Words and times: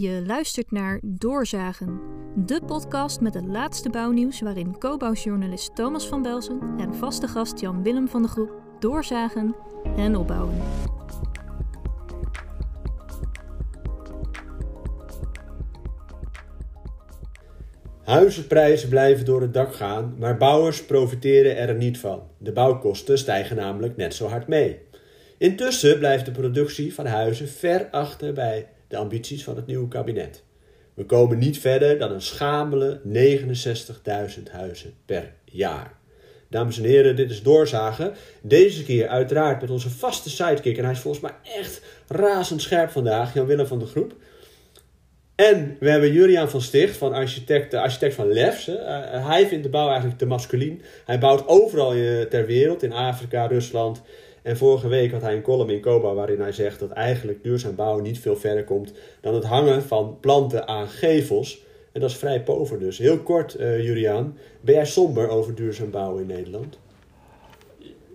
Je 0.00 0.22
luistert 0.26 0.70
naar 0.70 1.00
Doorzagen, 1.02 2.00
de 2.36 2.60
podcast 2.66 3.20
met 3.20 3.34
het 3.34 3.46
laatste 3.46 3.90
bouwnieuws 3.90 4.40
waarin 4.40 4.78
co-bouwjournalist 4.78 5.74
Thomas 5.74 6.08
van 6.08 6.22
Belzen 6.22 6.60
en 6.78 6.94
vaste 6.94 7.28
gast 7.28 7.60
Jan 7.60 7.82
Willem 7.82 8.08
van 8.08 8.22
de 8.22 8.28
Groep 8.28 8.50
doorzagen 8.78 9.54
en 9.96 10.16
opbouwen. 10.16 10.54
Huizenprijzen 18.04 18.88
blijven 18.88 19.24
door 19.24 19.40
het 19.40 19.54
dak 19.54 19.74
gaan, 19.74 20.14
maar 20.18 20.36
bouwers 20.36 20.84
profiteren 20.84 21.56
er 21.56 21.74
niet 21.74 21.98
van. 21.98 22.22
De 22.38 22.52
bouwkosten 22.52 23.18
stijgen 23.18 23.56
namelijk 23.56 23.96
net 23.96 24.14
zo 24.14 24.26
hard 24.26 24.48
mee. 24.48 24.80
Intussen 25.38 25.98
blijft 25.98 26.24
de 26.24 26.32
productie 26.32 26.94
van 26.94 27.06
huizen 27.06 27.48
ver 27.48 27.88
achter 27.90 28.32
bij 28.32 28.68
de 28.88 28.96
ambities 28.96 29.44
van 29.44 29.56
het 29.56 29.66
nieuwe 29.66 29.88
kabinet. 29.88 30.42
We 30.94 31.04
komen 31.04 31.38
niet 31.38 31.58
verder 31.58 31.98
dan 31.98 32.12
een 32.12 32.22
schamele 32.22 33.00
69.000 34.36 34.42
huizen 34.50 34.94
per 35.04 35.32
jaar. 35.44 35.96
Dames 36.50 36.78
en 36.78 36.84
heren, 36.84 37.16
dit 37.16 37.30
is 37.30 37.42
Doorzagen. 37.42 38.14
Deze 38.42 38.84
keer 38.84 39.08
uiteraard 39.08 39.60
met 39.60 39.70
onze 39.70 39.90
vaste 39.90 40.30
sidekick. 40.30 40.78
En 40.78 40.84
hij 40.84 40.92
is 40.92 40.98
volgens 40.98 41.22
mij 41.22 41.32
echt 41.60 41.82
razendscherp 42.08 42.90
vandaag, 42.90 43.34
Jan-Willem 43.34 43.66
van 43.66 43.78
de 43.78 43.86
Groep. 43.86 44.14
En 45.34 45.76
we 45.80 45.90
hebben 45.90 46.12
Juriaan 46.12 46.50
van 46.50 46.60
Sticht, 46.60 46.96
van 46.96 47.12
architect, 47.12 47.74
architect 47.74 48.14
van 48.14 48.32
Lefs. 48.32 48.68
Uh, 48.68 48.76
hij 49.26 49.46
vindt 49.46 49.64
de 49.64 49.70
bouw 49.70 49.88
eigenlijk 49.88 50.18
te 50.18 50.26
masculien. 50.26 50.82
Hij 51.04 51.18
bouwt 51.18 51.48
overal 51.48 51.90
ter 52.28 52.46
wereld, 52.46 52.82
in 52.82 52.92
Afrika, 52.92 53.46
Rusland. 53.46 54.02
En 54.48 54.56
vorige 54.56 54.88
week 54.88 55.12
had 55.12 55.22
hij 55.22 55.36
een 55.36 55.42
column 55.42 55.70
in 55.70 55.80
Koba 55.80 56.14
waarin 56.14 56.40
hij 56.40 56.52
zegt 56.52 56.80
dat 56.80 56.90
eigenlijk 56.90 57.42
duurzaam 57.42 57.74
bouwen 57.74 58.02
niet 58.02 58.18
veel 58.18 58.36
verder 58.36 58.64
komt 58.64 58.92
dan 59.20 59.34
het 59.34 59.44
hangen 59.44 59.82
van 59.82 60.16
planten 60.20 60.68
aan 60.68 60.88
gevels. 60.88 61.64
En 61.92 62.00
dat 62.00 62.10
is 62.10 62.16
vrij 62.16 62.42
pover 62.42 62.78
dus. 62.78 62.98
Heel 62.98 63.18
kort, 63.18 63.60
uh, 63.60 63.84
Juriaan, 63.84 64.36
ben 64.60 64.74
jij 64.74 64.86
somber 64.86 65.28
over 65.28 65.54
duurzaam 65.54 65.90
bouwen 65.90 66.20
in 66.20 66.26
Nederland? 66.26 66.78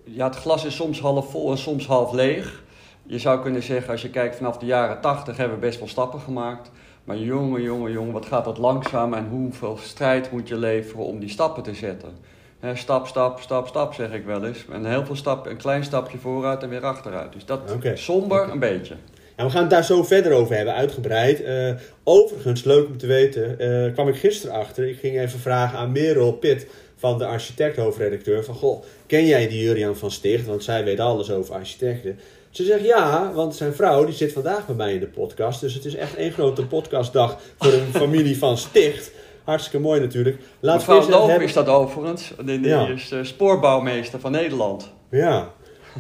Ja, 0.04 0.26
het 0.26 0.36
glas 0.36 0.66
is 0.66 0.76
soms 0.76 1.00
half 1.00 1.30
vol 1.30 1.52
en 1.52 1.58
soms 1.58 1.88
half 1.88 2.12
leeg. 2.12 2.64
Je 3.06 3.20
zou 3.20 3.42
kunnen 3.42 3.64
zeggen, 3.64 3.92
als 3.92 4.02
je 4.02 4.10
kijkt 4.10 4.36
vanaf 4.36 4.58
de 4.58 4.66
jaren 4.66 5.02
80 5.02 5.38
hebben 5.38 5.60
we 5.60 5.66
best 5.66 5.80
wel 5.80 5.88
stappen 5.88 6.20
gemaakt. 6.20 6.72
Maar 7.04 7.18
jongen, 7.18 7.62
jongen, 7.62 7.92
jongen, 7.92 8.14
wat 8.14 8.26
gaat 8.26 8.46
dat 8.46 8.58
langzaam 8.58 9.14
en 9.14 9.28
hoeveel 9.28 9.78
strijd 9.78 10.32
moet 10.32 10.48
je 10.48 10.58
leveren 10.58 11.06
om 11.06 11.20
die 11.20 11.30
stappen 11.30 11.64
te 11.64 11.74
zetten? 11.74 12.33
Stap, 12.74 13.08
stap, 13.08 13.40
stap, 13.40 13.68
stap, 13.68 13.94
zeg 13.94 14.12
ik 14.12 14.26
wel 14.26 14.46
eens. 14.46 14.66
En 14.72 14.86
heel 14.86 15.06
veel 15.06 15.16
stap, 15.16 15.46
een 15.46 15.58
klein 15.58 15.84
stapje 15.84 16.18
vooruit 16.18 16.64
en 16.64 16.70
weer 16.70 16.86
achteruit. 16.86 17.34
Dus 17.34 17.46
dat 17.46 17.72
okay. 17.72 17.96
somber 17.96 18.50
een 18.50 18.60
beetje. 18.60 18.96
Ja, 19.38 19.46
we 19.46 19.50
gaan 19.50 19.62
het 19.62 19.70
daar 19.70 19.84
zo 19.84 20.04
verder 20.04 20.32
over 20.32 20.56
hebben, 20.56 20.74
uitgebreid. 20.74 21.42
Uh, 21.42 21.74
overigens, 22.04 22.64
leuk 22.64 22.88
om 22.88 22.98
te 22.98 23.08
weten, 23.08 23.56
uh, 23.60 23.94
kwam 23.94 24.08
ik 24.08 24.16
gisteren 24.16 24.56
achter. 24.56 24.88
Ik 24.88 25.00
ging 25.00 25.20
even 25.20 25.40
vragen 25.40 25.80
aan 25.80 25.92
Merel 25.92 26.32
Pitt 26.32 26.66
van 26.96 27.18
de 27.18 27.26
architect-hoofdredacteur. 27.26 28.44
Van, 28.44 28.56
goh, 28.56 28.84
ken 29.06 29.26
jij 29.26 29.48
die 29.48 29.62
Jurian 29.62 29.96
van 29.96 30.12
Sticht? 30.12 30.46
Want 30.46 30.64
zij 30.64 30.84
weet 30.84 31.00
alles 31.00 31.32
over 31.32 31.56
architecten. 31.56 32.20
Ze 32.50 32.64
zegt 32.64 32.84
ja, 32.84 33.32
want 33.34 33.56
zijn 33.56 33.74
vrouw 33.74 34.06
die 34.06 34.16
zit 34.16 34.34
vandaag 34.34 34.66
bij 34.66 34.76
mij 34.76 34.94
in 34.94 35.00
de 35.00 35.08
podcast. 35.08 35.62
Dus 35.62 35.74
het 35.74 35.86
is 35.86 35.96
echt 35.96 36.16
één 36.16 36.32
grote 36.32 36.66
podcastdag 36.66 37.38
voor 37.58 37.74
een 37.74 37.92
familie 38.04 38.38
van 38.38 38.58
Sticht. 38.58 39.12
Hartstikke 39.44 39.80
mooi 39.80 40.00
natuurlijk. 40.00 40.38
Laat 40.60 40.76
Mevrouw 40.76 41.10
Loof 41.10 41.28
hebben... 41.28 41.48
is 41.48 41.54
dat 41.54 41.68
overigens. 41.68 42.34
De, 42.38 42.60
de 42.60 42.68
ja. 42.68 42.88
is, 42.88 43.12
uh, 43.12 43.24
spoorbouwmeester 43.24 44.20
van 44.20 44.32
Nederland. 44.32 44.92
Ja, 45.10 45.52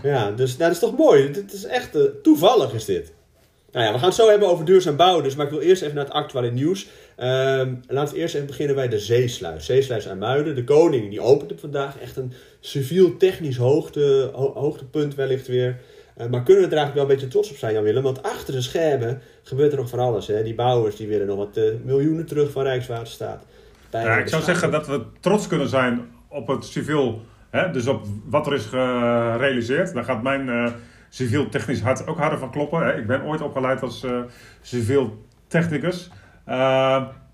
ja 0.03 0.31
dus 0.31 0.49
nou, 0.49 0.63
dat 0.63 0.71
is 0.71 0.79
toch 0.79 0.97
mooi. 0.97 1.31
Dit 1.31 1.53
is 1.53 1.65
echt 1.65 1.95
uh, 1.95 2.03
toevallig 2.23 2.73
is 2.73 2.85
dit. 2.85 3.13
Nou 3.71 3.85
ja, 3.85 3.91
we 3.91 3.97
gaan 3.97 4.07
het 4.07 4.17
zo 4.17 4.29
hebben 4.29 4.47
over 4.47 4.65
duurzaam 4.65 4.95
bouwen. 4.95 5.23
Dus, 5.23 5.35
maar 5.35 5.45
ik 5.45 5.51
wil 5.51 5.61
eerst 5.61 5.81
even 5.81 5.95
naar 5.95 6.05
het 6.05 6.13
actuele 6.13 6.51
nieuws. 6.51 6.87
Um, 7.17 7.81
laten 7.87 8.13
we 8.13 8.19
eerst 8.19 8.35
even 8.35 8.47
beginnen 8.47 8.75
bij 8.75 8.87
de 8.87 8.99
Zeesluis. 8.99 9.65
Zeesluis 9.65 10.07
aan 10.07 10.17
Muiden. 10.17 10.55
De 10.55 10.63
koning 10.63 11.09
die 11.09 11.21
opent 11.21 11.49
het 11.49 11.59
vandaag. 11.59 11.99
Echt 11.99 12.17
een 12.17 12.33
civiel-technisch 12.59 13.57
hoogte, 13.57 14.29
ho 14.33 14.53
hoogtepunt 14.53 15.15
wellicht 15.15 15.47
weer. 15.47 15.79
Uh, 16.17 16.27
maar 16.27 16.43
kunnen 16.43 16.63
we 16.63 16.69
er 16.69 16.77
eigenlijk 16.77 16.93
wel 16.93 17.03
een 17.03 17.07
beetje 17.07 17.27
trots 17.27 17.49
op 17.49 17.55
zijn, 17.55 17.73
Jan 17.73 17.83
Willem? 17.83 18.03
Want 18.03 18.23
achter 18.23 18.53
de 18.53 18.61
schermen 18.61 19.21
gebeurt 19.43 19.71
er 19.71 19.77
nog 19.77 19.89
van 19.89 19.99
alles. 19.99 20.27
Hè? 20.27 20.43
Die 20.43 20.55
bouwers 20.55 20.95
die 20.95 21.07
willen 21.07 21.27
nog 21.27 21.37
wat 21.37 21.57
uh, 21.57 21.63
miljoenen 21.83 22.25
terug 22.25 22.51
van 22.51 22.63
Rijkswaterstaat. 22.63 23.45
Ja, 23.91 24.17
ik 24.17 24.27
zou 24.27 24.43
zeggen 24.43 24.71
dat 24.71 24.87
we 24.87 25.01
trots 25.19 25.47
kunnen 25.47 25.67
zijn 25.67 26.01
op 26.27 26.47
het 26.47 26.65
civiel. 26.65 27.21
Hè? 27.49 27.71
Dus 27.71 27.87
op 27.87 28.05
wat 28.25 28.47
er 28.47 28.53
is 28.53 28.65
gerealiseerd. 28.65 29.93
Daar 29.93 30.03
gaat 30.03 30.23
mijn 30.23 30.47
uh, 30.47 30.71
civiel 31.09 31.49
technisch 31.49 31.81
hart 31.81 32.07
ook 32.07 32.17
harder 32.17 32.39
van 32.39 32.51
kloppen. 32.51 32.85
Hè? 32.85 32.97
Ik 32.97 33.07
ben 33.07 33.23
ooit 33.23 33.41
opgeleid 33.41 33.81
als 33.81 34.05
civiel 34.61 35.25
technicus. 35.47 36.09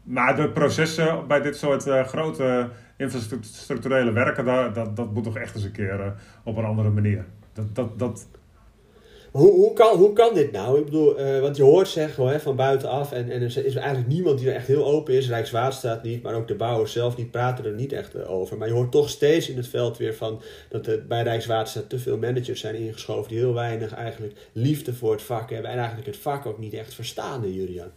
maar 0.04 0.36
de 0.36 0.50
processen 0.54 1.28
bij 1.28 1.42
dit 1.42 1.58
soort 1.58 1.84
grote 1.84 2.70
infrastructurele 2.98 4.12
werken, 4.12 4.46
dat, 4.46 4.76
dat, 4.76 4.96
dat 4.96 5.14
moet 5.14 5.24
toch 5.24 5.38
echt 5.38 5.56
eens 5.56 5.64
een 5.64 5.72
keer 5.72 6.14
op 6.44 6.58
een 6.58 6.66
andere 6.66 6.90
manier. 6.90 7.26
Dat, 7.54 7.76
dat, 7.76 8.00
dat, 8.00 8.28
hoe, 9.32 9.52
hoe, 9.52 9.74
kan, 9.74 9.98
hoe 9.98 10.14
kan 10.14 10.34
dit 10.34 10.52
nou? 10.52 10.80
Ik 10.80 10.86
bedoel, 10.86 11.20
uh, 11.20 11.40
want 11.40 11.58
je 11.58 11.64
hoort 11.64 11.88
zeggen 11.88 12.28
hè, 12.28 12.40
van 12.40 12.56
buitenaf, 12.56 13.12
en, 13.12 13.30
en 13.30 13.42
er 13.42 13.66
is 13.66 13.76
eigenlijk 13.76 14.08
niemand 14.08 14.40
die 14.40 14.50
er 14.50 14.56
echt 14.56 14.68
heel 14.68 14.86
open 14.86 15.14
is. 15.14 15.28
Rijkswaterstaat 15.28 16.04
niet, 16.04 16.24
maar 16.24 16.34
ook 16.34 16.48
de 16.48 16.56
bouwers 16.56 16.92
zelf 16.92 17.18
niet, 17.18 17.32
praten 17.32 17.66
er 17.66 17.74
niet 17.74 17.94
echt 17.94 18.16
eh, 18.16 18.32
over. 18.32 18.58
Maar 18.58 18.68
je 18.68 18.74
hoort 18.74 18.92
toch 18.92 19.10
steeds 19.10 19.50
in 19.50 19.58
het 19.58 19.68
veld 19.68 19.98
weer 19.98 20.16
van 20.16 20.42
dat 20.70 20.88
er 20.88 21.06
bij 21.08 21.24
Rijkswaterstaat 21.24 21.90
te 21.90 22.00
veel 22.00 22.18
managers 22.18 22.60
zijn 22.60 22.76
ingeschoven 22.76 23.30
die 23.30 23.38
heel 23.38 23.54
weinig 23.54 23.94
eigenlijk 23.94 24.34
liefde 24.52 24.94
voor 24.94 25.12
het 25.12 25.22
vak 25.22 25.50
hebben 25.50 25.72
en 25.72 25.78
eigenlijk 25.78 26.08
het 26.08 26.18
vak 26.18 26.46
ook 26.46 26.58
niet 26.58 26.74
echt 26.74 26.94
verstaan, 26.94 27.54
Julian. 27.54 27.92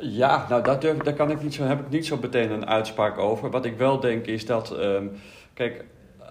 Ja, 0.00 0.46
nou 0.48 0.62
dat 0.62 0.80
durf, 0.80 0.96
daar 0.98 1.14
kan 1.14 1.30
ik 1.30 1.42
niet 1.42 1.54
zo, 1.54 1.62
heb 1.62 1.80
ik 1.80 1.90
niet 1.90 2.06
zo 2.06 2.18
meteen 2.20 2.50
een 2.50 2.66
uitspraak 2.66 3.18
over. 3.18 3.50
Wat 3.50 3.64
ik 3.64 3.76
wel 3.76 4.00
denk 4.00 4.26
is 4.26 4.46
dat, 4.46 4.78
um, 4.78 5.10
kijk, 5.54 5.84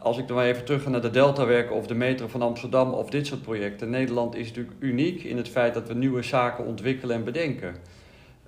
als 0.05 0.17
ik 0.17 0.27
dan 0.27 0.35
maar 0.35 0.45
even 0.45 0.65
terug 0.65 0.83
ga 0.83 0.89
naar 0.89 1.01
de 1.01 1.09
Deltawerken 1.09 1.75
of 1.75 1.87
de 1.87 1.95
metro 1.95 2.27
van 2.27 2.41
Amsterdam 2.41 2.93
of 2.93 3.09
dit 3.09 3.27
soort 3.27 3.41
projecten. 3.41 3.89
Nederland 3.89 4.35
is 4.35 4.47
natuurlijk 4.47 4.75
uniek 4.79 5.23
in 5.23 5.37
het 5.37 5.49
feit 5.49 5.73
dat 5.73 5.87
we 5.87 5.93
nieuwe 5.93 6.21
zaken 6.21 6.65
ontwikkelen 6.65 7.15
en 7.15 7.23
bedenken. 7.23 7.75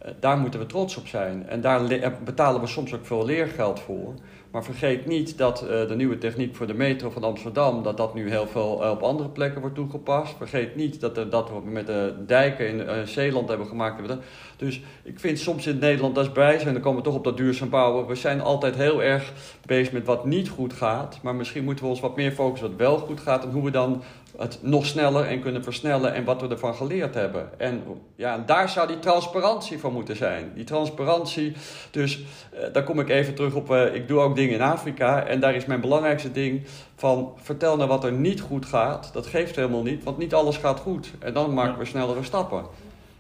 Uh, 0.06 0.12
daar 0.20 0.38
moeten 0.38 0.60
we 0.60 0.66
trots 0.66 0.98
op 0.98 1.08
zijn. 1.08 1.48
En 1.48 1.62
daar 1.62 1.82
betalen 2.24 2.62
we 2.62 2.68
soms 2.68 2.94
ook 2.94 3.06
veel 3.06 3.26
leergeld 3.26 3.80
voor. 3.80 4.14
Maar 4.52 4.64
vergeet 4.64 5.06
niet 5.06 5.38
dat 5.38 5.64
uh, 5.64 5.70
de 5.88 5.96
nieuwe 5.96 6.18
techniek 6.18 6.56
voor 6.56 6.68
de 6.68 6.74
metro 6.74 7.10
van 7.10 7.24
Amsterdam, 7.24 7.84
dat 7.84 7.98
dat 7.98 8.14
nu 8.14 8.30
heel 8.30 8.48
veel 8.48 8.84
uh, 8.84 8.90
op 8.90 9.02
andere 9.02 9.30
plekken 9.30 9.62
wordt 9.62 9.76
toegepast. 9.76 10.36
Vergeet 10.38 10.76
niet 10.76 11.00
dat, 11.00 11.32
dat 11.32 11.50
we 11.50 11.70
met 11.70 11.88
de 11.88 12.14
dijken 12.26 12.68
in 12.68 13.08
Zeeland 13.08 13.50
hebben 13.50 13.68
gemaakt. 13.68 14.18
Dus 14.58 14.82
ik 15.04 15.20
vind 15.20 15.40
soms 15.40 15.68
in 15.68 15.78
Nederland, 15.78 16.16
dat 16.16 16.26
is 16.26 16.32
bij 16.32 16.60
zijn, 16.60 16.74
dan 16.74 16.82
komen 16.82 17.00
we 17.00 17.06
toch 17.06 17.16
op 17.16 17.24
dat 17.24 17.38
duurzaam 17.38 17.70
bouwen. 17.70 18.08
We 18.08 18.16
zijn 18.16 18.42
altijd 18.42 18.76
heel 18.76 19.04
erg 19.04 19.34
bezig 19.66 19.94
met 19.94 20.06
wat 20.06 20.26
niet 20.26 20.50
goed 20.50 20.74
gaat. 20.74 21.20
Maar 21.22 21.36
misschien 21.36 21.64
moeten 21.64 21.84
we 21.84 21.90
ons 21.90 22.00
wat 22.00 22.16
meer 22.16 22.32
focussen 22.32 22.70
wat 22.70 22.78
wel 22.78 22.98
goed 22.98 23.20
gaat. 23.20 23.44
En 23.44 23.52
hoe 23.52 23.64
we 23.64 23.72
dan 23.72 24.04
het 24.38 24.60
nog 24.62 24.86
sneller 24.86 25.26
en 25.26 25.42
kunnen 25.42 25.64
versnellen 25.64 26.14
en 26.14 26.24
wat 26.24 26.42
we 26.42 26.48
ervan 26.48 26.76
geleerd 26.76 27.14
hebben. 27.14 27.60
En 27.60 27.84
ja, 28.16 28.38
daar 28.38 28.70
zou 28.70 28.88
die 28.88 29.00
transparantie 29.00 29.80
van 29.80 29.94
moeten 29.94 30.16
zijn. 30.16 30.52
Die 30.56 30.64
transparantie, 30.64 31.54
dus 31.92 32.20
uh, 32.20 32.60
daar 32.74 32.84
kom 32.84 33.00
ik 33.00 33.10
even 33.10 33.36
terug 33.36 33.54
op, 33.54 33.72
uh, 33.72 33.96
ik 33.96 34.08
doe 34.08 34.20
ook 34.20 34.36
dingen 34.36 34.54
in 34.54 34.62
Afrika 34.62 35.26
en 35.26 35.40
daar 35.40 35.56
is 35.56 35.66
mijn 35.66 35.82
belangrijkste 35.82 36.32
ding 36.32 36.66
van 36.96 37.34
vertel 37.42 37.76
nou 37.76 37.90
wat 37.90 38.04
er 38.04 38.12
niet 38.12 38.42
goed 38.42 38.66
gaat. 38.66 39.10
Dat 39.14 39.28
geeft 39.28 39.56
helemaal 39.56 39.84
niet, 39.84 40.04
want 40.04 40.18
niet 40.18 40.34
alles 40.34 40.58
gaat 40.58 40.80
goed. 40.80 41.12
En 41.20 41.34
dan 41.34 41.54
maken 41.54 41.78
we 41.80 41.86
snellere 41.86 42.24
stappen. 42.24 42.66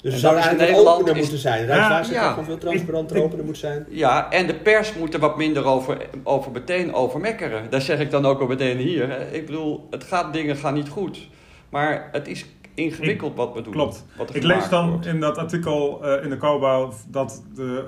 Dus 0.01 0.13
er 0.13 0.19
zou 0.19 0.35
eigenlijk 0.35 0.69
Nederland 0.69 0.99
opener 0.99 1.15
moeten 1.15 1.37
zijn. 1.37 1.65
Rijkswaterstaat 1.65 2.15
ja, 2.15 2.35
ja. 2.37 2.43
veel 2.43 2.57
transparanter 2.57 3.23
opener 3.23 3.45
moet 3.45 3.57
zijn. 3.57 3.85
Ja, 3.89 4.31
en 4.31 4.47
de 4.47 4.55
pers 4.55 4.93
moet 4.93 5.13
er 5.13 5.19
wat 5.19 5.37
minder 5.37 5.65
over, 5.65 5.97
over 6.23 6.51
meteen 6.51 6.93
over 6.93 7.19
mekkeren. 7.19 7.69
Daar 7.69 7.81
zeg 7.81 7.99
ik 7.99 8.11
dan 8.11 8.25
ook 8.25 8.39
al 8.39 8.47
meteen 8.47 8.77
hier. 8.77 9.33
Ik 9.33 9.45
bedoel, 9.45 9.87
het 9.89 10.03
gaat, 10.03 10.33
dingen 10.33 10.55
gaan 10.55 10.73
niet 10.73 10.89
goed. 10.89 11.27
Maar 11.69 12.09
het 12.11 12.27
is 12.27 12.45
ingewikkeld 12.73 13.35
wat 13.35 13.53
we 13.53 13.61
doen. 13.61 13.73
Klopt. 13.73 14.05
ik 14.31 14.43
lees 14.43 14.69
dan 14.69 15.03
in 15.05 15.19
dat 15.19 15.37
artikel 15.37 15.99
uh, 16.03 16.23
in 16.23 16.29
de 16.29 16.37
COBA 16.37 16.87
dat 17.07 17.43
de 17.55 17.83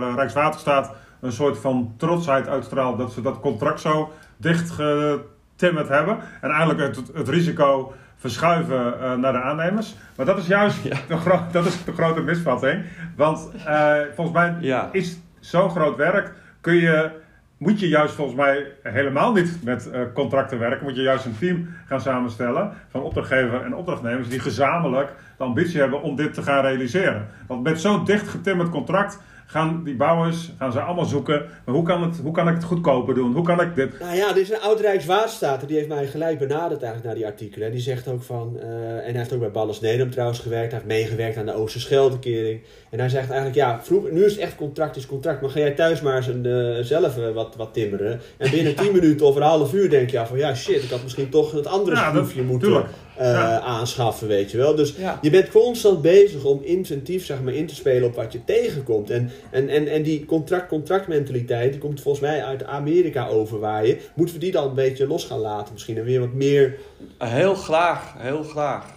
uh, 0.00 0.14
Rijkswaterstaat 0.14 0.92
een 1.20 1.32
soort 1.32 1.58
van 1.58 1.94
trotsheid 1.96 2.48
uitstraalt 2.48 2.98
dat 2.98 3.12
ze 3.12 3.20
dat 3.20 3.40
contract 3.40 3.80
zo 3.80 4.10
dicht 4.36 4.70
getimmerd 4.70 5.88
hebben. 5.88 6.18
En 6.40 6.50
eigenlijk 6.50 6.80
het, 6.80 7.10
het 7.14 7.28
risico 7.28 7.92
verschuiven 8.24 8.94
uh, 9.00 9.14
naar 9.14 9.32
de 9.32 9.40
aannemers. 9.40 9.94
Maar 10.16 10.26
dat 10.26 10.38
is 10.38 10.46
juist 10.46 10.82
de, 11.08 11.16
gro 11.16 11.40
dat 11.52 11.66
is 11.66 11.84
de 11.84 11.92
grote 11.92 12.20
misvatting. 12.20 12.82
Want 13.16 13.50
uh, 13.56 13.94
volgens 14.14 14.36
mij 14.36 14.56
ja. 14.60 14.88
is 14.92 15.18
zo'n 15.40 15.70
groot 15.70 15.96
werk, 15.96 16.32
kun 16.60 16.74
je, 16.74 17.10
moet 17.56 17.80
je 17.80 17.88
juist 17.88 18.14
volgens 18.14 18.36
mij 18.36 18.66
helemaal 18.82 19.32
niet 19.32 19.64
met 19.64 19.90
uh, 19.92 20.00
contracten 20.14 20.58
werken. 20.58 20.84
Moet 20.84 20.96
je 20.96 21.02
juist 21.02 21.24
een 21.24 21.38
team 21.38 21.68
gaan 21.86 22.00
samenstellen 22.00 22.72
van 22.88 23.02
opdrachtgever 23.02 23.62
en 23.62 23.74
opdrachtnemers 23.74 24.28
die 24.28 24.40
gezamenlijk 24.40 25.12
de 25.36 25.44
ambitie 25.44 25.80
hebben 25.80 26.02
om 26.02 26.16
dit 26.16 26.34
te 26.34 26.42
gaan 26.42 26.64
realiseren. 26.64 27.26
Want 27.46 27.62
met 27.62 27.80
zo'n 27.80 28.04
dicht 28.04 28.28
getimmerd 28.28 28.70
contract 28.70 29.20
gaan 29.54 29.84
die 29.84 29.96
bouwers 29.96 30.50
gaan 30.58 30.72
ze 30.72 30.80
allemaal 30.80 31.04
zoeken. 31.04 31.46
Maar 31.64 31.74
hoe 31.74 31.84
kan, 31.84 32.02
het, 32.02 32.16
hoe 32.22 32.32
kan 32.32 32.48
ik 32.48 32.54
het 32.54 32.64
goedkoper 32.64 33.14
doen? 33.14 33.32
Hoe 33.34 33.44
kan 33.44 33.60
ik 33.60 33.74
dit? 33.74 34.00
Nou 34.00 34.16
ja, 34.16 34.30
er 34.30 34.40
is 34.40 34.50
een 34.50 34.60
oud 34.60 34.80
Rijkswaterstaat, 34.80 35.68
die 35.68 35.76
heeft 35.76 35.88
mij 35.88 36.06
gelijk 36.06 36.38
benaderd 36.38 36.82
eigenlijk 36.82 37.04
naar 37.04 37.14
die 37.14 37.26
artikelen. 37.26 37.70
Die 37.70 37.80
zegt 37.80 38.08
ook 38.08 38.22
van, 38.22 38.52
uh, 38.56 38.62
en 38.62 39.10
hij 39.10 39.12
heeft 39.12 39.32
ook 39.32 39.40
bij 39.40 39.50
Ballas 39.50 39.80
Nederland 39.80 40.12
trouwens 40.12 40.38
gewerkt, 40.38 40.70
hij 40.70 40.80
heeft 40.80 40.92
meegewerkt 40.92 41.36
aan 41.36 41.46
de 41.46 41.54
Oosterscheldekering. 41.54 42.60
En 42.90 42.98
hij 42.98 43.08
zegt 43.08 43.26
eigenlijk, 43.26 43.54
ja, 43.54 43.80
vroeger, 43.82 44.12
nu 44.12 44.24
is 44.24 44.32
het 44.32 44.40
echt 44.40 44.56
contract 44.56 44.96
is 44.96 45.06
contract, 45.06 45.40
maar 45.40 45.50
ga 45.50 45.58
jij 45.58 45.70
thuis 45.70 46.00
maar 46.00 46.16
eens 46.16 46.26
een, 46.26 46.44
uh, 46.44 46.78
zelf 46.80 47.18
uh, 47.18 47.30
wat, 47.30 47.56
wat 47.56 47.74
timmeren. 47.74 48.20
En 48.36 48.50
binnen 48.50 48.74
10 48.74 48.92
minuten 48.98 49.26
of 49.26 49.36
een 49.36 49.42
half 49.42 49.74
uur 49.74 49.90
denk 49.90 50.10
je 50.10 50.16
ja, 50.16 50.26
van, 50.26 50.38
ja 50.38 50.54
shit, 50.54 50.82
ik 50.82 50.90
had 50.90 51.02
misschien 51.02 51.28
toch 51.28 51.52
het 51.52 51.66
andere 51.66 51.96
schroefje 51.96 52.42
moeten 52.42 52.84
uh, 53.20 53.24
ja. 53.24 53.60
aanschaffen, 53.60 54.28
weet 54.28 54.50
je 54.50 54.56
wel. 54.56 54.74
Dus 54.74 54.94
ja. 54.96 55.18
je 55.22 55.30
bent 55.30 55.48
constant 55.50 56.02
bezig 56.02 56.44
om 56.44 56.60
inventief 56.62 57.24
zeg 57.24 57.42
maar, 57.42 57.54
in 57.54 57.66
te 57.66 57.74
spelen 57.74 58.08
op 58.08 58.14
wat 58.14 58.32
je 58.32 58.44
tegenkomt. 58.44 59.10
En, 59.10 59.30
en, 59.50 59.68
en, 59.68 59.88
en 59.88 60.02
die 60.02 60.24
contract-contract 60.24 61.08
mentaliteit, 61.08 61.72
die 61.72 61.80
komt 61.80 62.00
volgens 62.00 62.24
mij 62.24 62.44
uit 62.44 62.64
Amerika 62.64 63.26
overwaaien. 63.26 63.98
Moeten 64.14 64.34
we 64.34 64.40
die 64.40 64.52
dan 64.52 64.68
een 64.68 64.74
beetje 64.74 65.06
los 65.06 65.24
gaan 65.24 65.38
laten 65.38 65.72
misschien 65.72 65.98
en 65.98 66.04
weer 66.04 66.20
wat 66.20 66.32
meer... 66.32 66.78
Heel 67.18 67.54
graag, 67.54 68.14
heel 68.18 68.42
graag. 68.42 68.93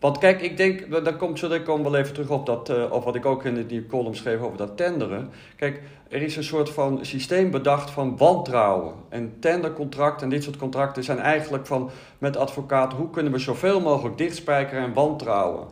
Want 0.00 0.18
kijk, 0.18 0.40
ik 0.40 0.56
denk, 0.56 1.04
daar 1.04 1.16
komt 1.16 1.38
zo 1.38 1.50
ik 1.50 1.64
kom 1.64 1.82
wel 1.82 1.96
even 1.96 2.12
terug 2.12 2.30
op 2.30 2.46
dat, 2.46 2.70
uh, 2.70 2.92
of 2.92 3.04
wat 3.04 3.14
ik 3.14 3.26
ook 3.26 3.44
in 3.44 3.66
die 3.66 3.86
column 3.86 4.14
schreef 4.14 4.40
over 4.40 4.56
dat 4.56 4.76
tenderen. 4.76 5.30
Kijk, 5.56 5.82
er 6.08 6.22
is 6.22 6.36
een 6.36 6.44
soort 6.44 6.70
van 6.70 6.98
systeem 7.02 7.50
bedacht 7.50 7.90
van 7.90 8.16
wantrouwen. 8.16 8.94
En 9.08 9.36
tendercontracten 9.40 10.22
en 10.22 10.30
dit 10.30 10.42
soort 10.42 10.56
contracten 10.56 11.04
zijn 11.04 11.18
eigenlijk 11.18 11.66
van 11.66 11.90
met 12.18 12.36
advocaten, 12.36 12.98
hoe 12.98 13.10
kunnen 13.10 13.32
we 13.32 13.38
zoveel 13.38 13.80
mogelijk 13.80 14.18
dichtspijkeren 14.18 14.82
en 14.82 14.92
wantrouwen. 14.92 15.66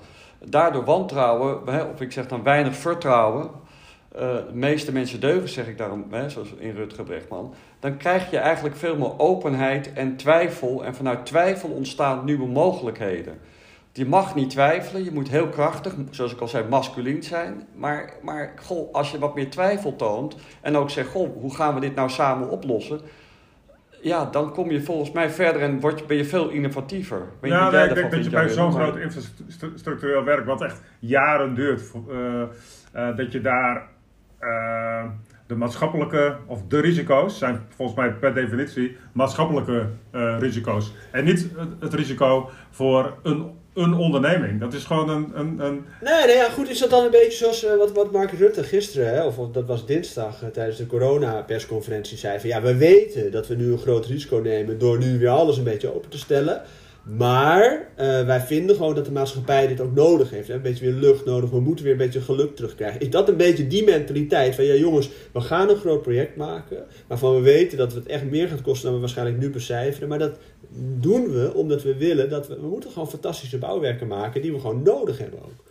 Daardoor 0.44 0.84
wantrouwen, 0.84 1.60
of 1.92 2.00
ik 2.00 2.12
zeg 2.12 2.26
dan 2.26 2.42
weinig 2.42 2.76
vertrouwen, 2.76 3.50
uh, 4.14 4.20
de 4.20 4.44
meeste 4.52 4.92
mensen 4.92 5.20
deugen, 5.20 5.48
zeg 5.48 5.66
ik 5.66 5.78
daarom, 5.78 6.06
hè, 6.10 6.28
zoals 6.28 6.54
in 6.58 6.74
Rutger 6.74 7.04
Brechtman, 7.04 7.54
dan 7.80 7.96
krijg 7.96 8.30
je 8.30 8.38
eigenlijk 8.38 8.76
veel 8.76 8.96
meer 8.96 9.18
openheid 9.18 9.92
en 9.92 10.16
twijfel. 10.16 10.84
En 10.84 10.94
vanuit 10.94 11.26
twijfel 11.26 11.68
ontstaan 11.68 12.24
nieuwe 12.24 12.46
mogelijkheden. 12.46 13.38
Je 13.96 14.06
mag 14.06 14.35
niet 14.35 14.50
twijfelen, 14.50 15.05
je 15.05 15.12
moet 15.12 15.29
heel 15.29 15.49
krachtig, 15.49 15.94
zoals 16.11 16.32
ik 16.32 16.41
al 16.41 16.49
zei, 16.49 16.69
masculien 16.69 17.23
zijn. 17.23 17.67
Maar, 17.76 18.12
maar 18.23 18.52
goh, 18.56 18.94
als 18.94 19.11
je 19.11 19.19
wat 19.19 19.35
meer 19.35 19.50
twijfel 19.50 19.96
toont 19.96 20.37
en 20.61 20.76
ook 20.76 20.91
zegt, 20.91 21.08
goh, 21.08 21.41
hoe 21.41 21.55
gaan 21.55 21.75
we 21.75 21.81
dit 21.81 21.94
nou 21.94 22.08
samen 22.08 22.50
oplossen? 22.50 23.00
Ja, 24.02 24.25
dan 24.25 24.52
kom 24.52 24.70
je 24.70 24.82
volgens 24.82 25.12
mij 25.12 25.31
verder 25.31 25.62
en 25.62 25.81
word, 25.81 26.06
ben 26.06 26.17
je 26.17 26.25
veel 26.25 26.49
innovatiever. 26.49 27.23
Ben 27.41 27.50
ja, 27.50 27.70
nee, 27.70 27.88
ik 27.88 27.94
denk 27.94 28.11
dat 28.11 28.25
je 28.25 28.31
bij 28.31 28.49
zo'n 28.49 28.73
groot 28.73 28.96
infrastructureel 28.96 30.25
werk, 30.25 30.46
wat 30.46 30.62
echt 30.62 30.82
jaren 30.99 31.55
duurt, 31.55 31.93
uh, 32.08 32.43
uh, 32.94 33.17
dat 33.17 33.32
je 33.32 33.41
daar 33.41 33.88
uh, 34.41 35.05
de 35.46 35.55
maatschappelijke, 35.55 36.37
of 36.46 36.62
de 36.69 36.81
risico's, 36.81 37.38
zijn 37.38 37.61
volgens 37.76 37.99
mij 37.99 38.12
per 38.12 38.35
definitie 38.35 38.96
maatschappelijke 39.12 39.87
risico's. 40.38 40.94
En 41.11 41.25
niet 41.25 41.50
het, 41.56 41.69
het 41.81 41.94
risico 41.94 42.50
voor 42.70 43.14
een 43.23 43.62
een 43.74 43.94
onderneming. 43.94 44.60
Dat 44.60 44.72
is 44.72 44.84
gewoon 44.84 45.08
een. 45.08 45.32
een, 45.34 45.58
een... 45.58 45.84
Nee, 46.00 46.26
nee, 46.26 46.36
ja, 46.36 46.48
goed. 46.48 46.68
Is 46.68 46.78
dat 46.78 46.90
dan 46.90 47.04
een 47.04 47.10
beetje 47.10 47.38
zoals 47.38 47.64
uh, 47.64 47.76
wat, 47.76 47.92
wat 47.92 48.12
Mark 48.12 48.32
Rutte 48.32 48.62
gisteren, 48.62 49.14
hè, 49.14 49.24
of, 49.24 49.36
dat 49.52 49.66
was 49.66 49.86
dinsdag 49.86 50.42
uh, 50.42 50.48
tijdens 50.48 50.76
de 50.76 50.86
corona-persconferentie, 50.86 52.18
zei: 52.18 52.40
van 52.40 52.48
ja, 52.48 52.62
we 52.62 52.76
weten 52.76 53.30
dat 53.30 53.46
we 53.46 53.54
nu 53.54 53.72
een 53.72 53.78
groot 53.78 54.06
risico 54.06 54.36
nemen 54.36 54.78
door 54.78 54.98
nu 54.98 55.18
weer 55.18 55.28
alles 55.28 55.56
een 55.56 55.64
beetje 55.64 55.94
open 55.94 56.10
te 56.10 56.18
stellen. 56.18 56.62
Maar 57.04 57.88
uh, 58.00 58.26
wij 58.26 58.40
vinden 58.40 58.76
gewoon 58.76 58.94
dat 58.94 59.04
de 59.04 59.12
maatschappij 59.12 59.66
dit 59.66 59.80
ook 59.80 59.94
nodig 59.94 60.30
heeft. 60.30 60.48
Hè? 60.48 60.54
Een 60.54 60.62
beetje 60.62 60.84
weer 60.84 61.00
lucht 61.00 61.24
nodig. 61.24 61.50
We 61.50 61.60
moeten 61.60 61.84
weer 61.84 61.92
een 61.92 61.98
beetje 61.98 62.20
geluk 62.20 62.56
terugkrijgen. 62.56 63.00
Is 63.00 63.10
dat 63.10 63.28
een 63.28 63.36
beetje 63.36 63.66
die 63.66 63.84
mentaliteit 63.84 64.54
van 64.54 64.64
ja 64.64 64.74
jongens, 64.74 65.10
we 65.32 65.40
gaan 65.40 65.68
een 65.68 65.76
groot 65.76 66.02
project 66.02 66.36
maken. 66.36 66.84
Waarvan 67.06 67.34
we 67.34 67.40
weten 67.40 67.78
dat 67.78 67.92
het 67.92 68.06
echt 68.06 68.30
meer 68.30 68.48
gaat 68.48 68.62
kosten 68.62 68.84
dan 68.84 68.94
we 68.94 69.00
waarschijnlijk 69.00 69.38
nu 69.38 69.50
becijferen. 69.50 70.08
Maar 70.08 70.18
dat 70.18 70.38
doen 71.00 71.32
we 71.32 71.54
omdat 71.54 71.82
we 71.82 71.96
willen 71.96 72.30
dat 72.30 72.48
we... 72.48 72.60
We 72.60 72.66
moeten 72.66 72.90
gewoon 72.90 73.10
fantastische 73.10 73.58
bouwwerken 73.58 74.06
maken 74.06 74.42
die 74.42 74.52
we 74.52 74.60
gewoon 74.60 74.82
nodig 74.82 75.18
hebben 75.18 75.42
ook. 75.42 75.63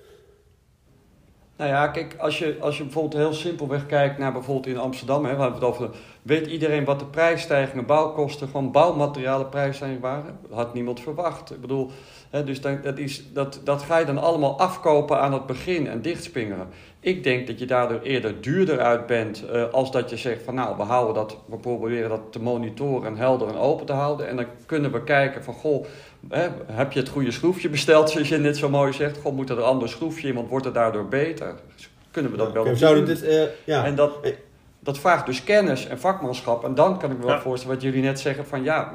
Nou 1.57 1.69
ja, 1.69 1.88
kijk, 1.88 2.15
als 2.17 2.39
je, 2.39 2.57
als 2.59 2.77
je 2.77 2.83
bijvoorbeeld 2.83 3.21
heel 3.21 3.33
simpelweg 3.33 3.85
kijkt 3.85 4.17
naar 4.17 4.31
bijvoorbeeld 4.31 4.75
in 4.75 4.81
Amsterdam, 4.81 5.25
hè, 5.25 5.35
we 5.35 5.41
hebben 5.41 5.59
het 5.59 5.69
over, 5.69 5.89
weet 6.21 6.47
iedereen 6.47 6.85
wat 6.85 7.00
de 7.00 7.05
prijsstijgingen, 7.05 7.85
bouwkosten 7.85 8.50
van 8.50 8.71
bouwmaterialen 8.71 9.50
prijsstijgingen 9.50 10.01
waren? 10.01 10.39
Had 10.51 10.73
niemand 10.73 11.00
verwacht. 11.00 11.51
Ik 11.51 11.61
bedoel, 11.61 11.91
hè, 12.29 12.44
dus 12.44 12.61
dat, 12.61 12.83
dat, 12.83 12.97
is, 12.97 13.23
dat, 13.33 13.61
dat 13.63 13.81
ga 13.81 13.97
je 13.97 14.05
dan 14.05 14.17
allemaal 14.17 14.59
afkopen 14.59 15.19
aan 15.19 15.33
het 15.33 15.45
begin 15.45 15.88
en 15.88 16.01
dichtspingeren. 16.01 16.67
Ik 17.00 17.23
denk 17.23 17.47
dat 17.47 17.59
je 17.59 17.65
daardoor 17.65 18.00
eerder 18.00 18.41
duurder 18.41 18.79
uit 18.79 19.05
bent 19.05 19.44
uh, 19.53 19.69
als 19.71 19.91
dat 19.91 20.09
je 20.09 20.17
zegt 20.17 20.44
van 20.44 20.55
nou, 20.55 20.77
we 20.77 20.83
houden 20.83 21.13
dat, 21.13 21.38
we 21.45 21.57
proberen 21.57 22.09
dat 22.09 22.21
te 22.31 22.41
monitoren 22.41 23.07
en 23.07 23.17
helder 23.17 23.47
en 23.47 23.57
open 23.57 23.85
te 23.85 23.94
houden. 23.94 24.27
En 24.27 24.35
dan 24.35 24.45
kunnen 24.65 24.91
we 24.91 25.03
kijken 25.03 25.44
van 25.44 25.53
goh, 25.53 25.85
hè, 26.30 26.48
heb 26.72 26.92
je 26.92 27.00
het 27.00 27.10
goede 27.10 27.31
schroefje 27.31 27.70
besteld, 27.70 28.10
zoals 28.10 28.30
je 28.30 28.38
net 28.38 28.58
zo 28.58 28.70
mooi 28.70 28.94
zegt. 28.94 29.18
Goh, 29.18 29.36
moet 29.36 29.50
er 29.50 29.58
een 29.58 29.64
ander 29.64 29.90
schroefje 29.90 30.28
in, 30.28 30.34
want 30.34 30.50
wordt 30.50 30.66
het 30.66 30.74
daardoor 30.74 31.08
beter? 31.08 31.56
Kunnen 32.12 32.31
we 32.31 32.38
dat 32.38 32.52
wel 32.52 32.62
okay, 32.62 32.75
zouden 32.75 33.06
dit, 33.06 33.24
uh, 33.24 33.44
ja. 33.64 33.86
En 33.86 33.96
dat, 33.96 34.20
dat 34.80 35.00
vraagt 35.00 35.25
dus 35.25 35.44
kennis 35.44 35.88
en 35.88 36.00
vakmanschap. 36.00 36.64
En 36.64 36.75
dan 36.75 37.00
kan 37.00 37.12
ik 37.12 37.18
me 37.18 37.25
wel 37.25 37.36
ja. 37.36 37.42
voorstellen 37.42 37.75
wat 37.75 37.84
jullie 37.84 38.02
net 38.02 38.20
zeggen 38.20 38.46
van 38.46 38.64
ja, 38.64 38.94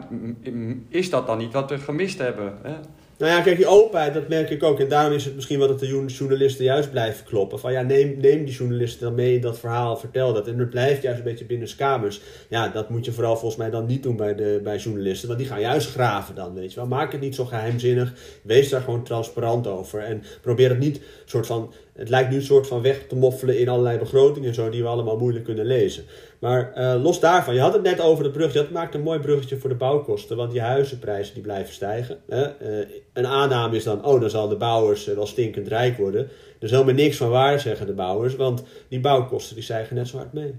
is 0.88 1.10
dat 1.10 1.26
dan 1.26 1.38
niet 1.38 1.52
wat 1.52 1.70
we 1.70 1.78
gemist 1.78 2.18
hebben? 2.18 2.58
Hè? 2.62 2.74
Nou 3.18 3.32
ja, 3.32 3.40
kijk, 3.40 3.56
die 3.56 3.66
openheid, 3.66 4.14
dat 4.14 4.28
merk 4.28 4.50
ik 4.50 4.62
ook. 4.62 4.80
En 4.80 4.88
daarom 4.88 5.12
is 5.12 5.24
het 5.24 5.34
misschien 5.34 5.58
wat 5.58 5.68
het 5.68 5.78
de 5.78 6.04
journalisten 6.06 6.64
juist 6.64 6.90
blijven 6.90 7.24
kloppen. 7.24 7.58
Van 7.58 7.72
ja, 7.72 7.82
neem, 7.82 8.16
neem 8.20 8.44
die 8.44 8.54
journalisten 8.54 9.06
dan 9.06 9.14
mee 9.14 9.34
in 9.34 9.40
dat 9.40 9.58
verhaal, 9.58 9.96
vertel 9.96 10.32
dat. 10.32 10.48
En 10.48 10.58
het 10.58 10.70
blijft 10.70 11.02
juist 11.02 11.18
een 11.18 11.24
beetje 11.24 11.44
binnen 11.44 11.76
kamers. 11.76 12.20
Ja, 12.48 12.68
dat 12.68 12.90
moet 12.90 13.04
je 13.04 13.12
vooral 13.12 13.36
volgens 13.36 13.56
mij 13.56 13.70
dan 13.70 13.86
niet 13.86 14.02
doen 14.02 14.16
bij, 14.16 14.34
de, 14.34 14.60
bij 14.62 14.76
journalisten. 14.76 15.28
Want 15.28 15.40
die 15.40 15.48
gaan 15.48 15.60
juist 15.60 15.90
graven 15.90 16.34
dan, 16.34 16.54
weet 16.54 16.72
je 16.72 16.80
wel. 16.80 16.88
Maak 16.88 17.12
het 17.12 17.20
niet 17.20 17.34
zo 17.34 17.44
geheimzinnig. 17.44 18.12
Wees 18.42 18.68
daar 18.68 18.80
gewoon 18.80 19.04
transparant 19.04 19.66
over. 19.66 20.00
En 20.00 20.22
probeer 20.40 20.68
het 20.68 20.78
niet 20.78 21.00
soort 21.24 21.46
van 21.46 21.72
het 21.98 22.08
lijkt 22.08 22.30
nu 22.30 22.36
een 22.36 22.42
soort 22.42 22.66
van 22.66 22.82
weg 22.82 23.06
te 23.08 23.16
moffelen 23.16 23.58
in 23.58 23.68
allerlei 23.68 23.98
begrotingen 23.98 24.48
en 24.48 24.54
zo, 24.54 24.70
die 24.70 24.82
we 24.82 24.88
allemaal 24.88 25.18
moeilijk 25.18 25.44
kunnen 25.44 25.66
lezen. 25.66 26.04
Maar 26.38 26.72
uh, 26.76 27.02
los 27.02 27.20
daarvan, 27.20 27.54
je 27.54 27.60
had 27.60 27.72
het 27.72 27.82
net 27.82 28.00
over 28.00 28.24
de 28.24 28.30
brug. 28.30 28.52
Dat 28.52 28.70
maakt 28.70 28.94
een 28.94 29.02
mooi 29.02 29.18
bruggetje 29.18 29.56
voor 29.56 29.68
de 29.68 29.76
bouwkosten, 29.76 30.36
want 30.36 30.50
die 30.50 30.60
huizenprijzen 30.60 31.34
die 31.34 31.42
blijven 31.42 31.74
stijgen. 31.74 32.18
Uh, 32.28 32.46
een 33.12 33.26
aanname 33.26 33.76
is 33.76 33.84
dan, 33.84 34.04
oh, 34.04 34.20
dan 34.20 34.30
zal 34.30 34.48
de 34.48 34.56
bouwers 34.56 35.04
wel 35.04 35.26
stinkend 35.26 35.68
rijk 35.68 35.96
worden. 35.96 36.20
Er 36.58 36.64
is 36.64 36.70
helemaal 36.70 36.94
niks 36.94 37.16
van 37.16 37.28
waar, 37.28 37.60
zeggen 37.60 37.86
de 37.86 37.92
bouwers, 37.92 38.36
want 38.36 38.64
die 38.88 39.00
bouwkosten 39.00 39.54
die 39.54 39.64
stijgen 39.64 39.96
net 39.96 40.08
zo 40.08 40.16
hard 40.16 40.32
mee. 40.32 40.54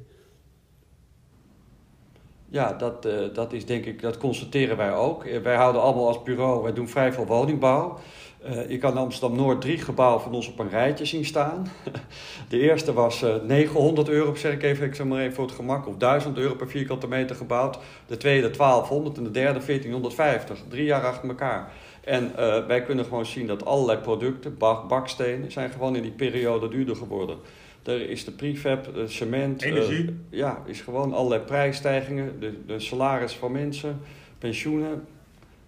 Ja, 2.52 2.74
dat, 2.74 3.08
dat 3.34 3.54
is 3.54 3.66
denk 3.66 3.86
ik, 3.86 4.02
dat 4.02 4.18
constateren 4.18 4.78
wij 4.78 4.94
ook. 4.94 5.24
Wij 5.44 5.56
houden 5.56 5.82
allemaal 5.82 6.08
als 6.08 6.24
bureau, 6.24 6.64
wij 6.64 6.74
doen 6.74 6.88
vrij 6.88 7.14
veel 7.14 7.26
woningbouw. 7.26 8.00
Uh, 8.46 8.70
je 8.70 8.78
kan 8.78 8.98
Amsterdam 8.98 9.38
Noord 9.38 9.62
drie 9.62 9.78
gebouwen 9.78 10.22
van 10.22 10.34
ons 10.34 10.48
op 10.48 10.60
een 10.60 10.70
rijtje 10.70 11.06
zien 11.06 11.26
staan. 11.26 11.68
De 12.50 12.60
eerste 12.60 12.94
was 12.94 13.24
uh, 13.24 13.36
900 13.44 14.10
euro, 14.10 14.36
zeg 14.36 14.54
ik 14.54 14.64
even, 14.64 14.86
ik 14.86 14.96
zeg 14.96 15.06
maar 15.06 15.20
even 15.20 15.34
voor 15.34 15.46
het 15.46 15.56
gemak, 15.56 15.88
of 15.88 15.98
1000 15.98 16.38
euro 16.38 16.56
per 16.56 16.70
vierkante 16.70 17.08
meter 17.08 17.36
gebouwd. 17.36 17.80
De 18.08 18.18
tweede 18.18 18.50
1200 18.50 19.18
en 19.18 19.24
de 19.24 19.32
derde 19.32 19.66
1450. 19.66 20.60
Drie 20.68 20.84
jaar 20.84 21.06
achter 21.06 21.30
elkaar. 21.30 21.72
En 22.04 22.32
uh, 22.40 22.66
wij 22.66 22.84
kunnen 22.84 23.06
gewoon 23.06 23.26
zien 23.26 23.48
dat 23.48 23.66
allerlei 23.66 24.00
producten, 24.00 24.58
bak, 24.58 24.88
bakstenen, 24.88 25.52
zijn 25.52 25.70
gewoon 25.70 25.96
in 25.96 26.02
die 26.02 26.12
periode 26.12 26.70
duurder 26.70 26.96
geworden. 26.96 27.38
Er 27.84 28.10
is 28.10 28.26
de 28.26 28.32
prefab, 28.32 28.94
de 28.94 29.08
cement. 29.08 29.62
Energie. 29.62 30.20
ja, 30.30 30.62
is 30.66 30.82
gewoon 30.82 31.14
allerlei 31.14 31.42
prijsstijgingen. 31.42 32.40
De, 32.40 32.66
de 32.66 32.80
salaris 32.80 33.34
van 33.34 33.52
mensen, 33.52 34.02
pensioenen 34.38 35.08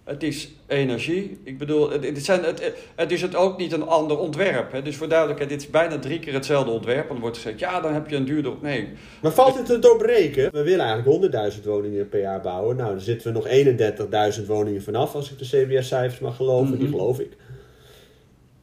het 0.04 0.22
is 0.22 0.52
energie. 0.66 1.38
Ik 1.44 1.58
bedoel, 1.58 1.90
het, 1.90 2.24
zijn, 2.24 2.42
het, 2.42 2.72
het 2.94 3.12
is 3.12 3.22
het 3.22 3.34
ook 3.34 3.58
niet 3.58 3.72
een 3.72 3.86
ander 3.86 4.18
ontwerp. 4.18 4.72
Hè? 4.72 4.82
Dus 4.82 4.96
voor 4.96 5.08
duidelijkheid, 5.08 5.50
dit 5.50 5.60
is 5.60 5.70
bijna 5.70 5.98
drie 5.98 6.18
keer 6.18 6.32
hetzelfde 6.32 6.70
ontwerp. 6.70 7.02
En 7.02 7.08
dan 7.08 7.20
wordt 7.20 7.36
gezegd, 7.36 7.58
ja, 7.58 7.80
dan 7.80 7.92
heb 7.92 8.08
je 8.08 8.16
een 8.16 8.24
duurder... 8.24 8.52
Nee. 8.60 8.88
Maar 9.22 9.32
valt 9.32 9.56
het 9.56 9.66
te 9.66 9.78
doorbreken? 9.78 10.52
We 10.52 10.62
willen 10.62 10.86
eigenlijk 10.86 11.54
100.000 11.54 11.62
woningen 11.64 12.08
per 12.08 12.20
jaar 12.20 12.40
bouwen. 12.40 12.76
Nou, 12.76 12.90
dan 12.90 13.00
zitten 13.00 13.32
we 13.32 13.38
nog 13.38 14.38
31.000 14.38 14.46
woningen 14.46 14.82
vanaf, 14.82 15.14
als 15.14 15.30
ik 15.30 15.38
de 15.38 15.44
CBS-cijfers 15.44 16.20
mag 16.20 16.36
geloven. 16.36 16.66
Mm 16.66 16.72
-hmm. 16.72 16.78
Die 16.78 16.88
geloof 16.88 17.20
ik. 17.20 17.32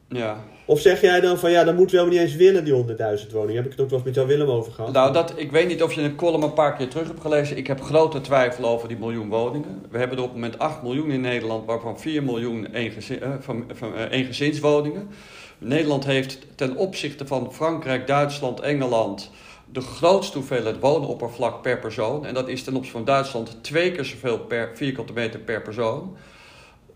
Ja. 0.08 0.44
Of 0.70 0.80
zeg 0.80 1.00
jij 1.00 1.20
dan 1.20 1.38
van 1.38 1.50
ja, 1.50 1.64
dan 1.64 1.74
moeten 1.74 1.96
we 1.96 2.02
helemaal 2.02 2.22
niet 2.22 2.32
eens 2.32 2.42
willen, 2.42 2.64
die 2.64 3.24
100.000 3.24 3.32
woningen? 3.32 3.56
Heb 3.56 3.64
ik 3.64 3.70
het 3.70 3.80
ook 3.80 3.88
wel 3.88 3.98
eens 3.98 4.06
met 4.06 4.14
Jan 4.14 4.26
Willem 4.26 4.48
over 4.48 4.72
gehad? 4.72 4.92
Nou, 4.92 5.12
dat, 5.12 5.32
ik 5.36 5.50
weet 5.50 5.68
niet 5.68 5.82
of 5.82 5.92
je 5.92 6.00
een 6.00 6.16
column 6.16 6.42
een 6.42 6.52
paar 6.52 6.76
keer 6.76 6.88
terug 6.88 7.06
hebt 7.06 7.20
gelezen. 7.20 7.56
Ik 7.56 7.66
heb 7.66 7.80
grote 7.80 8.20
twijfel 8.20 8.64
over 8.64 8.88
die 8.88 8.96
miljoen 8.96 9.28
woningen. 9.28 9.82
We 9.90 9.98
hebben 9.98 10.16
er 10.16 10.22
op 10.22 10.28
het 10.28 10.40
moment 10.40 10.58
8 10.58 10.82
miljoen 10.82 11.10
in 11.10 11.20
Nederland, 11.20 11.66
waarvan 11.66 12.00
4 12.00 12.22
miljoen 12.22 12.66
eengezin, 12.72 13.18
uh, 13.22 13.28
van, 13.40 13.64
van, 13.72 13.92
uh, 13.94 14.10
eengezinswoningen. 14.10 15.08
Nederland 15.58 16.04
heeft 16.04 16.38
ten 16.54 16.76
opzichte 16.76 17.26
van 17.26 17.52
Frankrijk, 17.52 18.06
Duitsland, 18.06 18.60
Engeland 18.60 19.30
de 19.72 19.80
grootste 19.80 20.38
hoeveelheid 20.38 20.78
woonoppervlak 20.78 21.62
per 21.62 21.78
persoon. 21.78 22.26
En 22.26 22.34
dat 22.34 22.48
is 22.48 22.62
ten 22.62 22.74
opzichte 22.74 22.96
van 22.96 23.06
Duitsland 23.06 23.58
twee 23.60 23.92
keer 23.92 24.04
zoveel 24.04 24.38
per 24.38 24.70
vierkante 24.74 25.12
meter 25.12 25.40
per 25.40 25.62
persoon. 25.62 26.16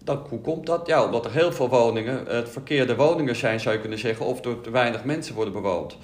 Dan, 0.05 0.27
hoe 0.29 0.41
komt 0.41 0.67
dat? 0.67 0.87
Ja, 0.87 1.05
omdat 1.05 1.25
er 1.25 1.33
heel 1.33 1.53
veel 1.53 1.69
woningen 1.69 2.27
het 2.27 2.49
verkeerde 2.49 2.97
woningen 2.97 3.37
zijn, 3.37 3.61
zou 3.61 3.75
je 3.75 3.81
kunnen 3.81 3.99
zeggen, 3.99 4.27
of 4.27 4.41
door 4.41 4.61
te 4.61 4.71
weinig 4.71 5.05
mensen 5.05 5.35
worden 5.35 5.53
bewoond. 5.53 5.97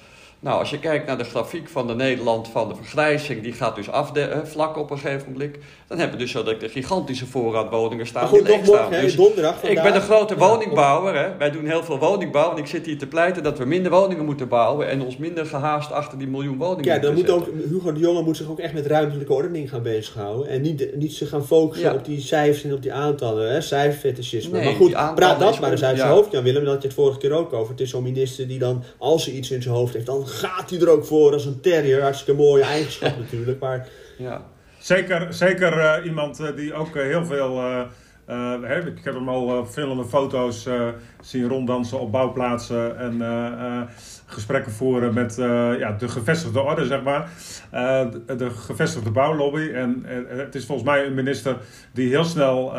Nou, 0.43 0.59
als 0.59 0.69
je 0.69 0.79
kijkt 0.79 1.07
naar 1.07 1.17
de 1.17 1.23
grafiek 1.23 1.69
van 1.69 1.87
de 1.87 1.95
Nederland 1.95 2.47
van 2.47 2.67
de 2.67 2.75
vergrijzing, 2.75 3.43
die 3.43 3.53
gaat 3.53 3.75
dus 3.75 3.89
af 3.89 4.11
de, 4.11 4.41
vlak 4.43 4.77
op 4.77 4.91
een 4.91 4.99
gegeven 4.99 5.31
moment. 5.31 5.55
Dan 5.87 5.97
hebben 5.97 6.17
we 6.17 6.23
dus 6.23 6.31
zo 6.31 6.43
dat 6.43 6.59
de 6.59 6.69
gigantische 6.69 7.25
voorraad 7.25 7.69
woningen 7.69 8.07
staan 8.07 8.21
Maar 8.21 8.31
goed, 8.31 8.45
die 8.45 8.55
morgen, 8.55 8.85
staan. 8.87 9.01
Dus 9.01 9.15
donderdag 9.15 9.63
ik 9.63 9.81
ben 9.81 9.95
een 9.95 10.01
grote 10.01 10.33
Ja, 10.33 10.47
woningbouwer. 10.47 11.15
Hè. 11.15 11.37
Wij 11.37 11.51
doen 11.51 11.65
heel 11.65 11.83
veel 11.83 11.99
woningbouw. 11.99 12.51
En 12.51 12.57
ik 12.57 12.67
zit 12.67 12.85
hier 12.85 12.97
te 12.97 13.07
pleiten 13.07 13.43
dat 13.43 13.57
we 13.57 13.65
minder 13.65 13.91
woningen 13.91 14.25
moeten 14.25 14.47
bouwen. 14.47 14.89
En 14.89 15.01
ons 15.01 15.17
minder 15.17 15.45
gehaast 15.45 15.91
achter 15.91 16.17
die 16.17 16.27
miljoen 16.27 16.57
woningen 16.57 16.93
Ja, 16.93 16.99
dan 16.99 17.13
moet 17.13 17.29
ook, 17.29 17.47
Hugo 17.69 17.93
de 17.93 17.99
Jonge 17.99 18.21
moet 18.21 18.37
zich 18.37 18.49
ook 18.49 18.59
echt 18.59 18.73
met 18.73 18.85
ruimtelijke 18.85 19.33
ordening 19.33 19.69
gaan 19.69 19.83
bezighouden. 19.83 20.47
En 20.47 20.61
niet, 20.61 20.95
niet 20.95 21.13
zich 21.13 21.29
gaan 21.29 21.45
focussen 21.45 21.89
Ja. 21.89 21.95
op 21.95 22.05
die 22.05 22.21
cijfers 22.21 22.63
en 22.63 22.73
op 22.73 22.81
die 22.81 22.93
aantallen, 22.93 23.51
hè, 23.51 23.61
cijferfetischisme. 23.61 24.57
Nee, 24.57 24.65
maar 24.65 24.73
goed, 24.73 25.15
praat 25.15 25.39
dat 25.39 25.59
maar 25.59 25.71
eens 25.71 25.83
uit 25.83 25.97
zijn 25.97 26.09
ja. 26.09 26.15
hoofd, 26.15 26.31
Jan 26.31 26.43
Willem. 26.43 26.63
Dat 26.63 26.73
had 26.73 26.81
je 26.81 26.87
het 26.87 26.97
vorige 26.97 27.17
keer 27.17 27.31
ook 27.31 27.53
over. 27.53 27.71
Het 27.71 27.81
is 27.81 27.89
zo'n 27.89 28.03
minister 28.03 28.47
die 28.47 28.59
dan, 28.59 28.83
als 28.97 29.25
hij 29.25 29.33
iets 29.33 29.51
in 29.51 29.61
zijn 29.61 29.75
hoofd 29.75 29.93
heeft, 29.93 30.05
dan 30.05 30.27
gaat 30.31 30.69
hij 30.69 30.79
er 30.79 30.89
ook 30.89 31.05
voor 31.05 31.33
als 31.33 31.45
een 31.45 31.61
terrier. 31.61 32.01
Hartstikke 32.01 32.41
mooie 32.41 32.63
eigenschap 32.63 33.17
natuurlijk. 33.23 33.59
Maar. 33.59 33.87
Ja. 34.17 34.41
Zeker, 34.79 35.33
zeker 35.33 35.79
eh, 35.79 36.05
iemand 36.05 36.39
eh, 36.39 36.55
die 36.55 36.73
ook 36.73 36.95
eh, 36.95 37.03
heel 37.03 37.25
veel. 37.25 37.57
eh, 37.57 37.79
eh, 38.25 38.61
hè, 38.61 38.87
ik 38.87 39.03
heb 39.03 39.13
hem 39.13 39.29
al 39.29 39.49
eh, 39.49 39.63
verschillende 39.63 40.05
foto's 40.05 40.65
eh, 40.65 40.87
zien 41.21 41.47
ronddansen 41.47 41.99
op 41.99 42.11
bouwplaatsen 42.11 42.97
en 42.97 43.21
eh, 43.21 43.45
eh, 43.45 43.81
gesprekken 44.25 44.71
voeren 44.71 45.13
met 45.13 45.37
eh, 45.39 45.79
ja, 45.79 45.91
de 45.91 46.07
gevestigde 46.07 46.59
orde, 46.61 46.85
zeg 46.85 47.03
maar. 47.03 47.29
Eh, 47.71 48.05
de, 48.25 48.35
de 48.35 48.49
gevestigde 48.49 49.11
bouwlobby. 49.11 49.69
En 49.73 50.03
het 50.27 50.55
is 50.55 50.65
volgens 50.65 50.87
mij 50.87 51.05
een 51.05 51.13
minister 51.13 51.57
die 51.93 52.09
heel 52.09 52.23
snel. 52.23 52.73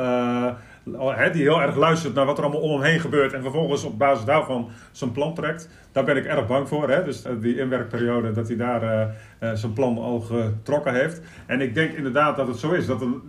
Die 1.32 1.42
heel 1.42 1.60
erg 1.60 1.76
luistert 1.76 2.14
naar 2.14 2.26
wat 2.26 2.38
er 2.38 2.44
allemaal 2.44 2.62
om 2.62 2.72
hem 2.72 2.82
heen 2.82 3.00
gebeurt 3.00 3.32
en 3.32 3.42
vervolgens 3.42 3.84
op 3.84 3.98
basis 3.98 4.24
daarvan 4.24 4.68
zijn 4.92 5.12
plan 5.12 5.34
trekt. 5.34 5.68
Daar 5.92 6.04
ben 6.04 6.16
ik 6.16 6.24
erg 6.24 6.46
bang 6.46 6.68
voor. 6.68 6.86
Dus 6.86 7.24
eh, 7.24 7.32
die 7.40 7.58
inwerkperiode, 7.58 8.32
dat 8.32 8.48
hij 8.48 8.56
daar 8.56 8.82
eh, 8.82 9.02
eh, 9.38 9.56
zijn 9.56 9.72
plan 9.72 9.98
al 9.98 10.20
getrokken 10.20 10.94
heeft. 10.94 11.20
En 11.46 11.60
ik 11.60 11.74
denk 11.74 11.92
inderdaad 11.92 12.36
dat 12.36 12.46
het 12.46 12.56
zo 12.56 12.72
is. 12.72 12.86
Dat 12.86 13.00
een, 13.00 13.22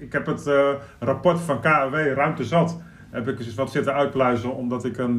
ik, 0.00 0.12
heb 0.12 0.26
het 0.26 0.50
rapport 0.98 1.40
van 1.40 1.60
KAW 1.60 1.94
Ruimte 1.94 2.44
Zat. 2.44 2.80
Heb 3.10 3.28
ik 3.28 3.38
eens 3.38 3.54
wat 3.54 3.70
zitten 3.70 3.94
uitpluizen 3.94 4.54
omdat 4.54 4.84
ik 4.84 4.98
een, 4.98 5.18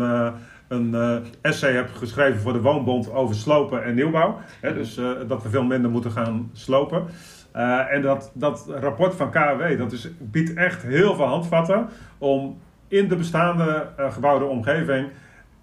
een 0.68 0.96
essay 1.42 1.74
heb 1.74 1.90
geschreven 1.94 2.40
voor 2.40 2.54
de 2.54 2.62
Woonbond 2.62 3.12
over 3.12 3.36
slopen 3.36 3.84
en 3.84 3.96
nieuwbouw. 3.96 4.40
Dus 4.62 4.96
dat 5.28 5.44
we 5.44 5.50
veel 5.50 5.64
minder 5.64 5.92
moeten 5.92 6.12
gaan 6.12 6.50
slopen. 6.54 7.06
Eh, 7.54 7.94
en 7.94 8.02
dat, 8.02 8.32
dat 8.34 8.66
rapport 8.80 9.16
van 9.16 9.32
KAW 9.32 9.78
dat 9.78 9.92
is, 9.92 10.10
biedt 10.20 10.54
echt 10.54 10.84
heel 10.84 11.16
veel 11.16 11.26
handvatten 11.26 11.88
om 12.18 12.60
in 12.88 13.08
de 13.08 13.16
bestaande 13.16 13.88
eh, 13.98 14.12
gebouwde 14.12 14.46
omgeving 14.46 15.10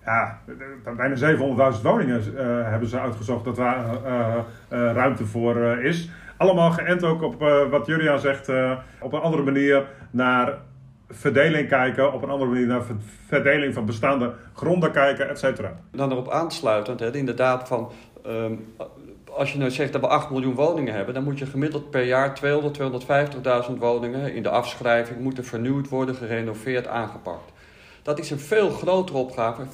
ja, 0.04 0.38
eh, 0.84 0.96
bijna 0.96 1.72
700.000 1.74 1.82
woningen 1.82 2.22
hebben 2.70 2.88
ze 2.88 3.00
uitgezocht 3.00 3.44
dat 3.44 3.56
daar 3.56 3.84
ruimte 4.68 5.26
voor 5.26 5.56
is. 5.82 6.10
Allemaal 6.36 6.70
geënt 6.70 7.04
ook 7.04 7.22
op 7.22 7.40
wat 7.70 7.86
Julian 7.86 8.20
zegt, 8.20 8.48
op 9.00 9.12
een 9.12 9.20
andere 9.20 9.42
manier 9.42 9.86
naar 10.10 10.54
verdeling 11.08 11.68
kijken, 11.68 12.12
op 12.12 12.22
een 12.22 12.30
andere 12.30 12.50
manier 12.50 12.66
naar 12.66 12.82
ver- 12.82 12.94
verdeling 13.26 13.74
van 13.74 13.84
bestaande 13.86 14.32
gronden 14.54 14.90
kijken, 14.90 15.28
et 15.28 15.38
cetera. 15.38 15.72
Dan 15.92 16.10
erop 16.10 16.30
aansluitend, 16.30 17.00
hè, 17.00 17.14
inderdaad 17.14 17.68
van... 17.68 17.90
ehm, 18.24 18.52
als 19.36 19.52
je 19.52 19.58
nou 19.58 19.70
zegt 19.70 19.92
dat 19.92 20.00
we 20.00 20.06
8 20.06 20.30
miljoen 20.30 20.54
woningen 20.54 20.94
hebben, 20.94 21.14
dan 21.14 21.24
moet 21.24 21.38
je 21.38 21.46
gemiddeld 21.46 21.90
per 21.90 22.04
jaar 22.04 22.34
200, 22.34 22.78
250.000 23.70 23.78
woningen 23.78 24.34
in 24.34 24.42
de 24.42 24.48
afschrijving 24.48 25.20
moeten 25.20 25.44
vernieuwd 25.44 25.88
worden, 25.88 26.14
gerenoveerd, 26.14 26.86
aangepakt. 26.86 27.52
Dat 28.02 28.18
is 28.18 28.30
een 28.30 28.38
veel 28.38 28.70
grotere 28.70 29.18
opgave. 29.18 29.62
75% 29.64 29.68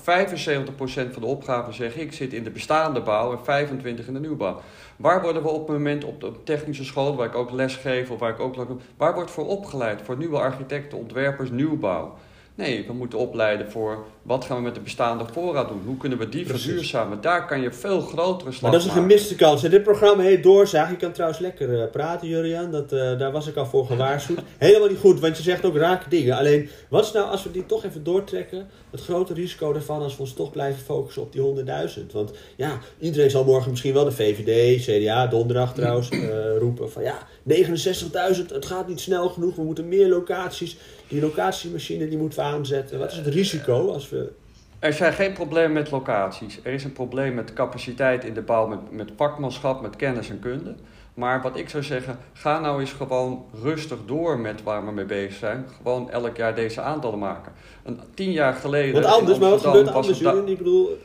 van 0.85 1.23
de 1.23 1.27
opgave, 1.27 1.73
zeg 1.73 1.97
ik, 1.97 2.13
zit 2.13 2.33
in 2.33 2.45
de 2.45 2.51
bestaande 2.51 3.01
bouw 3.01 3.43
en 3.47 3.69
25% 3.69 3.83
in 3.83 4.13
de 4.13 4.21
nieuwbouw. 4.21 4.61
Waar 4.97 5.23
worden 5.23 5.43
we 5.43 5.49
op 5.49 5.69
het 5.69 5.77
moment 5.77 6.05
op 6.05 6.21
de 6.21 6.33
technische 6.45 6.85
school, 6.85 7.17
waar 7.17 7.27
ik 7.27 7.35
ook 7.35 7.51
les 7.51 7.77
geef 7.77 8.11
of 8.11 8.19
waar 8.19 8.31
ik 8.31 8.41
ook 8.41 8.57
waar 8.97 9.15
wordt 9.15 9.31
voor 9.31 9.47
opgeleid? 9.47 10.03
Voor 10.03 10.17
nieuwe 10.17 10.39
architecten, 10.39 10.99
ontwerpers, 10.99 11.51
nieuwbouw. 11.51 12.15
Nee, 12.57 12.85
we 12.87 12.93
moeten 12.93 13.19
opleiden 13.19 13.71
voor 13.71 14.05
wat 14.23 14.45
gaan 14.45 14.57
we 14.57 14.63
met 14.63 14.75
de 14.75 14.81
bestaande 14.81 15.25
voorraad 15.33 15.69
doen? 15.69 15.83
Hoe 15.87 15.97
kunnen 15.97 16.19
we 16.19 16.29
die 16.29 16.45
Precies. 16.45 16.65
verduurzamen? 16.65 17.21
Daar 17.21 17.47
kan 17.47 17.61
je 17.61 17.73
veel 17.73 18.01
grotere 18.01 18.51
slag 18.51 18.63
Maar 18.63 18.71
dat 18.71 18.81
is 18.81 18.87
een 18.87 18.95
maken. 18.95 19.09
gemiste 19.09 19.35
kans. 19.35 19.65
En 19.65 19.71
dit 19.71 19.83
programma 19.83 20.23
heet 20.23 20.43
Doorzaag. 20.43 20.91
Je 20.91 20.97
kan 20.97 21.13
trouwens 21.13 21.41
lekker 21.41 21.83
eh, 21.83 21.91
praten, 21.91 22.29
Jurian. 22.29 22.71
Dat, 22.71 22.93
eh, 22.93 23.19
daar 23.19 23.33
was 23.33 23.47
ik 23.47 23.57
al 23.57 23.67
voor 23.67 23.87
gewaarschuwd. 23.87 24.39
Helemaal 24.59 24.89
niet 24.89 24.99
goed, 24.99 25.21
want 25.21 25.37
je 25.37 25.43
zegt 25.43 25.65
ook 25.65 25.77
rake 25.77 26.09
dingen. 26.09 26.37
Alleen, 26.37 26.69
wat 26.89 27.05
is 27.05 27.13
nou, 27.13 27.31
als 27.31 27.43
we 27.43 27.51
die 27.51 27.67
toch 27.67 27.85
even 27.85 28.05
doortrekken, 28.05 28.69
het 28.91 29.01
grote 29.01 29.35
risico 29.35 29.73
daarvan 29.73 30.03
als 30.03 30.15
we 30.17 30.21
ons 30.23 30.35
toch 30.35 30.53
blijven 30.53 30.83
focussen 30.85 31.23
op 31.23 31.33
die 31.33 31.43
100.000? 31.43 32.13
Want 32.13 32.33
ja, 32.57 32.79
iedereen 32.99 33.31
zal 33.31 33.45
morgen 33.45 33.71
misschien 33.71 33.95
wel 33.95 34.05
de 34.05 34.13
VVD, 34.13 34.83
CDA, 34.85 35.27
donderdag 35.27 35.75
trouwens, 35.75 36.09
eh, 36.11 36.19
roepen 36.59 36.93
van 36.93 37.03
ja, 37.03 37.19
69.000, 37.49 38.47
het 38.53 38.67
gaat 38.67 38.89
niet 38.89 39.01
snel 39.01 39.29
genoeg, 39.29 39.55
we 39.55 39.63
moeten 39.63 39.89
meer 39.89 40.09
locaties. 40.09 40.77
Die 41.09 41.21
locatiemachine 41.21 42.09
die 42.09 42.19
moeten 42.19 42.39
we 42.39 42.45
aanzetten. 42.45 42.99
Wat 42.99 43.11
is 43.11 43.17
het 43.17 43.27
risico 43.27 43.93
als 43.93 44.09
we... 44.09 44.33
Er 44.79 44.93
zijn 44.93 45.13
geen 45.13 45.33
problemen 45.33 45.73
met 45.73 45.91
locaties. 45.91 46.59
Er 46.63 46.73
is 46.73 46.85
een 46.85 46.93
probleem 46.93 47.35
met 47.35 47.53
capaciteit 47.53 48.25
in 48.25 48.35
de 48.35 48.43
bouw, 48.43 48.67
met, 48.67 48.91
met 48.91 49.11
vakmanschap, 49.17 49.81
met 49.83 49.97
kennis 49.97 50.31
en 50.31 50.39
kunde. 50.39 50.75
Maar 51.15 51.43
wat 51.43 51.57
ik 51.57 51.69
zou 51.69 51.83
zeggen, 51.83 52.19
ga 52.33 52.61
nou 52.61 52.81
eens 52.81 52.93
gewoon 52.93 53.45
rustig 53.63 53.99
door 54.07 54.39
met 54.39 54.63
waar 54.63 54.85
we 54.85 54.93
mee 54.93 55.05
bezig 55.05 55.35
zijn. 55.35 55.67
Gewoon 55.77 56.11
elk 56.11 56.37
jaar 56.37 56.55
deze 56.55 56.81
aantallen 56.81 57.19
maken. 57.19 57.53
Een, 57.85 58.01
tien 58.15 58.33
jaar 58.33 58.55
geleden. 58.55 58.93
Want 58.93 59.15
anders, 59.15 59.39
maar 59.39 59.51
wat 59.51 59.61
gebeurt 59.61 59.87
er 59.87 59.93
was 59.93 60.25
anders? 60.25 60.51
Ik 60.51 60.59
bedoel, 60.59 60.99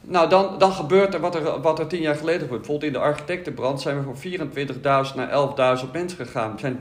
Nou, 0.00 0.28
dan, 0.28 0.58
dan 0.58 0.72
gebeurt 0.72 1.14
er 1.14 1.20
wat, 1.20 1.34
er 1.34 1.60
wat 1.60 1.78
er 1.78 1.86
tien 1.86 2.00
jaar 2.00 2.14
geleden 2.14 2.40
gebeurt. 2.40 2.60
Bijvoorbeeld 2.60 2.92
in 2.92 2.98
de 2.98 3.04
architectenbrand 3.04 3.80
zijn 3.80 3.96
we 3.96 4.02
van 4.02 4.48
24.000 5.08 5.14
naar 5.14 5.78
11.000 5.78 5.90
mensen 5.92 6.26
gegaan. 6.26 6.52
Er 6.52 6.58
zijn 6.58 6.78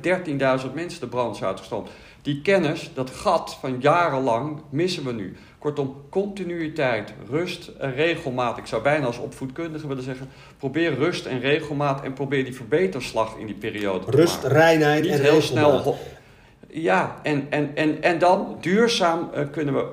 13.000 0.61 0.73
mensen 0.73 0.99
de 0.99 1.07
brand 1.07 1.43
uitgestroomd. 1.43 1.89
Die 2.25 2.41
kennis, 2.41 2.89
dat 2.93 3.09
gat 3.09 3.57
van 3.59 3.77
jarenlang, 3.79 4.61
missen 4.69 5.05
we 5.05 5.11
nu. 5.13 5.35
Kortom, 5.59 5.95
continuïteit, 6.09 7.13
rust 7.29 7.67
en 7.79 7.93
regelmaat. 7.95 8.57
Ik 8.57 8.65
zou 8.65 8.81
bijna 8.81 9.05
als 9.05 9.17
opvoedkundige 9.17 9.87
willen 9.87 10.03
zeggen... 10.03 10.29
probeer 10.57 10.93
rust 10.95 11.25
en 11.25 11.39
regelmaat 11.39 12.03
en 12.03 12.13
probeer 12.13 12.43
die 12.43 12.55
verbeterslag 12.55 13.35
in 13.37 13.45
die 13.45 13.55
periode 13.55 14.05
te 14.05 14.11
rust, 14.11 14.35
maken. 14.35 14.49
reinheid 14.57 15.03
Niet 15.03 15.11
en 15.11 15.21
heel 15.21 15.41
snel. 15.41 15.71
regelmaat. 15.71 15.99
Ja, 16.69 17.19
en, 17.23 17.47
en, 17.49 17.71
en, 17.75 18.01
en 18.03 18.19
dan 18.19 18.57
duurzaam 18.61 19.29
eh, 19.33 19.43
kunnen 19.51 19.73
we. 19.73 19.85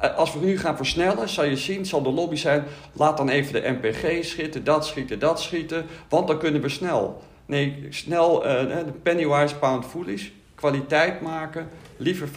eh, 0.00 0.16
Als 0.16 0.32
we 0.34 0.44
nu 0.46 0.58
gaan 0.58 0.76
versnellen, 0.76 1.28
zal 1.28 1.44
je 1.44 1.56
zien, 1.56 1.86
zal 1.86 2.02
de 2.02 2.10
lobby 2.12 2.36
zijn. 2.36 2.64
Laat 2.92 3.16
dan 3.16 3.28
even 3.28 3.52
de 3.52 3.76
MPG 3.80 4.24
schieten, 4.24 4.64
dat 4.64 4.86
schieten, 4.86 5.18
dat 5.18 5.40
schieten. 5.40 5.84
Want 6.08 6.26
dan 6.28 6.38
kunnen 6.38 6.60
we 6.60 6.68
snel. 6.68 7.22
Nee, 7.46 7.86
snel 7.90 8.46
eh, 8.46 8.60
de 8.84 8.92
pennywise 9.02 9.56
pound 9.56 9.86
foolish. 9.86 10.28
Kwaliteit 10.62 11.20
maken. 11.20 11.68
Liever 11.96 12.28
50.000 12.28 12.32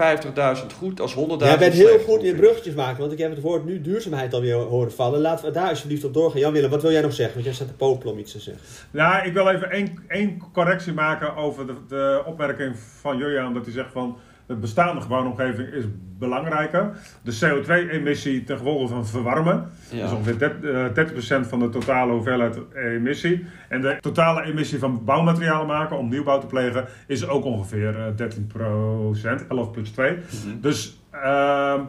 goed 0.78 1.02
als 1.02 1.16
100.000 1.16 1.20
Jij 1.38 1.58
bent 1.58 1.74
heel 1.74 2.00
goed 2.00 2.24
in 2.24 2.36
bruggetjes 2.36 2.74
maken, 2.74 3.00
want 3.00 3.12
ik 3.12 3.18
heb 3.18 3.30
het 3.30 3.42
woord 3.42 3.66
nu 3.66 3.82
duurzaamheid 3.82 4.34
alweer 4.34 4.56
horen 4.56 4.92
vallen. 4.92 5.22
Laten 5.22 5.46
we 5.46 5.52
daar 5.52 5.70
alsjeblieft 5.70 6.04
op 6.04 6.14
doorgaan. 6.14 6.40
Jan 6.40 6.52
Willem, 6.54 6.70
wat 6.70 6.82
wil 6.82 6.92
jij 6.92 7.02
nog 7.02 7.14
zeggen? 7.14 7.34
Want 7.34 7.46
jij 7.46 7.56
staat 7.56 7.68
te 7.68 7.74
popelen 7.74 8.14
om 8.14 8.20
iets 8.20 8.32
te 8.32 8.40
zeggen. 8.40 8.64
Ja, 8.92 9.24
ik 9.24 9.34
wil 9.34 9.50
even 9.50 9.72
één, 9.72 10.04
één 10.08 10.42
correctie 10.54 10.94
maken 10.94 11.36
over 11.36 11.68
de, 11.68 11.74
de 11.88 12.24
opmerking 12.26 12.76
van 13.02 13.18
Julian. 13.18 13.54
Dat 13.54 13.66
hij 13.66 13.74
zegt 13.74 13.92
van 13.92 14.18
de 14.48 14.56
bestaande 14.56 15.02
gebouwomgeving 15.02 15.68
is 15.74 15.84
belangrijker. 16.18 16.92
De 17.22 17.32
CO2-emissie 17.32 18.44
ten 18.44 18.58
gevolge 18.58 18.88
van 18.88 19.06
verwarmen. 19.06 19.70
Ja. 19.92 20.00
Dat 20.02 20.10
is 20.12 20.16
ongeveer 20.18 20.38
30, 20.38 20.72
eh, 20.72 20.94
30% 21.44 21.48
van 21.48 21.60
de 21.60 21.70
totale 21.70 22.12
hoeveelheid 22.12 22.58
emissie. 22.76 23.46
En 23.70 23.82
de 23.82 23.98
totale 24.00 24.44
emissie 24.44 24.80
van 24.80 25.04
bouwmaterialen 25.06 25.68
maken 25.68 25.98
om 25.98 26.10
nieuwbouw 26.10 26.40
te 26.40 26.46
plegen 26.48 26.86
is 27.08 27.28
ook 27.28 27.44
ongeveer 27.44 27.96
eh, 28.00 28.06
13%, 28.16 29.48
11 29.50 29.72
plus 29.72 29.90
2. 29.92 30.12
Mhm. 30.12 30.60
Dus 30.62 31.00
ehm, 31.12 31.80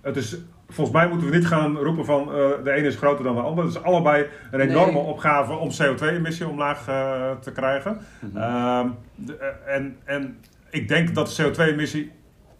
het 0.00 0.16
is, 0.16 0.36
volgens 0.68 0.96
mij 0.96 1.08
moeten 1.08 1.30
we 1.30 1.36
niet 1.36 1.46
gaan 1.46 1.76
roepen 1.76 2.04
van 2.04 2.28
eh, 2.28 2.34
de 2.64 2.70
ene 2.72 2.86
is 2.86 2.96
groter 2.96 3.24
dan 3.24 3.34
de 3.34 3.40
ander. 3.40 3.64
Het 3.64 3.74
is 3.74 3.82
allebei 3.82 4.26
een 4.50 4.60
enorme 4.60 4.92
Nee. 4.92 5.02
opgave 5.02 5.52
om 5.52 5.68
CO2-emissie 5.70 6.48
omlaag 6.48 6.88
eh, 6.88 7.30
te 7.40 7.52
krijgen. 7.52 7.98
Mhm. 8.20 8.36
Ehm, 8.36 8.88
de- 9.14 9.36
eh, 9.36 9.74
en, 9.74 9.96
en 10.04 10.36
ik 10.74 10.88
denk 10.88 11.14
dat 11.14 11.28
de 11.28 11.42
CO2-emissie 11.42 12.10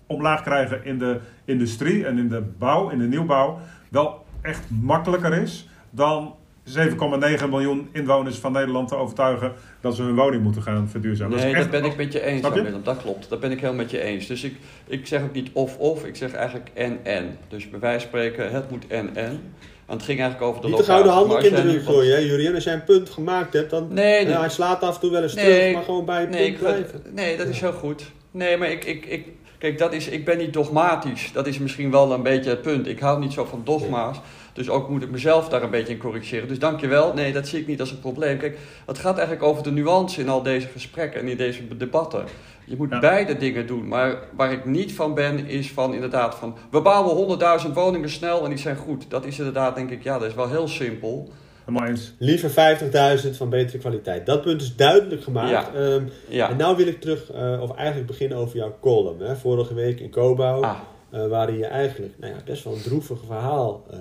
omlaag 0.06 0.42
krijgen 0.42 0.84
in 0.84 0.98
de 0.98 1.20
industrie 1.44 2.06
en 2.06 2.18
in 2.18 2.28
de 2.28 2.40
bouw, 2.40 2.88
in 2.88 2.98
de 2.98 3.06
nieuwbouw, 3.06 3.58
wel 3.90 4.26
echt 4.40 4.70
makkelijker 4.70 5.32
is 5.32 5.68
dan 5.90 6.34
7,9 6.64 7.48
miljoen 7.50 7.88
inwoners 7.92 8.36
van 8.36 8.52
Nederland 8.52 8.88
te 8.88 8.96
overtuigen 8.96 9.52
dat 9.80 9.94
ze 9.96 10.02
hun 10.02 10.14
woning 10.14 10.42
moeten 10.42 10.62
gaan 10.62 10.88
verduurzamen. 10.88 11.36
Nee, 11.36 11.46
dat 11.52 11.60
echt- 11.62 11.70
ben 11.70 11.84
ik 11.84 11.96
met 11.96 12.12
je 12.12 12.20
eens, 12.20 12.46
je? 12.46 12.62
Willem. 12.62 12.80
Dat 12.84 12.96
klopt. 13.02 13.28
Dat 13.28 13.40
ben 13.40 13.50
ik 13.50 13.60
helemaal 13.60 13.82
met 13.82 13.90
je 13.90 14.00
eens. 14.00 14.26
Dus 14.26 14.44
ik, 14.44 14.56
ik 14.86 15.06
zeg 15.06 15.22
ook 15.22 15.32
niet 15.32 15.50
of-of, 15.52 16.04
ik 16.04 16.16
zeg 16.16 16.32
eigenlijk 16.32 16.70
en-en. 16.74 17.38
Dus 17.48 17.70
bij 17.70 17.80
wijze 17.80 17.98
van 18.00 18.08
spreken, 18.08 18.50
het 18.52 18.70
moet 18.70 18.86
en-en. 18.86 19.40
En 19.86 19.94
het 19.96 20.02
ging 20.02 20.20
eigenlijk 20.20 20.50
over 20.50 20.62
de 20.62 20.68
Niet 20.68 20.76
de 20.76 20.82
gouden 20.84 21.12
handdoek 21.12 21.36
Maar 21.36 21.44
in 21.46 21.54
de 21.54 21.62
rug 21.62 21.84
gooien, 21.84 22.44
hè. 22.44 22.54
Als 22.54 22.64
jij 22.64 22.74
een 22.74 22.84
punt 22.84 23.10
gemaakt 23.10 23.52
hebt, 23.52 23.70
dan... 23.70 23.88
Nee, 23.90 24.28
ja, 24.28 24.40
hij 24.40 24.48
slaat 24.48 24.82
af 24.82 24.94
en 24.94 25.00
toe 25.00 25.10
wel 25.10 25.22
eens 25.22 25.34
Nee, 25.34 25.44
terug, 25.58 25.72
maar 25.74 25.82
gewoon 25.82 26.04
bij 26.04 26.20
het 26.20 26.30
nee, 26.30 26.42
punt 26.42 26.54
ik, 26.54 26.58
blijven. 26.58 27.02
nee, 27.14 27.36
dat 27.36 27.46
is 27.46 27.60
heel 27.60 27.72
goed. 27.72 28.10
Nee, 28.34 28.56
maar 28.56 28.70
ik, 28.70 28.84
ik, 28.84 29.06
ik, 29.06 29.26
kijk, 29.58 29.78
dat 29.78 29.92
is, 29.92 30.08
ik 30.08 30.24
ben 30.24 30.38
niet 30.38 30.52
dogmatisch. 30.52 31.30
Dat 31.32 31.46
is 31.46 31.58
misschien 31.58 31.90
wel 31.90 32.12
een 32.12 32.22
beetje 32.22 32.50
het 32.50 32.62
punt. 32.62 32.86
Ik 32.86 32.98
hou 32.98 33.20
niet 33.20 33.32
zo 33.32 33.44
van 33.44 33.60
dogma's. 33.64 34.20
Dus 34.52 34.68
ook 34.68 34.88
moet 34.88 35.02
ik 35.02 35.10
mezelf 35.10 35.48
daar 35.48 35.62
een 35.62 35.70
beetje 35.70 35.92
in 35.92 35.98
corrigeren. 35.98 36.48
Dus 36.48 36.58
dankjewel. 36.58 37.12
Nee, 37.14 37.32
dat 37.32 37.48
zie 37.48 37.60
ik 37.60 37.66
niet 37.66 37.80
als 37.80 37.90
een 37.90 38.00
probleem. 38.00 38.38
Kijk, 38.38 38.58
het 38.86 38.98
gaat 38.98 39.16
eigenlijk 39.16 39.46
over 39.46 39.62
de 39.62 39.70
nuance 39.70 40.20
in 40.20 40.28
al 40.28 40.42
deze 40.42 40.66
gesprekken 40.66 41.20
en 41.20 41.28
in 41.28 41.36
deze 41.36 41.76
debatten. 41.76 42.24
Je 42.64 42.76
moet 42.76 43.00
beide 43.00 43.36
dingen 43.36 43.66
doen. 43.66 43.88
Maar 43.88 44.18
waar 44.36 44.52
ik 44.52 44.64
niet 44.64 44.92
van 44.92 45.14
ben, 45.14 45.46
is 45.46 45.70
van 45.70 45.94
inderdaad 45.94 46.34
van... 46.34 46.56
We 46.70 46.80
bouwen 46.80 47.38
100.000 47.66 47.72
woningen 47.72 48.10
snel 48.10 48.44
en 48.44 48.48
die 48.48 48.58
zijn 48.58 48.76
goed. 48.76 49.04
Dat 49.08 49.24
is 49.24 49.38
inderdaad, 49.38 49.74
denk 49.74 49.90
ik, 49.90 50.02
ja, 50.02 50.18
dat 50.18 50.28
is 50.28 50.34
wel 50.34 50.50
heel 50.50 50.68
simpel. 50.68 51.32
Liever 52.18 52.50
50.000 53.24 53.30
van 53.30 53.48
betere 53.48 53.78
kwaliteit. 53.78 54.26
Dat 54.26 54.42
punt 54.42 54.62
is 54.62 54.76
duidelijk 54.76 55.22
gemaakt. 55.22 55.50
Ja. 55.50 55.74
Ehm, 55.74 56.04
ja. 56.28 56.50
En 56.50 56.56
nu 56.56 56.76
wil 56.76 56.86
ik 56.86 57.00
terug, 57.00 57.32
uh, 57.34 57.62
of 57.62 57.74
eigenlijk 57.74 58.06
beginnen 58.06 58.38
over 58.38 58.56
jouw 58.56 58.76
column. 58.80 59.20
Hè. 59.20 59.36
Vorige 59.36 59.74
week 59.74 60.00
in 60.00 60.10
Cobouw. 60.10 60.62
Ah. 60.62 60.78
Uh, 61.14 61.26
waarin 61.26 61.58
je 61.58 61.66
eigenlijk 61.66 62.12
nou 62.18 62.32
ja, 62.32 62.40
best 62.44 62.64
wel 62.64 62.72
een 62.72 62.82
droevig 62.82 63.18
verhaal 63.26 63.84
uh, 63.90 63.98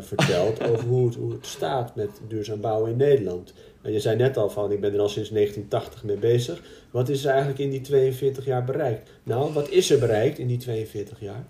vertelt 0.00 0.62
over 0.70 0.84
hoe 0.84 1.06
het, 1.06 1.14
hoe 1.14 1.32
het 1.32 1.46
staat 1.46 1.94
met 1.96 2.10
duurzaam 2.28 2.60
bouwen 2.60 2.90
in 2.90 2.96
Nederland. 2.96 3.52
je 3.82 4.00
zei 4.00 4.16
net 4.16 4.36
al 4.36 4.50
van, 4.50 4.72
ik 4.72 4.80
ben 4.80 4.92
er 4.92 5.00
al 5.00 5.08
sinds 5.08 5.30
1980 5.30 6.04
mee 6.04 6.16
bezig. 6.16 6.62
Wat 6.90 7.08
is 7.08 7.24
er 7.24 7.30
eigenlijk 7.30 7.58
in 7.58 7.70
die 7.70 7.80
42 7.80 8.44
jaar 8.44 8.64
bereikt? 8.64 9.10
Nou, 9.22 9.52
wat 9.52 9.68
is 9.68 9.90
er 9.90 9.98
bereikt 9.98 10.38
in 10.38 10.46
die 10.46 10.56
42 10.56 11.20
jaar? 11.20 11.44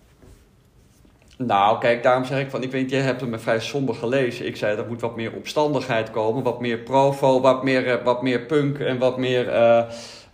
Nou, 1.46 1.78
kijk, 1.78 2.02
daarom 2.02 2.24
zeg 2.24 2.40
ik 2.40 2.50
van, 2.50 2.62
ik 2.62 2.70
weet, 2.70 2.90
jij 2.90 3.00
hebt 3.00 3.20
hem 3.20 3.40
vrij 3.40 3.60
somber 3.60 3.94
gelezen. 3.94 4.46
Ik 4.46 4.56
zei, 4.56 4.76
er 4.76 4.86
moet 4.88 5.00
wat 5.00 5.16
meer 5.16 5.32
opstandigheid 5.32 6.10
komen, 6.10 6.42
wat 6.42 6.60
meer 6.60 6.78
provo, 6.78 7.40
wat 7.40 7.64
meer, 7.64 8.02
wat 8.04 8.22
meer 8.22 8.40
punk 8.40 8.78
en 8.78 8.98
wat 8.98 9.18
meer, 9.18 9.46
uh, 9.46 9.82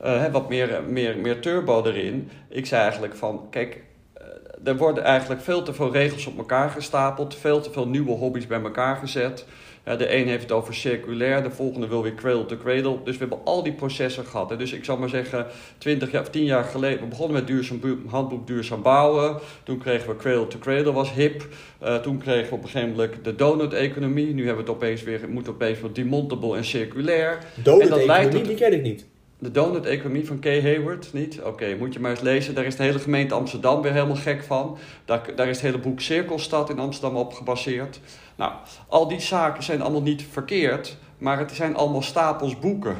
uh, 0.04 0.24
wat 0.32 0.48
meer, 0.48 0.82
meer, 0.88 1.18
meer 1.18 1.40
turbo 1.40 1.84
erin. 1.84 2.30
Ik 2.48 2.66
zei 2.66 2.82
eigenlijk 2.82 3.16
van, 3.16 3.46
kijk, 3.50 3.82
er 4.64 4.76
worden 4.76 5.04
eigenlijk 5.04 5.40
veel 5.40 5.62
te 5.62 5.72
veel 5.72 5.92
regels 5.92 6.26
op 6.26 6.38
elkaar 6.38 6.70
gestapeld, 6.70 7.34
veel 7.34 7.60
te 7.60 7.70
veel 7.70 7.88
nieuwe 7.88 8.10
hobby's 8.10 8.46
bij 8.46 8.62
elkaar 8.62 8.96
gezet. 8.96 9.44
De 9.96 10.14
een 10.14 10.28
heeft 10.28 10.42
het 10.42 10.52
over 10.52 10.74
circulair, 10.74 11.42
de 11.42 11.50
volgende 11.50 11.88
wil 11.88 12.02
weer 12.02 12.14
cradle 12.14 12.46
to 12.46 12.56
cradle. 12.56 12.96
Dus 13.04 13.12
we 13.12 13.20
hebben 13.20 13.38
al 13.44 13.62
die 13.62 13.72
processen 13.72 14.24
gehad. 14.24 14.58
Dus 14.58 14.72
ik 14.72 14.84
zal 14.84 14.96
maar 14.96 15.08
zeggen, 15.08 15.46
20 15.78 16.10
jaar 16.10 16.22
of 16.22 16.30
10 16.30 16.44
jaar 16.44 16.64
geleden, 16.64 17.00
we 17.00 17.06
begonnen 17.06 17.36
met 17.36 17.46
duurzaam, 17.46 17.80
handboek 18.08 18.46
duurzaam 18.46 18.82
bouwen. 18.82 19.36
Toen 19.62 19.78
kregen 19.78 20.08
we 20.08 20.16
cradle 20.16 20.46
to 20.46 20.58
cradle, 20.58 20.92
was 20.92 21.12
hip. 21.12 21.46
Uh, 21.82 21.96
toen 21.96 22.18
kregen 22.18 22.48
we 22.48 22.54
op 22.54 22.62
een 22.62 22.68
gegeven 22.68 22.96
moment 22.96 23.24
de 23.24 23.34
donut-economie. 23.34 24.34
Nu 24.34 24.46
hebben 24.46 24.64
we 24.64 24.70
het 24.70 24.80
opeens 24.80 25.02
weer, 25.02 25.20
moet 25.28 25.48
opeens 25.48 25.80
weer 25.80 25.92
demontable 25.92 26.56
en 26.56 26.64
circulair. 26.64 27.38
Donut-economie, 27.54 28.42
die 28.42 28.54
ken 28.54 28.72
ik 28.72 28.82
niet. 28.82 29.06
De 29.40 29.50
donut-economie 29.50 30.26
van 30.26 30.38
Kay 30.38 30.62
Hayward, 30.62 31.12
niet? 31.12 31.42
Oké, 31.42 31.76
moet 31.78 31.92
je 31.92 32.00
maar 32.00 32.10
eens 32.10 32.20
lezen. 32.20 32.54
Daar 32.54 32.64
is 32.64 32.76
de 32.76 32.82
hele 32.82 32.98
gemeente 32.98 33.34
Amsterdam 33.34 33.82
weer 33.82 33.92
helemaal 33.92 34.16
gek 34.16 34.42
van. 34.44 34.78
Daar, 35.04 35.30
daar 35.36 35.48
is 35.48 35.56
het 35.56 35.64
hele 35.64 35.78
boek 35.78 36.00
Cirkelstad 36.00 36.70
in 36.70 36.78
Amsterdam 36.78 37.16
op 37.16 37.32
gebaseerd. 37.32 38.00
Nou, 38.36 38.52
al 38.88 39.08
die 39.08 39.20
zaken 39.20 39.62
zijn 39.62 39.82
allemaal 39.82 40.02
niet 40.02 40.24
verkeerd, 40.30 40.96
maar 41.18 41.38
het 41.38 41.52
zijn 41.52 41.76
allemaal 41.76 42.02
stapels 42.02 42.58
boeken. 42.58 42.96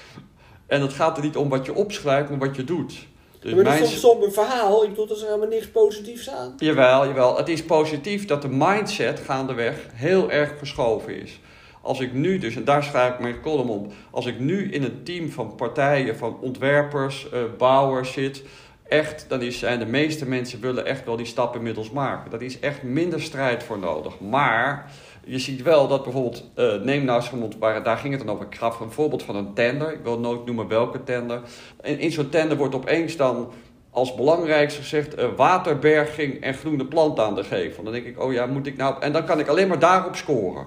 en 0.66 0.80
het 0.80 0.92
gaat 0.92 1.16
er 1.16 1.22
niet 1.22 1.36
om 1.36 1.48
wat 1.48 1.66
je 1.66 1.74
opschrijft, 1.74 2.30
maar 2.30 2.38
wat 2.38 2.56
je 2.56 2.64
doet. 2.64 3.08
Dus 3.40 3.54
maar 3.54 3.64
dat 3.64 3.74
is 3.74 3.92
een 3.92 3.98
somber 3.98 4.32
verhaal. 4.32 4.82
Ik 4.82 4.88
bedoel, 4.88 5.08
er 5.08 5.16
is 5.16 5.22
helemaal 5.22 5.48
niks 5.48 5.70
positiefs 5.70 6.30
aan. 6.30 6.54
Jawel, 6.56 7.06
jawel. 7.06 7.36
Het 7.36 7.48
is 7.48 7.64
positief 7.64 8.26
dat 8.26 8.42
de 8.42 8.48
mindset 8.48 9.20
gaandeweg 9.20 9.86
heel 9.92 10.30
erg 10.30 10.58
verschoven 10.58 11.20
is. 11.20 11.40
Als 11.82 12.00
ik 12.00 12.12
nu 12.12 12.38
dus, 12.38 12.56
en 12.56 12.64
daar 12.64 12.84
schrijf 12.84 13.12
ik 13.12 13.20
mijn 13.20 13.40
column 13.40 13.70
op, 13.70 13.92
als 14.10 14.26
ik 14.26 14.38
nu 14.38 14.72
in 14.72 14.82
een 14.82 15.02
team 15.02 15.30
van 15.30 15.54
partijen, 15.54 16.16
van 16.16 16.38
ontwerpers, 16.40 17.28
uh, 17.34 17.40
bouwers 17.58 18.12
zit, 18.12 18.42
echt, 18.88 19.24
dan 19.28 19.42
is, 19.42 19.58
de 19.58 19.86
meeste 19.86 20.28
mensen 20.28 20.60
willen 20.60 20.86
echt 20.86 21.04
wel 21.04 21.16
die 21.16 21.26
stap 21.26 21.56
inmiddels 21.56 21.90
maken. 21.90 22.30
Dat 22.30 22.40
is 22.40 22.60
echt 22.60 22.82
minder 22.82 23.22
strijd 23.22 23.62
voor 23.62 23.78
nodig. 23.78 24.20
Maar 24.20 24.92
je 25.24 25.38
ziet 25.38 25.62
wel 25.62 25.88
dat 25.88 26.02
bijvoorbeeld, 26.02 26.50
uh, 26.56 26.74
neem 26.74 27.04
nou 27.04 27.22
eens, 27.32 27.56
waar, 27.58 27.82
daar 27.82 27.96
ging 27.96 28.14
het 28.14 28.26
dan 28.26 28.34
over. 28.34 28.46
Ik 28.46 28.54
gaf 28.54 28.80
een 28.80 28.90
voorbeeld 28.90 29.22
van 29.22 29.36
een 29.36 29.54
tender. 29.54 29.92
Ik 29.92 30.02
wil 30.02 30.18
nooit 30.18 30.44
noemen 30.46 30.68
welke 30.68 31.04
tender. 31.04 31.40
En 31.80 31.98
in 31.98 32.12
zo'n 32.12 32.28
tender 32.28 32.56
wordt 32.56 32.74
opeens 32.74 33.16
dan 33.16 33.52
als 33.90 34.14
belangrijkste 34.14 34.80
gezegd 34.80 35.18
uh, 35.18 35.24
waterberging 35.36 36.40
en 36.40 36.54
groene 36.54 36.84
planten 36.84 37.24
aan 37.24 37.34
de 37.34 37.44
geven. 37.44 37.84
Dan 37.84 37.92
denk 37.92 38.06
ik, 38.06 38.22
oh 38.22 38.32
ja, 38.32 38.46
moet 38.46 38.66
ik 38.66 38.76
nou... 38.76 39.02
En 39.02 39.12
dan 39.12 39.24
kan 39.24 39.38
ik 39.38 39.48
alleen 39.48 39.68
maar 39.68 39.78
daarop 39.78 40.16
scoren. 40.16 40.66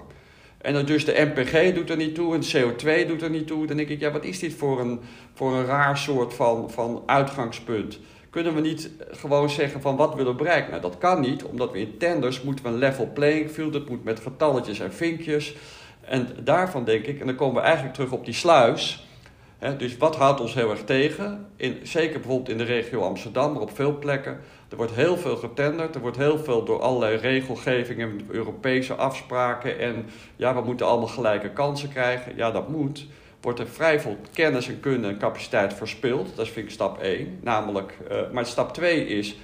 En 0.64 0.74
dan 0.74 0.86
dus 0.86 1.06
de 1.06 1.32
MPG 1.34 1.74
doet 1.74 1.90
er 1.90 1.98
niet 1.98 2.16
toe 2.16 2.36
en 2.36 2.42
CO2 2.42 3.08
doet 3.08 3.22
er 3.22 3.30
niet 3.30 3.48
toe. 3.48 3.68
Dan 3.68 3.78
denk 3.78 3.90
ik, 3.90 4.00
ja, 4.00 4.12
wat 4.12 4.24
is 4.24 4.40
dit 4.40 4.54
voor 4.54 4.80
een, 4.80 5.00
voor 5.34 5.54
een 5.54 5.66
raar 5.66 5.98
soort 5.98 6.34
van, 6.34 6.72
van 6.72 7.04
uitgangspunt? 7.06 8.00
Kunnen 8.30 8.56
we 8.56 8.62
niet 8.62 8.92
gewoon 9.12 9.50
zeggen 9.50 9.82
van 9.82 9.96
wat 9.96 10.16
willen 10.16 10.32
we 10.32 10.38
bereiken? 10.38 10.70
Nou, 10.70 10.82
dat 10.82 10.98
kan 10.98 11.22
niet, 11.22 11.44
omdat 11.44 11.72
we 11.72 11.80
in 11.80 11.98
tenders 11.98 12.42
moeten 12.42 12.66
we 12.66 12.72
een 12.72 12.78
level 12.78 13.10
playing 13.14 13.50
field. 13.50 13.90
Moet 13.90 14.04
met 14.04 14.20
getalletjes 14.20 14.80
en 14.80 14.94
vinkjes. 14.94 15.56
En 16.02 16.28
daarvan 16.44 16.84
denk 16.84 17.06
ik, 17.06 17.20
en 17.20 17.26
dan 17.26 17.36
komen 17.36 17.56
we 17.56 17.62
eigenlijk 17.62 17.94
terug 17.96 18.12
op 18.12 18.26
die 18.26 18.34
sluis. 18.34 19.08
Hè, 19.58 19.76
dus 19.76 19.98
wat 19.98 20.16
houdt 20.16 20.42
ons 20.42 20.54
heel 20.54 20.70
erg 20.70 20.84
tegen? 20.84 21.48
In, 21.56 21.80
zeker 21.84 22.20
bijvoorbeeld 22.20 22.50
in 22.50 22.58
de 22.58 22.64
regio 22.64 23.02
Amsterdam, 23.02 23.54
maar 23.54 23.62
op 23.62 23.76
veel 23.76 23.98
plekken. 23.98 24.40
Er 24.74 24.80
wordt 24.80 24.96
heel 24.96 25.18
veel 25.18 25.36
getenderd. 25.36 25.96
Er 25.96 26.02
wordt 26.02 26.18
heel 26.18 26.38
veel 26.38 26.64
door 26.64 26.82
allerlei 26.82 27.18
regelgevingen, 27.18 28.22
Europese 28.30 28.94
afspraken. 28.94 29.80
En 29.80 30.06
ja, 30.36 30.56
we 30.56 30.62
moeten 30.62 30.86
allemaal 30.86 31.08
gelijke 31.08 31.50
kansen 31.50 31.90
krijgen. 31.90 32.36
Ja, 32.36 32.52
dat 32.52 32.70
moet 32.70 33.06
wordt 33.42 33.60
er 33.60 33.68
vrij 33.68 34.00
veel 34.00 34.18
kennis 34.34 34.68
en 34.68 34.80
kunde 34.80 35.08
en 35.08 35.18
capaciteit 35.18 35.74
verspild. 35.74 36.36
Dat 36.36 36.46
is 36.46 36.52
vind 36.52 36.66
ik 36.66 36.72
stap 36.72 37.02
1. 37.02 37.40
Namelijk, 37.42 37.98
uh, 38.12 38.18
maar 38.32 38.46
stap 38.46 38.74
2 38.74 39.08
is, 39.08 39.36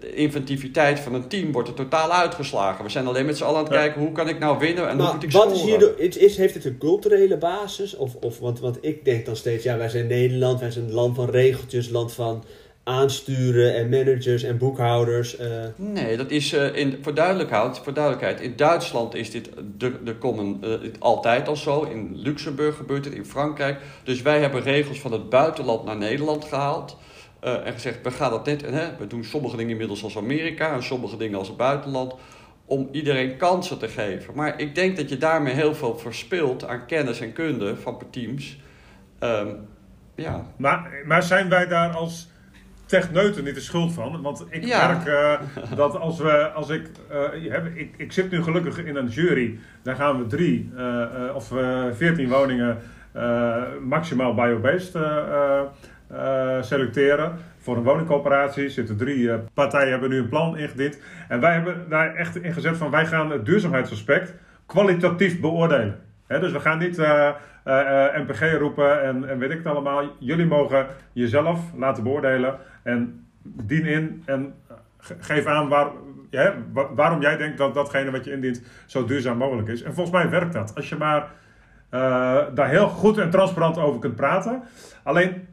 de 0.00 0.14
inventiviteit 0.14 1.00
van 1.00 1.14
een 1.14 1.28
team 1.28 1.52
wordt 1.52 1.68
er 1.68 1.74
totaal 1.74 2.12
uitgeslagen. 2.12 2.84
We 2.84 2.90
zijn 2.90 3.06
alleen 3.06 3.26
met 3.26 3.36
z'n 3.36 3.44
allen 3.44 3.58
aan 3.58 3.64
het 3.64 3.72
kijken, 3.72 4.00
hoe 4.00 4.12
kan 4.12 4.28
ik 4.28 4.38
nou 4.38 4.58
winnen 4.58 4.88
en 4.88 5.00
hoe 5.00 5.12
moet 5.12 5.22
ik 5.22 5.32
wat 5.32 5.52
Is 5.52 5.62
hier 5.62 5.78
de, 5.78 5.94
is, 5.98 6.36
heeft 6.36 6.54
het 6.54 6.64
een 6.64 6.78
culturele 6.78 7.36
basis? 7.36 7.96
Of, 7.96 8.14
of, 8.14 8.38
want, 8.38 8.60
want 8.60 8.78
ik 8.80 9.04
denk 9.04 9.26
dan 9.26 9.36
steeds, 9.36 9.64
ja, 9.64 9.76
wij 9.76 9.88
zijn 9.88 10.06
Nederland, 10.06 10.60
wij 10.60 10.70
zijn 10.70 10.84
een 10.84 10.92
land 10.92 11.16
van 11.16 11.30
regeltjes, 11.30 11.88
land 11.88 12.12
van 12.12 12.44
aansturen 12.88 13.74
en 13.74 13.88
managers 13.88 14.42
en 14.42 14.58
boekhouders? 14.58 15.40
Uh... 15.40 15.46
Nee, 15.76 16.16
dat 16.16 16.30
is 16.30 16.52
uh, 16.52 16.76
in, 16.76 16.98
voor, 17.02 17.14
duidelijkheid, 17.14 17.78
voor 17.78 17.92
duidelijkheid. 17.92 18.40
In 18.40 18.56
Duitsland 18.56 19.14
is 19.14 19.30
dit 19.30 19.50
de, 19.78 20.02
de 20.04 20.18
common, 20.18 20.60
uh, 20.64 20.72
altijd 20.98 21.48
al 21.48 21.56
zo. 21.56 21.82
In 21.82 22.10
Luxemburg 22.14 22.76
gebeurt 22.76 23.04
het, 23.04 23.14
in 23.14 23.24
Frankrijk. 23.24 23.80
Dus 24.04 24.22
wij 24.22 24.40
hebben 24.40 24.62
regels 24.62 25.00
van 25.00 25.12
het 25.12 25.28
buitenland 25.28 25.84
naar 25.84 25.96
Nederland 25.96 26.44
gehaald. 26.44 26.96
en 27.40 27.72
gezegd, 27.72 27.98
we 28.02 28.10
gaan 28.10 28.30
dat 28.30 28.46
net, 28.46 28.60
hè, 28.60 28.96
we 28.98 29.06
doen 29.06 29.24
sommige 29.24 29.56
dingen 29.56 29.70
inmiddels 29.70 30.04
als 30.04 30.16
Amerika 30.16 30.74
en 30.74 30.82
sommige 30.82 31.16
dingen 31.16 31.38
als 31.38 31.48
het 31.48 31.56
buitenland. 31.56 32.14
Om 32.64 32.88
iedereen 32.92 33.36
kansen 33.36 33.78
te 33.78 33.88
geven. 33.88 34.34
Maar 34.34 34.60
ik 34.60 34.74
denk 34.74 34.96
dat 34.96 35.08
je 35.08 35.16
daarmee 35.16 35.54
heel 35.54 35.74
veel 35.74 35.98
verspilt 35.98 36.66
aan 36.66 36.86
kennis 36.86 37.20
en 37.20 37.32
kunde 37.32 37.76
van 37.76 37.98
teams. 38.10 38.58
Um, 39.20 39.68
ja. 40.14 40.46
maar, 40.56 40.90
maar 41.04 41.22
zijn 41.22 41.48
wij 41.48 41.66
daar 41.66 41.90
als 41.90 42.28
techneuten 42.86 43.44
niet 43.44 43.54
de 43.54 43.60
schuld 43.60 43.92
van. 43.92 44.22
Want 44.22 44.46
ik 44.48 44.66
merk 44.66 45.06
uh, 45.06 45.40
dat 45.76 45.96
als, 45.96 46.18
we, 46.18 46.50
als 46.50 46.68
ik, 46.68 46.90
uh, 47.34 47.64
ik... 47.74 47.94
Ik 47.96 48.12
zit 48.12 48.30
nu 48.30 48.42
gelukkig 48.42 48.84
in 48.84 48.96
een 48.96 49.08
jury. 49.08 49.58
Daar 49.82 49.96
gaan 49.96 50.18
we 50.18 50.26
drie 50.26 50.70
uh, 50.76 51.34
of 51.34 51.52
veertien 51.92 52.28
woningen 52.28 52.78
maximaal 53.82 54.34
biobased 54.34 54.92
selecteren. 56.60 57.38
Voor 57.58 57.76
een 57.76 57.82
woningcoöperatie 57.82 58.68
zitten 58.68 58.96
drie 58.96 59.30
partijen 59.54 59.90
hebben 59.90 60.10
nu 60.10 60.18
een 60.18 60.28
plan 60.28 60.58
ingediend. 60.58 60.98
En 61.28 61.40
wij 61.40 61.52
hebben 61.52 61.86
daar 61.88 62.14
echt 62.14 62.36
in 62.42 62.52
gezet 62.52 62.76
van 62.76 62.90
wij 62.90 63.06
gaan 63.06 63.30
het 63.30 63.44
duurzaamheidsaspect 63.44 64.34
kwalitatief 64.66 65.40
beoordelen. 65.40 66.05
Dus 66.26 66.52
we 66.52 66.60
gaan 66.60 66.78
niet 66.78 66.96
MPG 68.16 68.58
roepen 68.58 69.02
en, 69.02 69.28
en 69.28 69.38
weet 69.38 69.50
ik 69.50 69.58
het 69.58 69.66
allemaal. 69.66 70.02
Jullie 70.18 70.46
mogen 70.46 70.86
jezelf 71.12 71.60
laten 71.76 72.02
beoordelen. 72.02 72.58
En 72.82 73.26
dien 73.42 73.84
in 73.84 74.22
en 74.26 74.54
geef 75.18 75.46
aan 75.46 75.68
waar, 75.68 75.88
waarom 76.94 77.20
jij 77.20 77.36
denkt 77.36 77.58
dat 77.58 77.74
datgene 77.74 78.10
wat 78.10 78.24
je 78.24 78.32
indient 78.32 78.62
zo 78.86 79.04
duurzaam 79.04 79.36
mogelijk 79.36 79.68
is. 79.68 79.82
En 79.82 79.94
volgens 79.94 80.16
mij 80.16 80.30
werkt 80.30 80.52
dat. 80.52 80.72
Als 80.74 80.88
je 80.88 80.96
maar 80.96 81.30
uh, 81.90 82.00
daar 82.54 82.68
heel 82.68 82.88
goed 82.88 83.18
en 83.18 83.30
transparant 83.30 83.78
over 83.78 84.00
kunt 84.00 84.16
praten. 84.16 84.62
Alleen 85.02 85.46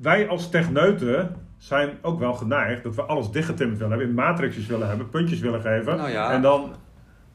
wij 0.00 0.28
als 0.28 0.50
techneuten 0.50 1.36
zijn 1.58 1.90
ook 2.02 2.18
wel 2.18 2.32
geneigd 2.32 2.82
dat 2.82 2.94
we 2.94 3.02
alles 3.02 3.30
dichtgetimmerd 3.30 3.78
willen 3.78 3.98
hebben, 3.98 4.08
in 4.08 4.22
matrixjes 4.24 4.66
willen 4.66 4.88
hebben, 4.88 5.08
puntjes 5.08 5.40
willen 5.40 5.60
geven. 5.60 5.96
Nou 5.96 6.10
ja. 6.10 6.32
En 6.32 6.42
dan 6.42 6.74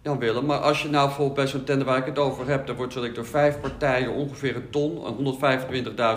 Jan 0.05 0.19
Willem, 0.19 0.45
maar 0.45 0.57
als 0.57 0.81
je 0.81 0.89
nou 0.89 1.05
bijvoorbeeld 1.05 1.35
bij 1.35 1.47
zo'n 1.47 1.63
tender 1.63 1.85
waar 1.85 1.97
ik 1.97 2.05
het 2.05 2.19
over 2.19 2.47
heb, 2.47 2.67
dan 2.67 2.75
wordt 2.75 2.93
zo 2.93 3.11
door 3.11 3.25
vijf 3.25 3.59
partijen 3.59 4.11
ongeveer 4.11 4.55
een 4.55 4.69
ton, 4.69 5.37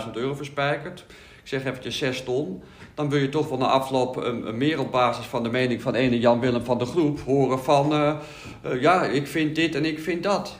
125.000 0.03 0.11
euro 0.13 0.33
verspijkerd. 0.33 1.05
Ik 1.41 1.47
zeg 1.47 1.65
eventjes 1.65 1.97
6 1.97 2.23
ton 2.23 2.61
dan 2.99 3.09
wil 3.09 3.19
je 3.19 3.29
toch 3.29 3.49
wel 3.49 3.57
na 3.57 3.65
afloop 3.65 4.15
een, 4.15 4.57
meer 4.57 4.79
op 4.79 4.91
basis 4.91 5.25
van 5.25 5.43
de 5.43 5.49
mening 5.49 5.81
van 5.81 5.95
ene 5.95 6.19
Jan 6.19 6.39
Willem 6.39 6.65
van 6.65 6.77
de 6.77 6.85
groep 6.85 7.19
horen 7.19 7.59
van 7.59 7.93
uh, 7.93 8.13
uh, 8.65 8.81
ja, 8.81 9.03
ik 9.03 9.27
vind 9.27 9.55
dit 9.55 9.75
en 9.75 9.85
ik 9.85 9.99
vind 9.99 10.23
dat. 10.23 10.57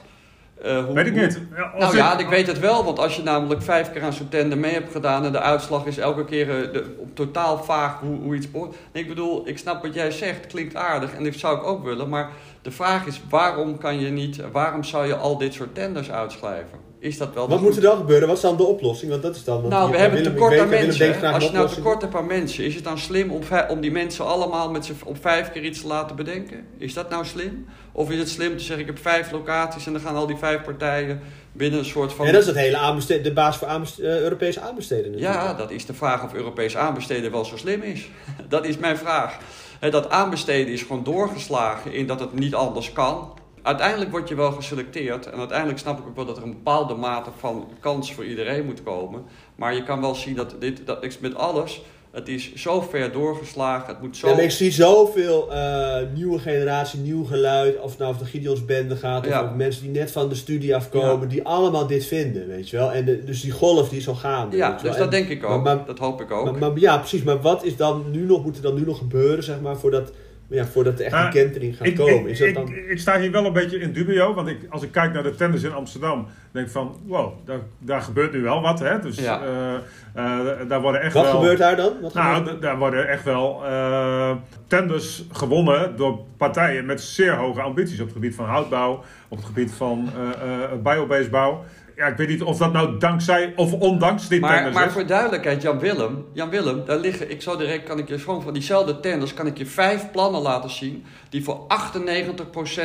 Uh, 0.64 0.84
hoe, 0.84 0.94
weet 0.94 1.06
ik 1.06 1.14
niet. 1.14 1.40
Ja, 1.56 1.72
nou 1.78 1.96
ja, 1.96 2.18
ik 2.18 2.28
weet 2.28 2.46
het 2.46 2.58
wel, 2.58 2.84
want 2.84 2.98
als 2.98 3.16
je 3.16 3.22
namelijk 3.22 3.62
vijf 3.62 3.92
keer 3.92 4.02
aan 4.02 4.12
zo'n 4.12 4.28
tender 4.28 4.58
mee 4.58 4.72
hebt 4.72 4.92
gedaan 4.92 5.24
en 5.24 5.32
de 5.32 5.40
uitslag 5.40 5.86
is 5.86 5.98
elke 5.98 6.24
keer 6.24 6.46
de, 6.46 6.94
totaal 7.14 7.64
vaag 7.64 8.00
hoe, 8.00 8.20
hoe 8.20 8.34
iets 8.34 8.50
behoort. 8.50 8.76
Ik 8.92 9.08
bedoel, 9.08 9.48
ik 9.48 9.58
snap 9.58 9.82
wat 9.82 9.94
jij 9.94 10.10
zegt, 10.10 10.46
klinkt 10.46 10.76
aardig 10.76 11.14
en 11.14 11.24
dat 11.24 11.34
zou 11.34 11.56
ik 11.56 11.64
ook 11.64 11.84
willen, 11.84 12.08
maar 12.08 12.30
De 12.62 12.70
vraag 12.70 13.06
is, 13.06 13.20
waarom 13.28 13.78
kan 13.78 14.00
je 14.00 14.08
niet, 14.08 14.40
waarom 14.52 14.84
zou 14.84 15.06
je 15.06 15.14
al 15.14 15.38
dit 15.38 15.54
soort 15.54 15.74
tenders 15.74 16.10
uitschrijven? 16.10 16.78
Is 17.00 17.18
dat 17.18 17.34
wel 17.34 17.48
Wat 17.48 17.60
moet 17.60 17.76
er 17.76 17.82
dan 17.82 17.96
gebeuren? 17.96 18.28
Wat 18.28 18.36
is 18.36 18.42
dan 18.42 18.56
de 18.56 18.62
oplossing? 18.62 19.10
Want 19.10 19.22
dat 19.22 19.36
is 19.36 19.44
dan... 19.44 19.56
want 19.56 19.68
Nou, 19.72 19.90
we 19.90 19.96
hebben 19.96 20.18
Willem, 20.18 20.34
tekort 20.34 20.58
aan 20.58 20.68
weet, 20.68 20.80
mensen. 20.80 21.32
Als 21.32 21.44
je 21.44 21.52
nou 21.52 21.68
tekort 21.68 22.02
hebt 22.02 22.14
aan 22.14 22.26
mensen, 22.26 22.64
is 22.64 22.74
het 22.74 22.84
dan 22.84 22.98
slim 22.98 23.30
om, 23.30 23.42
om 23.68 23.80
die 23.80 23.90
mensen 23.90 24.26
allemaal 24.26 24.70
met 24.70 24.92
op 25.04 25.16
vijf 25.20 25.52
keer 25.52 25.64
iets 25.64 25.80
te 25.80 25.86
laten 25.86 26.16
bedenken? 26.16 26.66
Is 26.78 26.94
dat 26.94 27.10
nou 27.10 27.24
slim? 27.24 27.66
Of 27.92 28.10
is 28.10 28.18
het 28.18 28.28
slim 28.28 28.56
te 28.56 28.62
zeggen, 28.62 28.80
ik 28.80 28.86
heb 28.86 28.98
vijf 28.98 29.30
locaties 29.30 29.86
en 29.86 29.92
dan 29.92 30.02
gaan 30.02 30.14
al 30.14 30.26
die 30.26 30.36
vijf 30.36 30.62
partijen 30.62 31.20
binnen 31.52 31.78
een 31.78 31.84
soort 31.84 32.12
van... 32.12 32.26
En 32.26 32.32
dat 32.32 32.40
is 32.40 32.46
het 32.46 32.56
hele 32.56 33.22
de 33.22 33.32
baas 33.32 33.56
voor 33.56 33.68
aanbeste- 33.68 34.08
eh, 34.08 34.20
Europese 34.20 34.60
aanbesteden 34.60 35.10
natuurlijk. 35.10 35.42
Ja, 35.42 35.54
dat 35.54 35.70
is 35.70 35.86
de 35.86 35.94
vraag 35.94 36.24
of 36.24 36.34
Europees 36.34 36.76
aanbesteden 36.76 37.30
wel 37.30 37.44
zo 37.44 37.56
slim 37.56 37.82
is. 37.82 38.08
Dat 38.48 38.66
is 38.66 38.78
mijn 38.78 38.96
vraag. 38.96 39.38
Dat 39.80 40.10
aanbesteden 40.10 40.72
is 40.72 40.82
gewoon 40.82 41.04
doorgeslagen 41.04 41.92
in 41.92 42.06
dat 42.06 42.20
het 42.20 42.32
niet 42.32 42.54
anders 42.54 42.92
kan. 42.92 43.32
Uiteindelijk 43.62 44.10
word 44.10 44.28
je 44.28 44.34
wel 44.34 44.52
geselecteerd 44.52 45.26
en 45.26 45.38
uiteindelijk 45.38 45.78
snap 45.78 45.98
ik 45.98 46.06
ook 46.06 46.16
wel 46.16 46.24
dat 46.24 46.36
er 46.36 46.42
een 46.42 46.50
bepaalde 46.50 46.94
mate 46.94 47.30
van 47.38 47.68
kans 47.80 48.14
voor 48.14 48.24
iedereen 48.24 48.64
moet 48.64 48.82
komen. 48.82 49.24
Maar 49.56 49.74
je 49.74 49.82
kan 49.82 50.00
wel 50.00 50.14
zien 50.14 50.34
dat 50.34 50.54
dit, 50.58 50.86
dat 50.86 51.04
is 51.04 51.18
met 51.18 51.34
alles, 51.34 51.82
het 52.12 52.28
is 52.28 52.54
zo 52.54 52.80
ver 52.80 53.12
doorgeslagen, 53.12 53.86
het 53.88 54.00
moet 54.00 54.16
zo... 54.16 54.28
Ja, 54.28 54.38
ik 54.38 54.50
zie 54.50 54.70
zoveel 54.70 55.52
eh, 55.52 55.96
nieuwe 56.14 56.38
generatie, 56.38 57.00
nieuw 57.00 57.24
geluid. 57.24 57.80
Of 57.80 57.90
het 57.90 57.98
nou 57.98 58.10
over 58.12 58.24
de 58.24 58.30
Gideons 58.30 58.64
bende 58.64 58.96
gaat. 58.96 59.24
Of 59.26 59.32
Ja. 59.32 59.42
mensen 59.56 59.82
die 59.82 59.90
net 59.90 60.10
van 60.10 60.28
de 60.28 60.34
studie 60.34 60.74
afkomen. 60.76 61.28
Die 61.28 61.42
allemaal 61.44 61.86
dit 61.86 62.04
vinden, 62.06 62.48
weet 62.48 62.68
je 62.70 62.76
wel. 62.76 62.92
En 62.92 63.04
de, 63.04 63.24
dus 63.24 63.40
die 63.40 63.50
golf 63.52 63.88
die 63.88 63.98
is 63.98 64.08
al 64.08 64.14
gaande. 64.14 64.56
Ja, 64.56 64.70
dus 64.72 64.82
dat 64.82 64.96
En- 64.96 65.10
denk 65.10 65.28
ik 65.28 65.44
ook, 65.44 65.50
maar- 65.62 65.76
maar- 65.76 65.86
dat 65.86 65.98
hoop 65.98 66.20
ik 66.20 66.30
ook. 66.30 66.44
Maar, 66.44 66.70
maar 66.70 66.78
ja, 66.80 66.98
precies. 66.98 67.22
Maar 67.22 67.40
wat 67.40 67.64
is 67.64 67.76
dan 67.76 68.04
nu 68.10 68.24
nog, 68.24 68.44
moet 68.44 68.56
er 68.56 68.62
dan 68.62 68.74
nu 68.74 68.84
nog 68.84 68.98
gebeuren, 68.98 69.44
zeg 69.44 69.60
maar, 69.60 69.76
voordat, 69.76 70.10
ja, 70.50 70.64
voordat 70.66 70.98
er 70.98 71.04
echt 71.04 71.14
Ah, 71.14 71.24
een 71.24 71.30
kentering 71.30 71.76
gaat 71.76 71.86
Ik, 71.86 71.96
komen? 71.96 72.20
ik, 72.20 72.26
Is 72.26 72.38
dat 72.38 72.48
ik, 72.48 72.54
dan... 72.54 72.72
ik 72.88 72.98
sta 72.98 73.18
hier 73.18 73.30
wel 73.30 73.44
een 73.46 73.52
beetje 73.52 73.78
in 73.78 73.92
dubio, 73.92 74.34
want 74.34 74.48
ik, 74.48 74.58
als 74.68 74.82
ik 74.82 74.92
kijk 74.92 75.12
naar 75.12 75.22
de 75.22 75.34
tenders 75.34 75.62
in 75.62 75.72
Amsterdam, 75.72 76.26
denk 76.50 76.66
ik 76.66 76.72
van, 76.72 76.96
wow, 77.06 77.32
daar, 77.44 77.58
daar 77.78 78.02
gebeurt 78.02 78.32
nu 78.32 78.42
wel 78.42 78.60
wat. 78.62 78.78
Hè? 78.78 78.98
Dus 79.00 79.18
Ja. 79.18 79.40
eh, 79.42 79.74
eh, 80.14 80.68
daar 80.68 80.80
worden 80.80 81.00
echt 81.00 81.12
Wat 81.14 81.22
wel... 81.24 81.32
gebeurt 81.40 81.58
daar 81.58 81.76
dan? 81.76 81.92
Wat 82.00 82.14
Nou, 82.14 82.36
gebeurt- 82.36 82.62
daar 82.62 82.78
worden 82.78 83.08
echt 83.08 83.24
wel 83.24 83.62
eh, 83.66 84.30
tenders 84.66 85.24
gewonnen 85.32 85.96
door 85.96 86.18
partijen 86.36 86.86
met 86.86 87.00
zeer 87.00 87.34
hoge 87.34 87.60
ambities 87.60 87.98
op 88.00 88.04
het 88.06 88.14
gebied 88.14 88.34
van 88.34 88.44
houtbouw, 88.44 89.04
op 89.28 89.36
het 89.36 89.46
gebied 89.46 89.72
van 89.72 90.10
eh 90.16 90.62
eh 90.72 90.72
biobased 90.82 91.30
bouw. 91.30 91.64
Ja, 92.00 92.06
ik 92.06 92.16
weet 92.16 92.28
niet 92.28 92.42
of 92.42 92.58
dat 92.58 92.72
nou 92.72 92.98
dankzij 92.98 93.52
of 93.56 93.72
ondanks 93.72 94.28
die 94.28 94.40
Maar, 94.40 94.54
tenders 94.54 94.74
maar 94.74 94.86
is. 94.86 94.92
voor 94.92 95.06
duidelijkheid, 95.06 95.62
Jan 95.62 95.78
Willem, 95.78 96.26
Jan 96.32 96.50
Willem, 96.50 96.84
daar 96.84 96.98
liggen, 96.98 97.30
ik 97.30 97.42
zo 97.42 97.56
direct 97.56 97.84
kan 97.84 97.98
ik 97.98 98.08
je 98.08 98.18
gewoon 98.18 98.42
van 98.42 98.52
diezelfde 98.52 99.00
tenders, 99.00 99.34
kan 99.34 99.46
ik 99.46 99.58
je 99.58 99.66
vijf 99.66 100.10
plannen 100.10 100.40
laten 100.40 100.70
zien 100.70 101.04
die 101.28 101.44
voor 101.44 101.66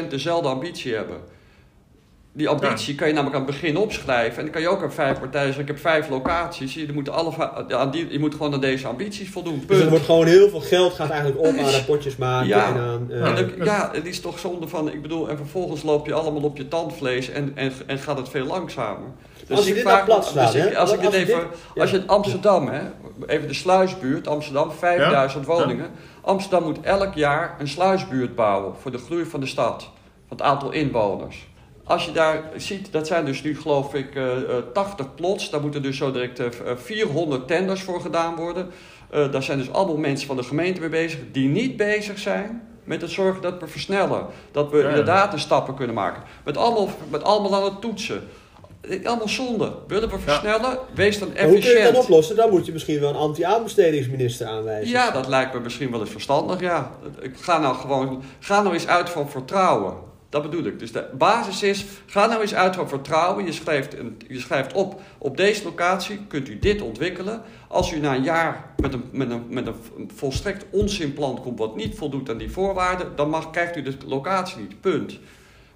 98% 0.06 0.08
dezelfde 0.10 0.47
ambitie 0.47 0.95
hebben. 0.95 1.17
Die 2.38 2.50
ambitie 2.50 2.95
kan 2.95 3.08
je 3.08 3.13
namelijk 3.13 3.39
aan 3.39 3.45
het 3.45 3.52
begin 3.52 3.78
opschrijven 3.78 4.38
en 4.38 4.43
dan 4.43 4.52
kan 4.54 4.62
je 4.62 4.67
ook 4.67 4.84
aan 4.84 4.91
vijf 4.93 5.19
partijen 5.19 5.45
zeggen, 5.45 5.62
ik 5.62 5.67
heb 5.67 5.80
vijf 5.80 6.10
locaties, 6.10 6.74
je 6.74 6.93
moet, 6.93 7.10
alle, 7.10 7.32
aan 7.78 7.91
die, 7.91 8.12
je 8.12 8.19
moet 8.19 8.36
gewoon 8.36 8.54
aan 8.54 8.60
deze 8.62 8.88
ambities 8.88 9.30
voldoen, 9.30 9.63
Dus 9.67 9.80
er 9.80 9.89
wordt 9.89 10.06
gewoon 10.06 10.26
heel 10.26 10.50
veel 10.50 10.60
geld 10.60 10.93
gaat 10.93 11.10
eigenlijk 11.10 11.39
op 11.39 11.45
aan 11.58 11.69
rapportjes 11.69 12.15
maken 12.15 12.48
Ja. 12.48 12.67
en 12.67 12.78
aan... 12.82 13.08
eh, 13.12 13.38
En 13.39 13.52
ja, 13.63 13.89
het 13.93 14.06
is 14.06 14.19
toch 14.21 14.39
zonde 14.39 14.67
van, 14.67 14.91
ik 14.91 15.02
bedoel, 15.02 15.30
en 15.30 15.38
vervolgens 15.38 15.84
loop 15.84 16.06
je 16.06 16.13
allemaal 16.13 16.41
op 16.41 16.58
je 16.58 16.67
tandvlees 16.67 17.30
en, 17.30 17.52
en, 17.56 17.71
en 17.86 17.98
gaat 17.98 18.17
het 18.17 18.30
veel 18.30 18.45
langzamer. 18.45 19.08
Dus 19.48 19.58
Als 19.58 19.63
je 19.65 19.69
ik 19.69 19.76
dit 19.76 19.84
vraag 19.84 19.95
nou 19.95 20.06
plat 20.19 20.26
slaat, 20.26 20.52
dus 20.54 20.65
ik- 20.65 20.76
als 20.76 20.91
ik 20.93 21.02
je 21.02 21.08
even, 21.08 21.26
dit- 21.26 21.48
ja. 21.76 21.82
als 21.82 21.91
je 21.91 21.98
in 21.98 22.08
Amsterdam, 22.08 22.67
hè, 22.67 22.82
even 23.26 23.48
de 23.48 23.54
sluisbuurt, 23.54 24.28
Amsterdam, 24.28 24.71
5000 24.71 25.45
woningen. 25.45 25.89
Amsterdam 26.21 26.63
moet 26.63 26.82
elk 26.82 27.13
jaar 27.13 27.56
een 27.60 27.67
sluisbuurt 27.67 28.36
bouwen 28.36 28.74
voor 28.82 28.91
de 28.91 28.98
groei 28.98 29.26
van 29.26 29.39
de 29.39 29.45
stad, 29.45 29.82
van 30.28 30.38
het 30.38 30.41
aantal 30.41 30.71
inwoners. 30.71 31.48
Als 31.88 32.06
je 32.06 32.12
daar 32.12 32.43
ziet, 32.56 32.91
dat 32.91 33.08
zijn 33.08 33.26
dus 33.26 33.43
nu 33.43 33.58
geloof 33.62 33.93
ik 33.93 34.15
eh, 34.15 34.38
eh, 34.38 34.41
80 34.74 35.15
plots, 35.15 35.50
daar 35.50 35.62
moeten 35.62 35.82
dus 35.82 35.98
zo 35.98 36.12
direct 36.12 36.39
eh, 36.39 36.48
400 36.76 37.48
tenders 37.48 37.82
voor 37.82 38.02
gedaan 38.02 38.36
worden. 38.36 38.69
Eh, 39.10 39.32
daar 39.32 39.43
zijn 39.43 39.58
dus 39.58 39.71
allemaal 39.71 39.98
mensen 39.98 40.28
van 40.28 40.36
de 40.36 40.43
gemeente 40.43 40.80
mee 40.80 40.89
bezig 40.89 41.19
die 41.32 41.48
niet 41.50 41.78
bezig 41.78 42.19
zijn 42.19 42.67
met 42.84 43.02
het 43.02 43.12
zorgen 43.12 43.41
dat 43.41 43.60
we 43.60 43.67
versnellen. 43.67 44.26
Dat 44.52 44.71
we 44.71 44.78
Ja, 44.78 44.84
ja. 44.84 44.89
inderdaad 44.89 45.32
de 45.32 45.38
stappen 45.38 45.76
kunnen 45.76 45.95
maken. 45.95 46.24
Met 46.45 46.58
allemaal, 46.58 46.89
met 47.10 47.24
allemaal 47.24 47.56
aan 47.56 47.63
het 47.63 47.82
toetsen. 47.82 48.24
Eh, 48.89 49.06
Allemaal 49.06 49.28
zonde. 49.28 49.71
Willen 49.88 50.10
we 50.10 50.19
versnellen? 50.19 50.78
Wees 50.93 51.19
dan 51.19 51.28
maar 51.34 51.43
hoe 51.43 51.60
kun 51.60 51.69
je 51.69 51.76
efficiënt. 51.76 51.98
oplossen? 52.04 52.36
Dan 52.36 52.50
moet 52.50 52.65
je 52.65 52.71
misschien 52.71 53.00
wel 53.00 53.10
een 53.10 53.15
anti-aanbestedingsminister 53.15 54.48
aanwijzen. 54.48 54.91
Ja, 54.91 55.12
dat 55.12 55.28
lijkt 55.28 55.54
me 55.54 55.60
misschien 55.60 55.91
wel 55.91 56.00
eens 56.00 56.10
verstandig, 56.10 56.60
ja. 56.60 56.91
Ik 57.21 57.38
ga 57.39 57.58
nou 57.60 57.76
gewoon, 57.76 58.24
ga 58.39 58.62
nou 58.62 58.74
eens 58.74 58.88
uit 58.88 59.10
van 59.10 59.30
vertrouwen. 59.30 59.93
Dat 60.36 60.43
bedoel 60.43 60.63
ik. 60.65 60.80
Dus 60.80 60.91
de 60.91 61.06
basis 61.17 61.63
is, 61.63 61.86
ga 62.06 62.26
nou 62.26 62.41
eens 62.41 62.56
uit 62.56 62.76
van 62.76 62.89
vertrouwen. 62.89 63.45
Je 63.45 63.52
schrijft, 63.52 64.00
een, 64.00 64.21
je 64.28 64.39
schrijft 64.39 64.74
op, 64.74 65.02
op 65.17 65.38
deze 65.38 65.63
locatie 65.63 66.19
kunt 66.28 66.50
u 66.50 66.60
dit 66.60 66.82
ontwikkelen. 66.82 67.41
Als 67.67 67.91
u 67.91 68.00
na 68.00 68.15
een 68.15 68.24
jaar 68.24 68.74
met 68.78 68.93
een, 68.93 69.04
met 69.12 69.32
een, 69.32 69.43
met 69.50 69.67
een 69.67 70.10
volstrekt 70.15 70.65
onzinplan 70.71 71.41
komt 71.41 71.60
wat 71.60 71.76
niet 71.76 71.95
voldoet 71.95 72.30
aan 72.30 72.38
die 72.38 72.52
voorwaarden, 72.52 73.12
dan 73.15 73.30
mag, 73.30 73.50
krijgt 73.52 73.78
u 73.78 73.82
de 73.82 73.93
locatie 74.06 74.62
niet. 74.62 74.82
Punt. 74.82 75.19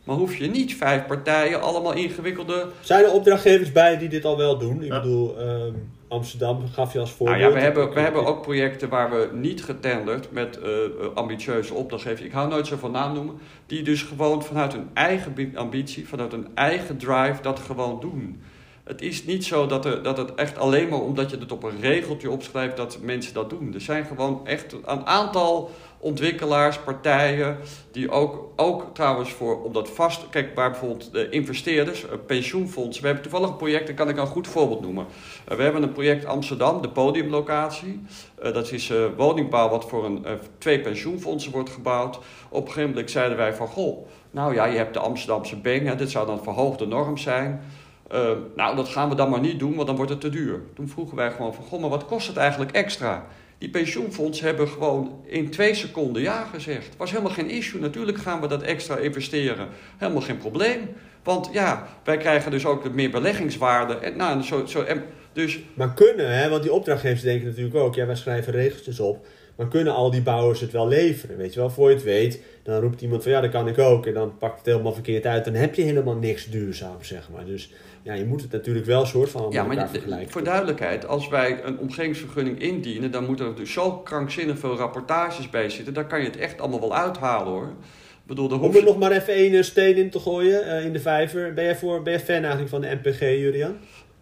Maar 0.03 0.15
hoef 0.15 0.35
je 0.35 0.47
niet 0.47 0.75
vijf 0.75 1.05
partijen, 1.05 1.61
allemaal 1.61 1.93
ingewikkelde 1.93 2.67
Zijn 2.79 3.03
er 3.03 3.11
opdrachtgevers 3.11 3.71
bij 3.71 3.97
die 3.97 4.09
dit 4.09 4.25
al 4.25 4.37
wel 4.37 4.57
doen? 4.57 4.83
Ik 4.83 4.91
Ja. 4.91 5.01
bedoel, 5.01 5.39
ehm, 5.39 5.73
Amsterdam 6.09 6.67
gaf 6.73 6.93
je 6.93 6.99
als 6.99 7.11
voorbeeld. 7.11 7.39
Nou 7.39 7.49
ja, 7.49 7.55
we 7.57 7.63
hebben, 7.63 7.93
we 7.93 7.99
hebben 7.99 8.25
ook 8.25 8.41
projecten 8.41 8.89
waar 8.89 9.09
we 9.09 9.29
niet 9.33 9.63
getenderd 9.63 10.31
met 10.31 10.59
eh, 10.59 10.83
eh, 10.85 10.89
ambitieuze 11.13 11.73
opdrachtgevers. 11.73 12.21
Ik 12.21 12.31
hou 12.31 12.49
nooit 12.49 12.67
zo 12.67 12.77
van 12.77 12.91
naam 12.91 13.13
noemen. 13.13 13.35
Die 13.65 13.83
dus 13.83 14.01
gewoon 14.01 14.43
vanuit 14.43 14.73
hun 14.73 14.89
eigen 14.93 15.33
bi- 15.33 15.51
ambitie, 15.55 16.07
vanuit 16.07 16.31
hun 16.31 16.47
eigen 16.53 16.97
drive 16.97 17.41
dat 17.41 17.59
gewoon 17.59 17.99
doen. 17.99 18.41
Het 18.83 19.01
is 19.01 19.25
niet 19.25 19.45
zo 19.45 19.65
dat, 19.65 19.85
er, 19.85 20.03
dat 20.03 20.17
het 20.17 20.35
echt 20.35 20.57
alleen 20.57 20.89
maar 20.89 21.01
omdat 21.01 21.29
je 21.29 21.37
het 21.37 21.51
op 21.51 21.63
een 21.63 21.81
regeltje 21.81 22.29
opschrijft 22.31 22.77
dat 22.77 22.97
mensen 23.01 23.33
dat 23.33 23.49
doen. 23.49 23.73
Er 23.73 23.81
zijn 23.81 24.05
gewoon 24.05 24.47
echt 24.47 24.75
een 24.85 25.05
aantal 25.05 25.69
ontwikkelaars, 25.99 26.79
partijen, 26.79 27.57
die 27.91 28.11
ook, 28.11 28.51
ook 28.55 28.85
trouwens 28.93 29.31
voor, 29.31 29.63
om 29.63 29.73
dat 29.73 29.89
vast... 29.89 30.29
Kijk, 30.29 30.55
waar 30.55 30.71
bijvoorbeeld 30.71 31.11
de 31.11 31.29
investeerders, 31.29 32.05
eh, 32.05 32.11
pensioenfondsen... 32.25 33.01
We 33.01 33.07
hebben 33.07 33.29
toevallig 33.29 33.49
een 33.49 33.57
project, 33.57 33.87
dat 33.87 33.95
kan 33.95 34.09
ik 34.09 34.17
een 34.17 34.27
goed 34.27 34.47
voorbeeld 34.47 34.81
noemen. 34.81 35.05
Eh, 35.47 35.57
we 35.57 35.63
hebben 35.63 35.83
een 35.83 35.91
project 35.91 36.25
Amsterdam, 36.25 36.81
de 36.81 36.89
podiumlocatie. 36.89 38.01
Eh, 38.41 38.53
dat 38.53 38.71
is 38.71 38.89
eh, 38.89 39.05
woningbouw 39.17 39.69
wat 39.69 39.85
voor 39.85 40.05
een, 40.05 40.25
eh, 40.25 40.33
twee 40.57 40.79
pensioenfondsen 40.79 41.51
wordt 41.51 41.69
gebouwd. 41.69 42.19
Op 42.49 42.61
een 42.61 42.67
gegeven 42.67 42.89
moment 42.89 43.11
zeiden 43.11 43.37
wij 43.37 43.53
van, 43.53 43.67
goh, 43.67 44.07
nou 44.31 44.53
ja, 44.53 44.65
je 44.65 44.77
hebt 44.77 44.93
de 44.93 44.99
Amsterdamse 44.99 45.55
Beng, 45.55 45.95
dit 45.95 46.11
zou 46.11 46.27
dan 46.27 46.43
verhoogde 46.43 46.85
norm 46.85 47.17
zijn... 47.17 47.61
Eh, 48.09 48.31
nou, 48.55 48.75
dat 48.75 48.87
gaan 48.87 49.09
we 49.09 49.15
dan 49.15 49.29
maar 49.29 49.39
niet 49.39 49.59
doen, 49.59 49.75
want 49.75 49.87
dan 49.87 49.95
wordt 49.95 50.11
het 50.11 50.21
te 50.21 50.29
duur. 50.29 50.61
Toen 50.75 50.89
vroegen 50.89 51.15
wij 51.15 51.31
gewoon 51.31 51.53
van, 51.53 51.63
goh, 51.63 51.81
maar 51.81 51.89
wat 51.89 52.05
kost 52.05 52.27
het 52.27 52.37
eigenlijk 52.37 52.71
extra? 52.71 53.25
Die 53.59 53.69
pensioenfondsen 53.69 54.45
hebben 54.45 54.67
gewoon 54.67 55.21
in 55.25 55.49
twee 55.49 55.73
seconden 55.73 56.21
ja 56.21 56.43
gezegd. 56.53 56.95
Was 56.97 57.11
helemaal 57.11 57.31
geen 57.31 57.49
issue. 57.49 57.81
Natuurlijk 57.81 58.17
gaan 58.17 58.41
we 58.41 58.47
dat 58.47 58.61
extra 58.61 58.97
investeren. 58.97 59.67
Helemaal 59.97 60.21
geen 60.21 60.37
probleem. 60.37 60.89
Want 61.23 61.49
ja, 61.53 61.87
wij 62.03 62.17
krijgen 62.17 62.51
dus 62.51 62.65
ook 62.65 62.93
meer 62.93 63.09
beleggingswaarde. 63.09 63.93
En, 63.93 64.17
nou, 64.17 64.41
zo, 64.43 64.65
zo, 64.65 64.81
en, 64.81 65.03
dus 65.33 65.59
Maar 65.73 65.93
kunnen, 65.93 66.37
hè, 66.37 66.49
want 66.49 66.63
die 66.63 66.73
opdrachtgevers 66.73 67.21
denken 67.21 67.47
natuurlijk 67.47 67.75
ook, 67.75 67.95
ja, 67.95 68.05
wij 68.05 68.15
schrijven 68.15 68.53
regeltjes 68.53 68.99
op. 68.99 69.27
Maar 69.55 69.67
kunnen 69.67 69.93
al 69.93 70.11
die 70.11 70.21
bouwers 70.21 70.59
het 70.59 70.71
wel 70.71 70.87
leveren? 70.87 71.37
Weet 71.37 71.53
je 71.53 71.59
wel, 71.59 71.69
voor 71.69 71.89
je 71.89 71.95
het 71.95 72.03
weet, 72.03 72.39
dan 72.63 72.79
roept 72.79 73.01
iemand 73.01 73.23
van 73.23 73.31
ja, 73.31 73.41
dat 73.41 73.51
kan 73.51 73.67
ik 73.67 73.77
ook. 73.77 74.05
En 74.05 74.13
dan 74.13 74.37
pakt 74.37 74.57
het 74.57 74.65
helemaal 74.65 74.93
verkeerd 74.93 75.25
uit. 75.25 75.45
Dan 75.45 75.53
heb 75.53 75.75
je 75.75 75.81
helemaal 75.81 76.15
niks 76.15 76.45
duurzaam, 76.45 77.03
zeg 77.03 77.29
maar. 77.29 77.45
Dus 77.45 77.71
ja, 78.01 78.13
je 78.13 78.25
moet 78.25 78.41
het 78.41 78.51
natuurlijk 78.51 78.85
wel 78.85 79.05
soort 79.05 79.29
van 79.29 79.47
ja, 79.49 79.63
maar 79.63 79.89
vergelijken. 79.89 80.31
voor 80.31 80.43
duidelijkheid, 80.43 81.07
als 81.07 81.27
wij 81.27 81.63
een 81.63 81.79
omgevingsvergunning 81.79 82.61
indienen, 82.61 83.11
dan 83.11 83.25
moeten 83.25 83.45
er 83.45 83.55
dus 83.55 83.73
zo 83.73 83.91
krankzinnig 83.91 84.59
veel 84.59 84.75
rapportages 84.75 85.49
bij 85.49 85.69
zitten. 85.69 85.93
Daar 85.93 86.07
kan 86.07 86.19
je 86.19 86.25
het 86.25 86.37
echt 86.37 86.61
allemaal 86.61 86.79
wel 86.79 86.95
uithalen 86.95 87.53
hoor. 87.53 87.67
Ik 87.67 88.35
bedoel, 88.35 88.59
Om 88.59 88.75
er 88.75 88.83
nog 88.83 88.97
maar 88.97 89.11
even 89.11 89.33
één 89.33 89.53
eh, 89.53 89.63
steen 89.63 89.95
in 89.95 90.09
te 90.09 90.19
gooien 90.19 90.65
eh, 90.65 90.85
in 90.85 90.93
de 90.93 90.99
vijver. 90.99 91.53
Ben 91.53 91.63
jij, 91.63 91.75
voor, 91.75 92.01
ben 92.01 92.13
jij 92.13 92.21
fan 92.21 92.35
eigenlijk 92.35 92.69
van 92.69 92.81
de 92.81 92.99
MPG, 93.01 93.19
Julian? 93.19 93.77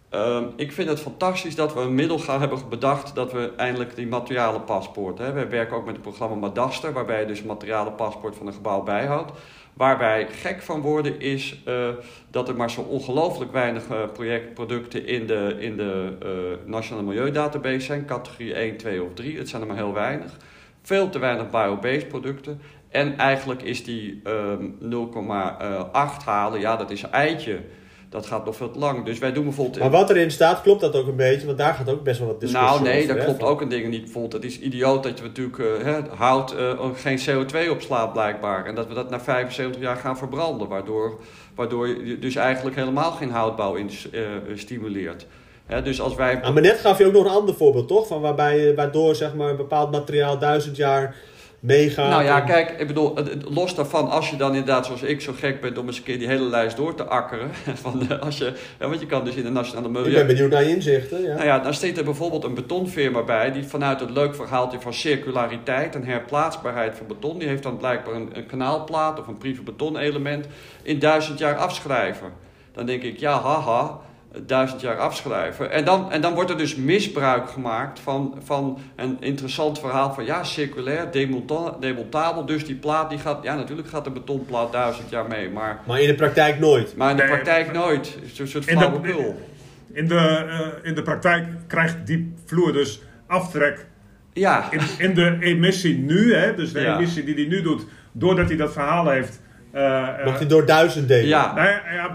Ehm, 0.08 0.44
ik 0.56 0.72
vind 0.72 0.88
het 0.88 1.00
fantastisch 1.00 1.54
dat 1.54 1.74
we 1.74 1.80
een 1.80 1.94
middel 1.94 2.18
gaan 2.18 2.40
hebben 2.40 2.58
bedacht 2.68 3.14
dat 3.14 3.32
we 3.32 3.52
eindelijk 3.56 3.96
die 3.96 4.06
materialenpaspoort. 4.06 5.18
Hè. 5.18 5.32
We 5.32 5.46
werken 5.46 5.76
ook 5.76 5.84
met 5.84 5.94
het 5.94 6.02
programma 6.02 6.36
Madaster, 6.36 6.92
waarbij 6.92 7.20
je 7.20 7.26
dus 7.26 7.38
het 7.38 7.46
materialenpaspoort 7.46 8.36
van 8.36 8.46
een 8.46 8.52
gebouw 8.52 8.82
bijhoudt. 8.82 9.32
Waar 9.78 9.98
wij 9.98 10.26
gek 10.30 10.62
van 10.62 10.80
worden 10.80 11.20
is 11.20 11.62
eh, 11.64 11.88
dat 12.30 12.48
er 12.48 12.56
maar 12.56 12.70
zo 12.70 12.80
ongelooflijk 12.80 13.52
weinig 13.52 13.88
eh, 13.88 14.02
project, 14.12 14.54
producten 14.54 15.06
in 15.06 15.26
de, 15.26 15.56
in 15.58 15.76
de 15.76 16.16
eh, 16.22 16.68
Nationale 16.70 17.06
Milieudatabase 17.06 17.80
zijn. 17.80 18.04
Categorie 18.04 18.54
1, 18.54 18.76
2 18.76 19.02
of 19.02 19.14
3. 19.14 19.38
Het 19.38 19.48
zijn 19.48 19.62
er 19.62 19.68
maar 19.68 19.76
heel 19.76 19.92
weinig. 19.92 20.36
Veel 20.82 21.08
te 21.08 21.18
weinig 21.18 21.50
biobased 21.50 22.08
producten. 22.08 22.60
En 22.88 23.18
eigenlijk 23.18 23.62
is 23.62 23.84
die 23.84 24.20
ehm 24.24 24.64
0,8 24.80 26.24
halen, 26.24 26.60
ja 26.60 26.76
dat 26.76 26.90
is 26.90 27.02
een 27.02 27.12
eitje. 27.12 27.60
Dat 28.08 28.26
gaat 28.26 28.44
nog 28.44 28.56
veel 28.56 28.70
te 28.70 28.78
lang. 28.78 29.04
Dus 29.04 29.18
wij 29.18 29.32
doen 29.32 29.44
bijvoorbeeld... 29.44 29.78
Maar 29.78 29.90
wat 29.90 30.10
erin 30.10 30.30
staat, 30.30 30.62
klopt 30.62 30.80
dat 30.80 30.96
ook 30.96 31.06
een 31.06 31.16
beetje? 31.16 31.46
Want 31.46 31.58
daar 31.58 31.74
gaat 31.74 31.90
ook 31.90 32.02
best 32.02 32.18
wel 32.18 32.28
wat 32.28 32.40
discussie 32.40 32.68
Nou, 32.70 32.82
nee, 32.82 32.94
over, 32.96 33.08
dat 33.08 33.16
hè, 33.16 33.24
klopt 33.24 33.40
van- 33.40 33.48
ook 33.48 33.60
een 33.60 33.68
ding 33.68 33.88
niet. 33.88 34.02
Bijvoorbeeld, 34.02 34.32
het 34.32 34.44
is 34.44 34.58
idioot 34.58 35.02
dat 35.02 35.18
je 35.18 35.24
natuurlijk 35.24 35.58
eh, 35.58 35.96
hout 36.16 36.54
eh, 36.54 36.78
geen 36.94 37.18
CO2 37.18 37.70
opslaat 37.70 38.12
blijkbaar. 38.12 38.64
En 38.64 38.74
dat 38.74 38.86
we 38.88 38.94
dat 38.94 39.10
na 39.10 39.20
75 39.20 39.82
jaar 39.82 39.96
gaan 39.96 40.18
verbranden. 40.18 40.68
Waardoor, 40.68 41.18
waardoor 41.54 41.88
je 41.88 42.18
dus 42.18 42.36
eigenlijk 42.36 42.76
helemaal 42.76 43.10
geen 43.10 43.30
houtbouw 43.30 43.74
in, 43.74 43.90
eh, 44.12 44.20
stimuleert. 44.54 45.26
Hè, 45.66 45.82
dus 45.82 46.00
als 46.00 46.14
wij... 46.14 46.42
Ah, 46.42 46.52
maar 46.52 46.62
net 46.62 46.78
gaf 46.78 46.98
je 46.98 47.06
ook 47.06 47.12
nog 47.12 47.24
een 47.24 47.30
ander 47.30 47.54
voorbeeld, 47.54 47.88
toch? 47.88 48.06
Van 48.06 48.20
waarbij, 48.20 48.74
waardoor 48.74 49.14
zeg 49.14 49.34
maar, 49.34 49.50
een 49.50 49.56
bepaald 49.56 49.90
materiaal 49.90 50.38
duizend 50.38 50.76
jaar 50.76 51.14
meegaat. 51.60 52.10
Nou 52.10 52.24
ja, 52.24 52.40
en- 52.40 52.46
kijk, 52.46 52.70
ik 52.70 52.86
bedoel, 52.86 53.14
los 53.50 53.74
daarvan, 53.74 54.10
als 54.10 54.30
je 54.30 54.36
dan 54.36 54.50
inderdaad 54.50 54.86
zoals 54.86 55.02
ik 55.02 55.20
zo 55.20 55.32
gek 55.36 55.60
bent 55.60 55.78
om 55.78 55.86
eens 55.86 55.96
een 55.96 56.02
keer 56.02 56.18
die 56.18 56.28
hele 56.28 56.44
lijst 56.44 56.76
door 56.76 56.94
te 56.94 57.04
akkeren. 57.04 57.50
Van, 57.82 58.10
eh, 58.10 58.20
als 58.20 58.38
je, 58.38 58.52
ja, 58.78 58.88
want 58.88 59.00
je 59.00 59.06
kan 59.06 59.24
dus 59.24 59.34
in 59.34 59.42
de 59.42 59.50
nationale 59.50 59.86
Ik 59.86 59.92
milieu... 59.92 60.14
ben 60.14 60.26
benieuwd 60.26 60.50
naar 60.50 60.64
je 60.64 60.70
inzichten. 60.70 61.22
Ja. 61.22 61.34
Nou 61.34 61.46
ja, 61.46 61.58
dan 61.58 61.74
steekt 61.74 61.98
er 61.98 62.04
bijvoorbeeld 62.04 62.44
een 62.44 62.54
betonfirma 62.54 63.22
bij 63.22 63.52
die 63.52 63.64
vanuit 63.64 64.00
het 64.00 64.10
leuk 64.10 64.34
verhaaltje 64.34 64.80
van 64.80 64.94
circulariteit 64.94 65.94
en 65.94 66.04
herplaatsbaarheid 66.04 66.96
van 66.96 67.06
beton, 67.06 67.38
die 67.38 67.48
heeft 67.48 67.62
dan 67.62 67.76
blijkbaar 67.76 68.14
een, 68.14 68.30
een 68.32 68.46
kanaalplaat 68.46 69.20
of 69.20 69.26
een 69.26 69.38
privé 69.38 69.62
betonelement 69.62 70.46
in 70.82 70.98
duizend 70.98 71.38
jaar 71.38 71.56
afschrijven. 71.56 72.32
Dan 72.72 72.86
denk 72.86 73.02
ik, 73.02 73.18
ja, 73.18 73.40
haha, 73.40 73.98
duizend 74.46 74.80
jaar 74.80 74.96
afschrijven. 74.98 75.70
En 75.70 75.84
dan, 75.84 76.12
en 76.12 76.20
dan 76.20 76.34
wordt 76.34 76.50
er 76.50 76.58
dus 76.58 76.76
misbruik 76.76 77.50
gemaakt 77.50 78.00
van, 78.00 78.34
van 78.44 78.78
een 78.96 79.16
interessant 79.20 79.78
verhaal 79.80 80.14
van 80.14 80.24
ja, 80.24 80.44
circulair, 80.44 81.10
demonta- 81.10 81.76
demontabel. 81.80 82.46
Dus 82.46 82.64
die 82.64 82.74
plaat, 82.76 83.10
die 83.10 83.18
gaat, 83.18 83.42
ja, 83.42 83.54
natuurlijk 83.54 83.88
gaat 83.88 84.04
de 84.04 84.10
betonplaat 84.10 84.72
duizend 84.72 85.10
jaar 85.10 85.26
mee, 85.28 85.50
maar, 85.50 85.78
Maar 85.86 86.00
in 86.00 86.06
de 86.08 86.14
praktijk 86.14 86.58
nooit. 86.58 86.96
maar 86.96 87.10
in 87.10 87.16
de 87.16 87.22
Nee, 87.22 87.32
praktijk 87.32 87.72
nooit. 87.72 88.14
Het 88.14 88.32
is 88.32 88.38
een 88.38 88.48
soort 88.48 88.66
In 88.66 88.78
de- 88.78 88.84
flauwekul. 88.84 89.46
In 89.92 90.08
de, 90.08 90.14
eh, 90.48 90.88
in 90.88 90.94
de 90.94 91.02
praktijk 91.02 91.46
krijgt 91.66 92.06
die 92.06 92.34
vloer 92.44 92.72
dus 92.72 93.02
aftrek 93.26 93.86
Ja, 94.32 94.64
in, 94.70 94.80
in 94.98 95.14
de 95.14 95.36
emissie 95.40 95.98
nu, 95.98 96.34
hè, 96.34 96.54
dus 96.54 96.72
de 96.72 96.80
Ja. 96.80 96.96
emissie 96.96 97.24
die 97.24 97.34
hij 97.34 97.44
nu 97.46 97.62
doet, 97.62 97.86
doordat 98.12 98.48
hij 98.48 98.56
dat 98.56 98.72
verhaal 98.72 99.08
heeft. 99.08 99.40
eh, 99.72 100.08
eh, 100.18 100.24
Mag 100.24 100.38
hij 100.38 100.46
door 100.46 100.66
duizend 100.66 101.08
delen. 101.08 101.26
ja. 101.28 101.54
nou 101.54 101.68
ja, 101.68 101.82
ja, 101.92 102.12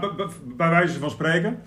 bij 0.56 0.68
wijze 0.68 0.98
van 0.98 1.10
spreken. 1.10 1.62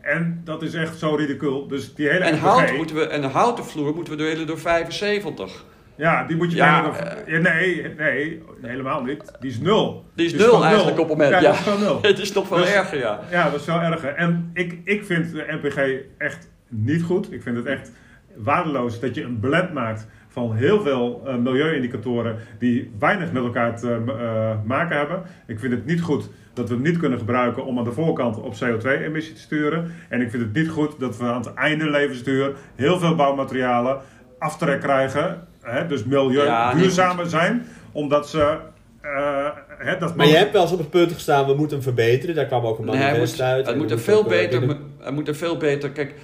En 0.00 0.40
dat 0.44 0.62
is 0.62 0.74
echt 0.74 0.98
zo 0.98 1.14
ridicul. 1.14 1.66
Dus 1.68 1.94
die 1.94 2.08
hele 2.08 2.24
En, 2.24 2.34
MPG, 2.34 2.40
hout 2.42 2.76
moeten 2.76 2.96
we, 2.96 3.06
en 3.06 3.22
een 3.22 3.30
houten 3.30 3.64
vloer 3.64 3.94
moeten 3.94 4.16
we 4.16 4.22
delen 4.22 4.46
door 4.46 4.58
75. 4.58 5.64
ja, 5.94 6.24
die 6.26 6.36
moet 6.36 6.50
je 6.50 6.56
Ja, 6.56 6.82
door- 6.82 6.96
ja, 7.26 7.38
nee, 7.38 7.86
nee, 7.98 8.42
helemaal 8.62 9.02
niet. 9.02 9.36
Die 9.40 9.50
is 9.50 9.58
nul. 9.60 10.04
Die 10.14 10.26
is 10.26 10.34
nul 10.34 10.64
eigenlijk 10.64 10.98
op 10.98 11.08
het 11.08 11.18
moment. 11.18 11.32
Ja, 11.42 11.50
Ja, 11.52 11.64
dat 11.64 11.74
is 11.74 11.80
nul. 11.80 11.98
Het 12.10 12.18
is 12.18 12.32
toch 12.32 12.48
wel 12.48 12.58
Dus- 12.58 12.72
erger, 12.72 12.98
ja. 12.98 13.20
Ja, 13.30 13.50
dat 13.50 13.60
is 13.60 13.66
wel 13.66 13.80
erger. 13.80 14.14
En 14.14 14.50
ik, 14.54 14.78
ik 14.84 15.04
vind 15.04 15.32
de 15.32 15.58
NPG 15.62 15.76
echt 16.18 16.50
niet 16.68 17.02
goed. 17.02 17.32
Ik 17.32 17.42
vind 17.42 17.56
het 17.56 17.66
echt 17.66 17.92
waardeloos 18.36 19.00
dat 19.00 19.14
je 19.14 19.22
een 19.22 19.40
blend 19.40 19.72
maakt 19.72 20.06
van 20.28 20.54
heel 20.54 20.80
veel 20.82 21.22
eh, 21.26 21.34
milieuindicatoren 21.36 22.36
die 22.58 22.90
weinig 22.98 23.32
met 23.32 23.42
elkaar 23.42 23.76
te 23.78 24.02
eh, 24.06 24.50
maken 24.64 24.96
hebben. 24.96 25.22
Ik 25.46 25.58
vind 25.58 25.72
het 25.72 25.86
niet 25.86 26.00
goed 26.00 26.28
dat 26.52 26.68
we 26.68 26.74
het 26.74 26.82
niet 26.84 26.96
kunnen 26.98 27.18
gebruiken 27.18 27.64
om 27.64 27.78
aan 27.78 27.84
de 27.84 27.92
voorkant 27.92 28.36
op 28.40 28.54
CO2-emissie 28.54 29.34
te 29.34 29.40
sturen. 29.40 29.94
En 30.08 30.20
ik 30.20 30.30
vind 30.30 30.42
het 30.42 30.52
niet 30.52 30.68
goed 30.68 31.00
dat 31.00 31.16
we 31.16 31.24
aan 31.24 31.40
het 31.44 31.54
einde 31.54 31.90
levensduur 31.90 32.52
heel 32.74 32.98
veel 32.98 33.14
bouwmaterialen 33.14 33.98
aftrek 34.38 34.80
krijgen. 34.80 35.46
Hè, 35.62 35.86
dus 35.86 36.04
milieu 36.04 36.44
Ja, 36.44 36.74
duurzamer 36.74 37.26
zijn, 37.26 37.66
omdat 37.92 38.28
ze... 38.28 38.56
eh, 39.00 39.46
hè, 39.78 39.98
dat 39.98 40.16
Maar 40.16 40.26
je 40.26 40.36
hebt 40.36 40.52
wel 40.52 40.62
eens 40.62 40.72
op 40.72 40.78
het 40.78 40.90
punt 40.90 41.12
gestaan, 41.12 41.46
we 41.46 41.54
moeten 41.54 41.76
hem 41.76 41.84
verbeteren. 41.86 42.34
Daar 42.34 42.46
kwam 42.46 42.64
ook 42.64 42.78
een 42.78 42.84
Nee, 42.84 42.94
hij 42.96 43.04
manifest 43.04 43.32
moet, 43.32 43.42
uit. 43.42 43.66
het 43.66 43.76
moet 43.76 43.90
er 43.90 43.98
veel 44.00 44.18
ook, 44.18 44.28
beter. 44.28 44.58
binnen- 44.58 44.78
Het 44.98 45.14
moet 45.14 45.28
er 45.28 45.34
veel 45.36 45.56
beter. 45.56 45.90
Kijk, 45.90 46.14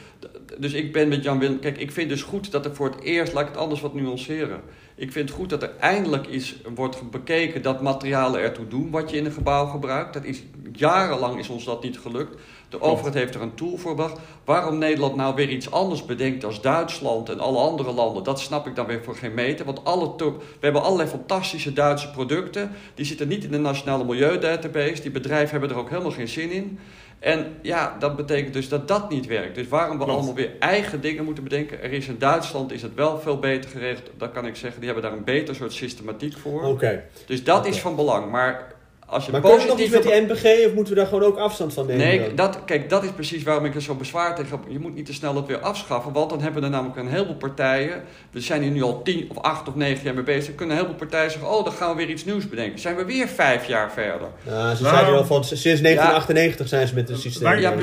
dus 0.59 0.73
ik 0.73 0.93
ben 0.93 1.09
met 1.09 1.23
Jan 1.25 1.39
Willem. 1.39 1.59
Kijk, 1.59 1.79
ik 1.79 1.91
vind 1.93 2.09
dus 2.09 2.23
goed 2.23 2.53
dat 2.53 2.65
er 2.65 2.75
voor 2.75 2.87
het 2.91 3.01
eerst, 3.03 3.33
laat 3.33 3.43
ik 3.43 3.49
het 3.49 3.57
anders 3.59 3.81
wat 3.81 3.95
nuanceren. 3.95 4.61
Ik 4.99 5.13
vind 5.13 5.29
het 5.29 5.39
goed 5.39 5.51
dat 5.51 5.63
er 5.63 5.73
eindelijk 5.81 6.27
is, 6.27 6.57
wordt 6.75 7.11
bekeken 7.11 7.63
dat 7.63 7.83
materialen 7.83 8.41
ertoe 8.41 8.69
doen 8.69 8.91
wat 8.91 9.11
je 9.11 9.17
in 9.17 9.25
een 9.25 9.33
gebouw 9.33 9.67
gebruikt. 9.67 10.13
Dat 10.13 10.25
is, 10.25 10.43
jarenlang 10.73 11.39
is 11.39 11.49
ons 11.49 11.65
dat 11.65 11.83
niet 11.83 11.99
gelukt. 11.99 12.41
De 12.69 12.81
overheid 12.81 13.15
heeft 13.15 13.35
er 13.35 13.43
een 13.43 13.55
tool 13.55 13.77
voor 13.77 13.95
bedacht. 13.95 14.21
Waarom 14.45 14.79
Nederland 14.79 15.17
nou 15.17 15.35
weer 15.35 15.49
iets 15.49 15.71
anders 15.71 16.05
bedenkt 16.05 16.45
als 16.45 16.61
Duitsland 16.61 17.29
en 17.29 17.41
alle 17.41 17.59
andere 17.59 17.93
landen, 17.93 18.23
dat 18.23 18.41
snap 18.41 18.67
ik 18.67 18.75
dan 18.75 18.87
weer 18.87 19.05
voor 19.05 19.17
geen 19.17 19.35
meter. 19.35 19.65
Want 19.65 19.85
alle 19.85 20.15
we 20.17 20.35
hebben 20.61 20.83
allerlei 20.83 21.09
fantastische 21.09 21.73
Duitse 21.73 22.11
producten. 22.11 22.71
Die 22.95 23.05
zitten 23.05 23.29
niet 23.29 23.45
in 23.45 23.51
de 23.51 23.59
nationale 23.59 24.05
milieudatabase. 24.05 25.03
Die 25.03 25.11
bedrijven 25.11 25.51
hebben 25.51 25.71
er 25.71 25.77
ook 25.77 25.91
helemaal 25.91 26.11
geen 26.11 26.29
zin 26.29 26.51
in. 26.51 26.79
En 27.19 27.57
ja, 27.63 27.97
dat 27.99 28.17
betekent 28.17 28.53
dus 28.53 28.69
dat 28.69 28.89
dat 28.89 29.11
niet 29.11 29.27
werkt. 29.27 29.55
Dus 29.55 29.69
waarom 29.69 29.99
we 29.99 30.05
Klopt. 30.05 30.19
allemaal 30.19 30.35
weer 30.35 30.51
eigen 30.59 31.01
dingen 31.01 31.25
moeten 31.25 31.45
bedenken. 31.45 31.83
Er 31.83 31.93
is 31.93 32.09
in 32.09 32.19
Duitsland 32.19 32.73
is 32.73 32.83
het 32.83 32.95
wel 32.95 33.21
veel 33.21 33.39
beter 33.39 33.71
geregeld. 33.71 34.11
Dat 34.17 34.33
kan 34.33 34.47
ik 34.47 34.57
zeggen. 34.57 34.81
Die 34.81 34.91
hebben 34.91 35.11
daar 35.11 35.19
een 35.19 35.25
beter 35.25 35.55
soort 35.55 35.73
systematiek 35.73 36.37
voor. 36.37 36.63
Oké. 36.63 37.05
Dus 37.27 37.45
dat 37.45 37.67
is 37.67 37.81
van 37.81 37.97
belang. 37.97 38.31
Maar 38.31 38.75
als 39.07 39.25
je 39.27 39.33
Maar 39.33 39.41
kunnen 39.41 39.61
we 39.61 39.67
nog 39.67 39.79
iets 39.79 39.91
positief... 39.91 40.13
met 40.29 40.29
die 40.43 40.53
NPG 40.61 40.67
of 40.67 40.75
moeten 40.75 40.95
we 40.95 40.99
daar 41.01 41.09
gewoon 41.09 41.23
ook 41.25 41.39
afstand 41.39 41.73
van 41.75 41.87
nemen? 41.87 42.07
Nee, 42.07 42.19
dan? 42.27 42.37
dat, 42.37 42.59
kijk, 42.65 42.89
dat 42.91 43.05
is 43.05 43.11
precies 43.11 43.43
waarom 43.43 43.65
ik 43.65 43.75
er 43.75 43.83
zo 43.83 43.95
bezwaar 43.95 44.35
tegen 44.37 44.51
heb. 44.51 44.61
Je 44.69 44.79
moet 44.79 44.95
niet 44.95 45.07
te 45.07 45.13
snel 45.13 45.37
het 45.37 45.47
weer 45.47 45.59
afschaffen, 45.59 46.13
want 46.13 46.31
dan 46.31 46.41
hebben 46.41 46.65
er 46.65 46.71
namelijk 46.71 46.97
een 46.99 47.09
heleboel 47.09 47.35
partijen. 47.37 48.03
We 48.31 48.41
zijn 48.41 48.63
hier 48.63 48.71
nu 48.71 48.83
al 48.83 49.03
tien 49.03 49.27
of 49.31 49.39
acht 49.43 49.69
of 49.69 49.75
negen 49.75 50.05
jaar 50.05 50.15
mee 50.15 50.23
bezig. 50.23 50.55
Kunnen 50.55 50.77
een 50.77 50.83
heleboel 50.83 51.07
partijen 51.07 51.31
zeggen: 51.31 51.51
Oh, 51.51 51.65
dan 51.65 51.73
gaan 51.73 51.91
we 51.91 51.97
weer 51.97 52.09
iets 52.09 52.25
nieuws 52.25 52.49
bedenken. 52.49 52.79
Zijn 52.79 52.97
we 52.97 53.05
weer 53.05 53.29
vijf 53.29 53.67
jaar 53.67 53.93
verder? 53.93 54.29
Ja, 54.43 54.75
ze 54.75 54.83
Nou, 54.83 54.95
zeiden 54.95 55.15
wel 55.15 55.25
van 55.27 55.45
sinds 55.45 55.63
1998 55.63 56.69
zijn 56.69 56.87
ze 56.89 56.95
met 56.95 57.09
het 57.09 57.21
systeem. 57.21 57.43
Wij, 57.43 57.61
Ja, 57.61 57.75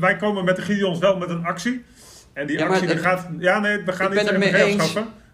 wij, 0.00 0.16
komen 0.16 0.44
met 0.44 0.56
de 0.56 0.62
Gideons 0.62 0.98
wel 0.98 1.16
met 1.16 1.28
een 1.30 1.44
actie. 1.44 1.84
En 2.32 2.46
die 2.46 2.58
Ja, 2.58 2.62
maar 2.64 2.72
actie 2.72 2.86
die 2.86 2.96
dat- 2.96 3.04
gaat... 3.04 3.28
Ja, 3.38 3.58
nee, 3.58 3.78
we 3.84 3.92
gaan 3.92 4.12
Ik 4.12 4.22
niet 4.22 4.24
ben 4.24 4.34
het 4.40 4.44
NPG 4.44 4.52
mee 4.52 4.62
eens. 4.64 4.92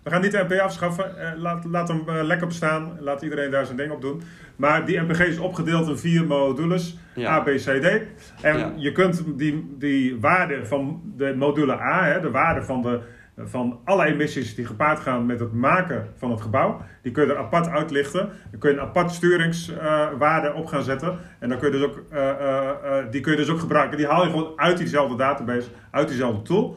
We 0.08 0.14
gaan 0.14 0.22
niet 0.22 0.32
de 0.32 0.44
NPG 0.48 0.60
afschaffen. 0.60 1.18
Eh, 1.18 1.38
laat, 1.38 1.64
laat 1.64 1.88
hem 1.88 2.02
eh, 2.08 2.22
lekker 2.22 2.46
bestaan. 2.46 2.96
Laat 3.00 3.22
iedereen 3.22 3.50
daar 3.50 3.64
zijn 3.64 3.76
ding 3.76 3.90
op 3.92 4.00
doen. 4.00 4.22
Maar 4.56 4.86
die 4.86 5.00
NPG 5.00 5.20
is 5.20 5.38
opgedeeld 5.38 5.88
in 5.88 5.96
vier 5.98 6.24
modules. 6.24 6.98
Ja. 7.14 7.30
A, 7.30 7.40
B, 7.40 7.44
C, 7.46 7.58
D. 7.58 8.00
En 8.42 8.58
Ja. 8.58 8.72
je 8.76 8.92
kunt 8.92 9.24
die, 9.38 9.74
die 9.78 10.20
waarde 10.20 10.66
van 10.66 11.00
de 11.16 11.34
module 11.36 11.80
A, 11.80 12.04
hè, 12.04 12.20
de 12.20 12.30
waarde 12.30 12.62
van, 12.62 12.82
de, 12.82 13.00
van 13.36 13.80
alle 13.84 14.04
emissies 14.04 14.54
die 14.54 14.66
gepaard 14.66 15.00
gaan 15.00 15.26
met 15.26 15.40
het 15.40 15.52
maken 15.52 16.08
van 16.16 16.30
het 16.30 16.40
gebouw, 16.40 16.80
die 17.02 17.12
kun 17.12 17.26
je 17.26 17.32
er 17.32 17.38
apart 17.38 17.68
uitlichten. 17.68 18.28
Dan 18.50 18.60
kun 18.60 18.70
je 18.70 18.76
een 18.76 18.82
apart 18.82 19.10
sturingswaarde 19.10 20.52
op 20.54 20.66
gaan 20.66 20.82
zetten. 20.82 21.18
En 21.38 21.48
dan 21.48 21.58
kun 21.58 21.72
je 21.72 21.78
dus 21.78 21.86
ook, 21.86 22.02
eh, 22.10 22.96
die 23.10 23.20
kun 23.20 23.32
je 23.32 23.38
dus 23.38 23.50
ook 23.50 23.60
gebruiken. 23.60 23.96
Die 23.96 24.06
haal 24.06 24.24
je 24.24 24.30
gewoon 24.30 24.52
uit 24.56 24.78
diezelfde 24.78 25.16
database, 25.16 25.68
uit 25.90 26.08
diezelfde 26.08 26.42
tool. 26.42 26.76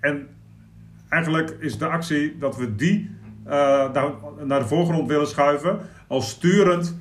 En 0.00 0.28
eigenlijk 1.08 1.56
is 1.60 1.78
de 1.78 1.86
actie 1.86 2.38
dat 2.38 2.56
we 2.56 2.74
die 2.74 3.10
eh, 3.44 3.52
naar, 3.92 4.10
naar 4.44 4.60
de 4.60 4.66
voorgrond 4.66 5.08
willen 5.08 5.26
schuiven 5.26 5.78
als 6.06 6.30
sturend 6.30 6.96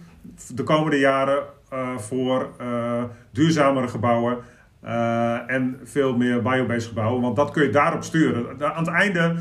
de 0.53 0.63
komende 0.63 0.99
jaren 0.99 1.43
eh, 1.73 1.97
voor 1.97 2.49
eh, 2.59 3.03
duurzamere 3.31 3.87
gebouwen 3.87 4.37
eh, 4.81 5.49
en 5.51 5.79
veel 5.83 6.17
meer 6.17 6.41
biobased 6.41 6.87
gebouwen. 6.87 7.21
Want 7.21 7.35
dat 7.35 7.51
kun 7.51 7.63
je 7.63 7.69
daarop 7.69 8.03
sturen. 8.03 8.63
Aan 8.63 8.85
het 8.85 8.93
einde 8.93 9.35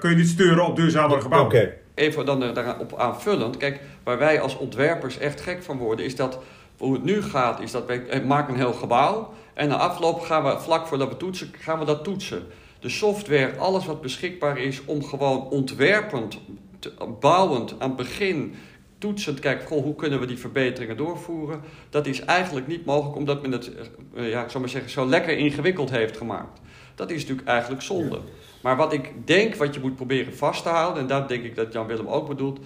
kun 0.00 0.10
je 0.10 0.16
niet 0.16 0.28
sturen 0.28 0.66
op 0.66 0.76
duurzamere 0.76 1.20
gebouwen. 1.20 1.50
Oké. 1.50 1.72
Even 1.94 2.26
dan 2.26 2.54
daarop 2.54 2.94
aanvullend. 2.98 3.56
Kijk, 3.56 3.80
waar 4.02 4.18
wij 4.18 4.40
als 4.40 4.56
ontwerpers 4.56 5.18
echt 5.18 5.40
gek 5.40 5.62
van 5.62 5.78
worden, 5.78 6.04
is 6.04 6.16
dat 6.16 6.38
hoe 6.78 6.92
het 6.92 7.04
nu 7.04 7.22
gaat, 7.22 7.60
is 7.60 7.70
dat 7.70 7.86
wij 7.86 8.22
maken 8.26 8.52
een 8.52 8.60
heel 8.60 8.72
gebouw. 8.72 9.32
En 9.54 9.68
na 9.68 9.76
afloop 9.76 10.20
gaan 10.20 10.44
we, 10.44 10.58
vlak 10.58 10.86
voordat 10.86 11.08
we 11.08 11.16
toetsen, 11.16 11.50
gaan 11.58 11.78
we 11.78 11.84
dat 11.84 12.04
toetsen. 12.04 12.42
De 12.82 12.88
software, 12.88 13.56
alles 13.56 13.86
wat 13.86 14.00
beschikbaar 14.00 14.58
is 14.58 14.84
om 14.84 15.04
gewoon 15.04 15.48
ontwerpend, 15.48 16.38
te- 16.78 16.92
bouwend 17.20 17.74
aan 17.78 17.88
het 17.88 17.96
begin 17.96 18.54
toetsend 18.98 19.40
kijken, 19.40 19.66
goh, 19.66 19.82
hoe 19.82 19.94
kunnen 19.94 20.20
we 20.20 20.26
die 20.26 20.38
verbeteringen 20.38 20.96
doorvoeren? 20.96 21.60
Dat 21.90 22.06
is 22.06 22.20
eigenlijk 22.20 22.66
niet 22.66 22.84
mogelijk 22.84 23.16
omdat 23.16 23.42
men 23.42 23.52
het, 23.52 23.70
eh, 24.14 24.30
ja, 24.30 24.42
ik 24.42 24.50
zou 24.50 24.60
maar 24.60 24.72
zeggen, 24.72 24.90
zo 24.90 25.06
lekker 25.06 25.38
ingewikkeld 25.38 25.90
heeft 25.90 26.16
gemaakt. 26.16 26.60
Dat 26.94 27.10
is 27.10 27.20
natuurlijk 27.20 27.48
eigenlijk 27.48 27.82
zonde. 27.82 28.18
Maar 28.62 28.76
wat 28.76 28.92
ik 28.92 29.12
denk, 29.24 29.54
wat 29.54 29.74
je 29.74 29.80
moet 29.80 29.96
proberen 29.96 30.36
vast 30.36 30.62
te 30.62 30.68
houden, 30.68 31.02
en 31.02 31.08
dat 31.08 31.28
denk 31.28 31.44
ik 31.44 31.54
dat 31.54 31.72
Jan 31.72 31.86
Willem 31.86 32.06
ook 32.06 32.28
bedoelt, 32.28 32.60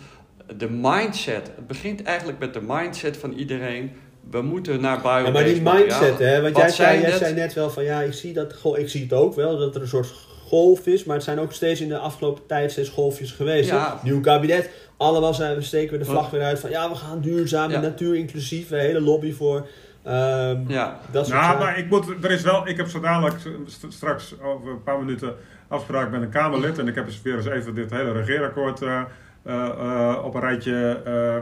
de 0.57 0.70
mindset. 0.70 1.46
Het 1.57 1.66
begint 1.66 2.02
eigenlijk 2.02 2.38
met 2.38 2.55
de 2.55 2.62
mindset 2.66 3.16
van 3.16 3.33
iedereen. 3.33 3.92
We 4.31 4.43
moeten 4.43 4.81
naar. 4.81 5.01
Ja, 5.05 5.31
maar 5.31 5.45
die 5.45 5.62
mindset, 5.62 6.19
hè, 6.19 6.43
want 6.43 6.57
jij, 6.57 6.69
zei, 6.69 7.01
jij 7.01 7.11
zei 7.17 7.35
net 7.35 7.53
wel 7.55 7.71
van 7.71 7.85
ja, 7.85 8.01
ik 8.01 8.12
zie, 8.12 8.33
dat, 8.33 8.55
goh, 8.55 8.79
ik 8.79 8.89
zie 8.89 9.03
het 9.03 9.12
ook 9.12 9.35
wel, 9.35 9.59
dat 9.59 9.75
er 9.75 9.81
een 9.81 9.89
soort 9.89 10.12
golf 10.47 10.87
is, 10.87 11.05
maar 11.05 11.17
het 11.17 11.25
zijn 11.25 11.39
ook 11.41 11.53
steeds 11.53 11.81
in 11.81 11.89
de 11.89 11.99
afgelopen 11.99 12.47
tijd 12.47 12.71
steeds 12.73 12.89
golfjes 12.89 13.31
geweest. 13.33 13.71
Ja. 13.71 14.01
Nieuw 14.03 14.21
kabinet, 14.21 14.71
allemaal 14.97 15.35
zijn 15.35 15.55
we 15.57 15.62
steken 15.62 15.93
we 15.93 15.99
de 15.99 16.05
vlag 16.05 16.31
weer 16.31 16.43
uit 16.43 16.59
van 16.61 16.71
ja, 16.71 16.89
we 16.89 16.95
gaan 16.95 17.21
duurzaam, 17.21 17.71
Ja. 17.71 17.81
natuur 17.81 18.15
inclusief, 18.17 18.71
een 18.71 18.79
hele 18.79 19.01
lobby 19.01 19.33
voor. 19.33 19.67
ehm, 20.03 20.61
Ja, 20.69 20.99
dat 21.11 21.27
soort 21.27 21.39
Nou, 21.41 21.51
zaken. 21.51 21.59
maar 21.67 21.79
ik 21.79 21.91
moet, 21.91 22.25
er 22.25 22.31
is 22.31 22.43
wel, 22.43 22.69
ik 22.69 22.77
heb 22.77 22.89
zo 22.89 23.01
dadelijk 23.01 23.35
st- 23.67 23.87
straks 23.89 24.35
over 24.43 24.71
een 24.71 24.83
paar 24.83 24.99
minuten 24.99 25.35
afspraak 25.69 26.11
met 26.11 26.23
een 26.23 26.29
Kamerlid. 26.31 26.79
En 26.79 26.89
ik 26.89 26.95
heb 26.95 27.07
eens 27.07 27.23
weer 27.23 27.37
eens 27.37 27.47
even 27.47 27.75
dit 27.75 27.91
hele 27.91 28.12
regeerakkoord 28.12 28.83
eh, 28.83 29.01
eh, 29.43 29.67
eh, 29.69 30.25
op 30.25 30.35
een 30.35 30.41
rijtje 30.41 31.01
eh, 31.05 31.37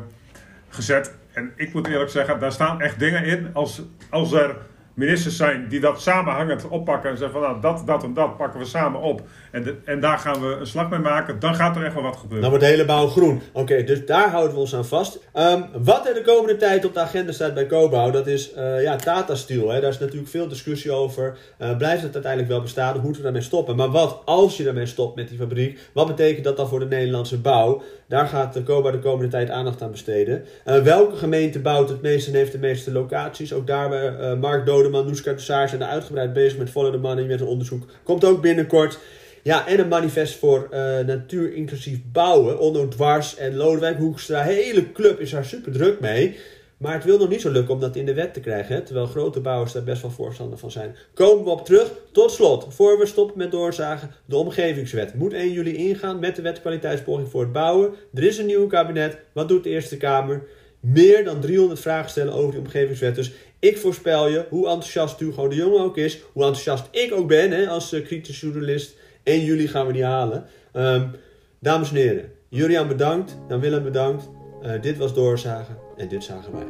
gezet. 0.69 1.15
En 1.35 1.53
ik 1.57 1.73
moet 1.73 1.87
eerlijk 1.87 2.11
zeggen, 2.11 2.41
daar 2.41 2.53
staan 2.53 2.81
echt 2.81 2.99
dingen 2.99 3.25
in. 3.25 3.51
Als, 3.53 3.83
als 4.11 4.33
er 4.33 4.57
ministers 4.95 5.37
zijn 5.37 5.69
die 5.69 5.81
dat 5.81 6.03
samenhangend 6.03 6.69
oppakken 6.69 7.11
en 7.11 7.17
zeggen 7.17 7.41
van 7.41 7.49
nou, 7.51 7.61
dat, 7.61 7.87
dat 7.87 8.05
en 8.05 8.15
dat 8.15 8.37
pakken 8.37 8.61
we 8.61 8.67
samen 8.67 9.01
op. 9.01 9.23
En, 9.51 9.81
en 9.85 10.01
daar 10.01 10.19
gaan 10.19 10.41
we 10.41 10.57
een 10.61 10.67
slag 10.67 10.91
mee 10.91 10.99
maken, 10.99 11.41
dan 11.41 11.55
gaat 11.55 11.77
er 11.77 11.85
echt 11.85 11.95
wel 11.95 12.03
wat 12.03 12.17
gebeuren. 12.17 12.41
Dan 12.41 12.51
wordt 12.51 12.65
de 12.65 12.71
hele 12.71 12.85
bouw 12.85 13.09
groen. 13.09 13.41
Oké, 13.53 13.85
dus 13.85 14.07
daar 14.07 14.31
houden 14.31 14.55
we 14.55 14.61
ons 14.61 14.75
aan 14.75 14.85
vast. 14.85 15.19
Ehm, 15.33 15.63
wat 15.83 16.09
er 16.09 16.15
de 16.15 16.23
komende 16.23 16.57
tijd 16.57 16.85
op 16.85 16.95
de 16.95 17.01
agenda 17.01 17.33
staat 17.33 17.55
bij 17.55 17.67
Cobouw, 17.67 18.11
dat 18.11 18.27
is 18.27 18.53
uh, 18.57 18.83
ja, 18.83 18.97
Tata 18.97 19.35
Steel. 19.35 19.71
Hè. 19.71 19.81
Daar 19.81 19.91
is 19.91 19.99
natuurlijk 19.99 20.31
veel 20.31 20.49
discussie 20.49 20.93
over. 20.93 21.37
Uh, 21.59 21.77
blijft 21.77 22.03
het 22.03 22.15
uiteindelijk 22.15 22.53
wel 22.53 22.63
bestaan? 22.63 22.95
Moeten 22.95 23.17
we 23.17 23.23
daarmee 23.23 23.43
stoppen? 23.43 23.77
Maar 23.77 23.91
wat 23.91 24.23
als 24.25 24.57
je 24.57 24.65
daarmee 24.65 24.87
stopt 24.87 25.17
met 25.17 25.29
die 25.29 25.39
fabriek? 25.39 25.79
Wat 25.93 26.07
betekent 26.07 26.45
dat 26.45 26.57
dan 26.57 26.69
voor 26.69 26.79
de 26.79 26.87
Nederlandse 26.87 27.39
bouw? 27.39 27.83
Daar 28.15 28.27
gaat 28.27 28.55
de 28.55 28.63
Cobouw 28.63 28.91
de 28.91 28.99
komende 28.99 29.31
tijd 29.31 29.51
aandacht 29.51 29.83
aan 29.83 29.91
besteden. 29.91 30.45
Uh, 30.67 30.83
welke 30.83 31.17
gemeente 31.17 31.59
bouwt 31.59 31.89
het 31.89 32.03
meeste 32.03 32.31
en 32.31 32.37
heeft 32.37 32.53
de 32.53 32.59
meeste 32.59 32.93
locaties? 32.93 33.53
Ook 33.53 33.67
daar 33.67 33.89
bij 33.89 34.37
Mark 34.37 34.67
Dodeman, 34.67 35.07
Noeska 35.07 35.33
de 35.33 35.39
Saar 35.39 35.69
zijn 35.69 35.83
er 35.83 35.89
uitgebreid 35.89 36.33
bezig 36.33 36.59
met 36.59 36.71
Follow 36.71 36.93
the 36.93 36.99
Money, 36.99 37.25
met 37.25 37.41
een 37.41 37.47
onderzoek. 37.47 37.87
Komt 38.03 38.25
ook 38.25 38.43
binnenkort. 38.43 38.99
Ja, 39.43 39.67
en 39.67 39.79
een 39.79 39.89
manifest 39.89 40.39
voor 40.39 40.69
uh, 40.73 40.79
natuur 41.07 41.55
inclusief 41.55 41.99
bouwen. 42.13 42.59
Onno 42.59 42.89
Dwars 42.89 43.37
en 43.37 43.57
Lodewijk 43.57 43.99
Hoekstra. 43.99 44.43
hele 44.43 44.93
club 44.93 45.21
is 45.21 45.31
daar 45.31 45.45
super 45.45 45.73
druk 45.73 46.01
mee. 46.01 46.37
Maar 46.77 46.95
het 46.95 47.05
wil 47.05 47.19
nog 47.19 47.29
niet 47.29 47.41
zo 47.41 47.51
lukken 47.51 47.75
om 47.75 47.81
dat 47.81 47.97
in 47.97 48.07
de 48.07 48.15
wet 48.15 48.35
te 48.35 48.41
krijgen. 48.41 48.75
Hè? 48.75 48.83
Terwijl 48.83 49.07
grote 49.07 49.41
bouwers 49.41 49.73
daar 49.73 49.83
best 49.83 50.03
wel 50.03 50.11
voorstander 50.11 50.59
van 50.59 50.71
zijn. 50.71 50.97
Komen 51.15 51.45
we 51.45 51.51
op 51.51 51.65
terug. 51.65 51.91
Tot 52.13 52.31
slot, 52.31 52.67
voor 52.69 52.99
we 52.99 53.07
stoppen 53.07 53.39
met 53.39 53.51
doorzagen. 53.51 54.11
De 54.25 54.37
omgevingswet 54.37 55.15
moet 55.15 55.33
1 55.33 55.53
juli 55.53 55.77
ingaan 55.77 56.19
met 56.19 56.37
de 56.37 56.43
wet 56.43 56.61
kwaliteitspoging 56.61 57.29
voor 57.29 57.41
het 57.41 57.53
bouwen. 57.53 57.95
Er 58.15 58.23
is 58.23 58.39
een 58.39 58.47
nieuw 58.47 58.67
kabinet. 58.67 59.19
Wat 59.33 59.49
doet 59.49 59.65
de 59.65 59.71
Eerste 59.71 59.97
Kamer? 59.97 60.43
Meer 60.81 61.25
dan 61.25 61.41
300 61.41 61.81
vragen 61.81 62.11
stellen 62.11 62.33
over 62.33 62.51
die 62.51 62.61
omgevingswet. 62.61 63.15
Dus 63.15 63.33
ik 63.59 63.79
voorspel 63.79 64.29
je, 64.29 64.45
hoe 64.49 64.67
enthousiast 64.67 65.21
Hugo 65.21 65.49
de 65.49 65.55
Jonge 65.55 65.79
ook 65.79 65.97
is. 65.97 66.23
Hoe 66.33 66.45
enthousiast 66.45 66.89
ik 66.91 67.13
ook 67.13 67.29
ben 67.29 67.51
hè, 67.51 67.69
als 67.69 67.93
uh, 67.93 68.05
kritisch 68.05 68.41
journalist 68.41 68.97
1 69.23 69.45
juli 69.45 69.69
gaan 69.69 69.87
we 69.87 69.93
die 69.93 70.05
halen. 70.05 70.47
Um, 70.73 71.11
dames 71.59 71.91
en 71.91 71.97
heren, 71.97 72.33
Julian 72.49 72.89
bedankt, 72.89 73.37
Jan 73.49 73.61
Willem 73.61 73.83
bedankt. 73.83 74.29
Uh, 74.63 74.83
dit 74.83 74.97
was 74.97 75.15
Doorzagen 75.15 75.84
en 75.97 76.09
dit 76.09 76.25
zagen 76.25 76.53
wij. 76.53 76.67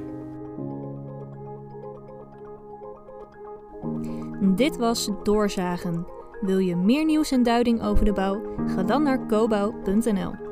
Dit 4.55 4.77
was 4.77 5.11
Doorzagen. 5.23 6.07
Wil 6.41 6.59
je 6.59 6.77
meer 6.77 7.05
nieuws 7.05 7.31
en 7.31 7.43
duiding 7.43 7.83
over 7.83 8.05
de 8.05 8.13
bouw? 8.13 8.43
Ga 8.67 8.83
dan 8.83 9.03
naar 9.03 9.27
cobouw.nl. 9.27 10.44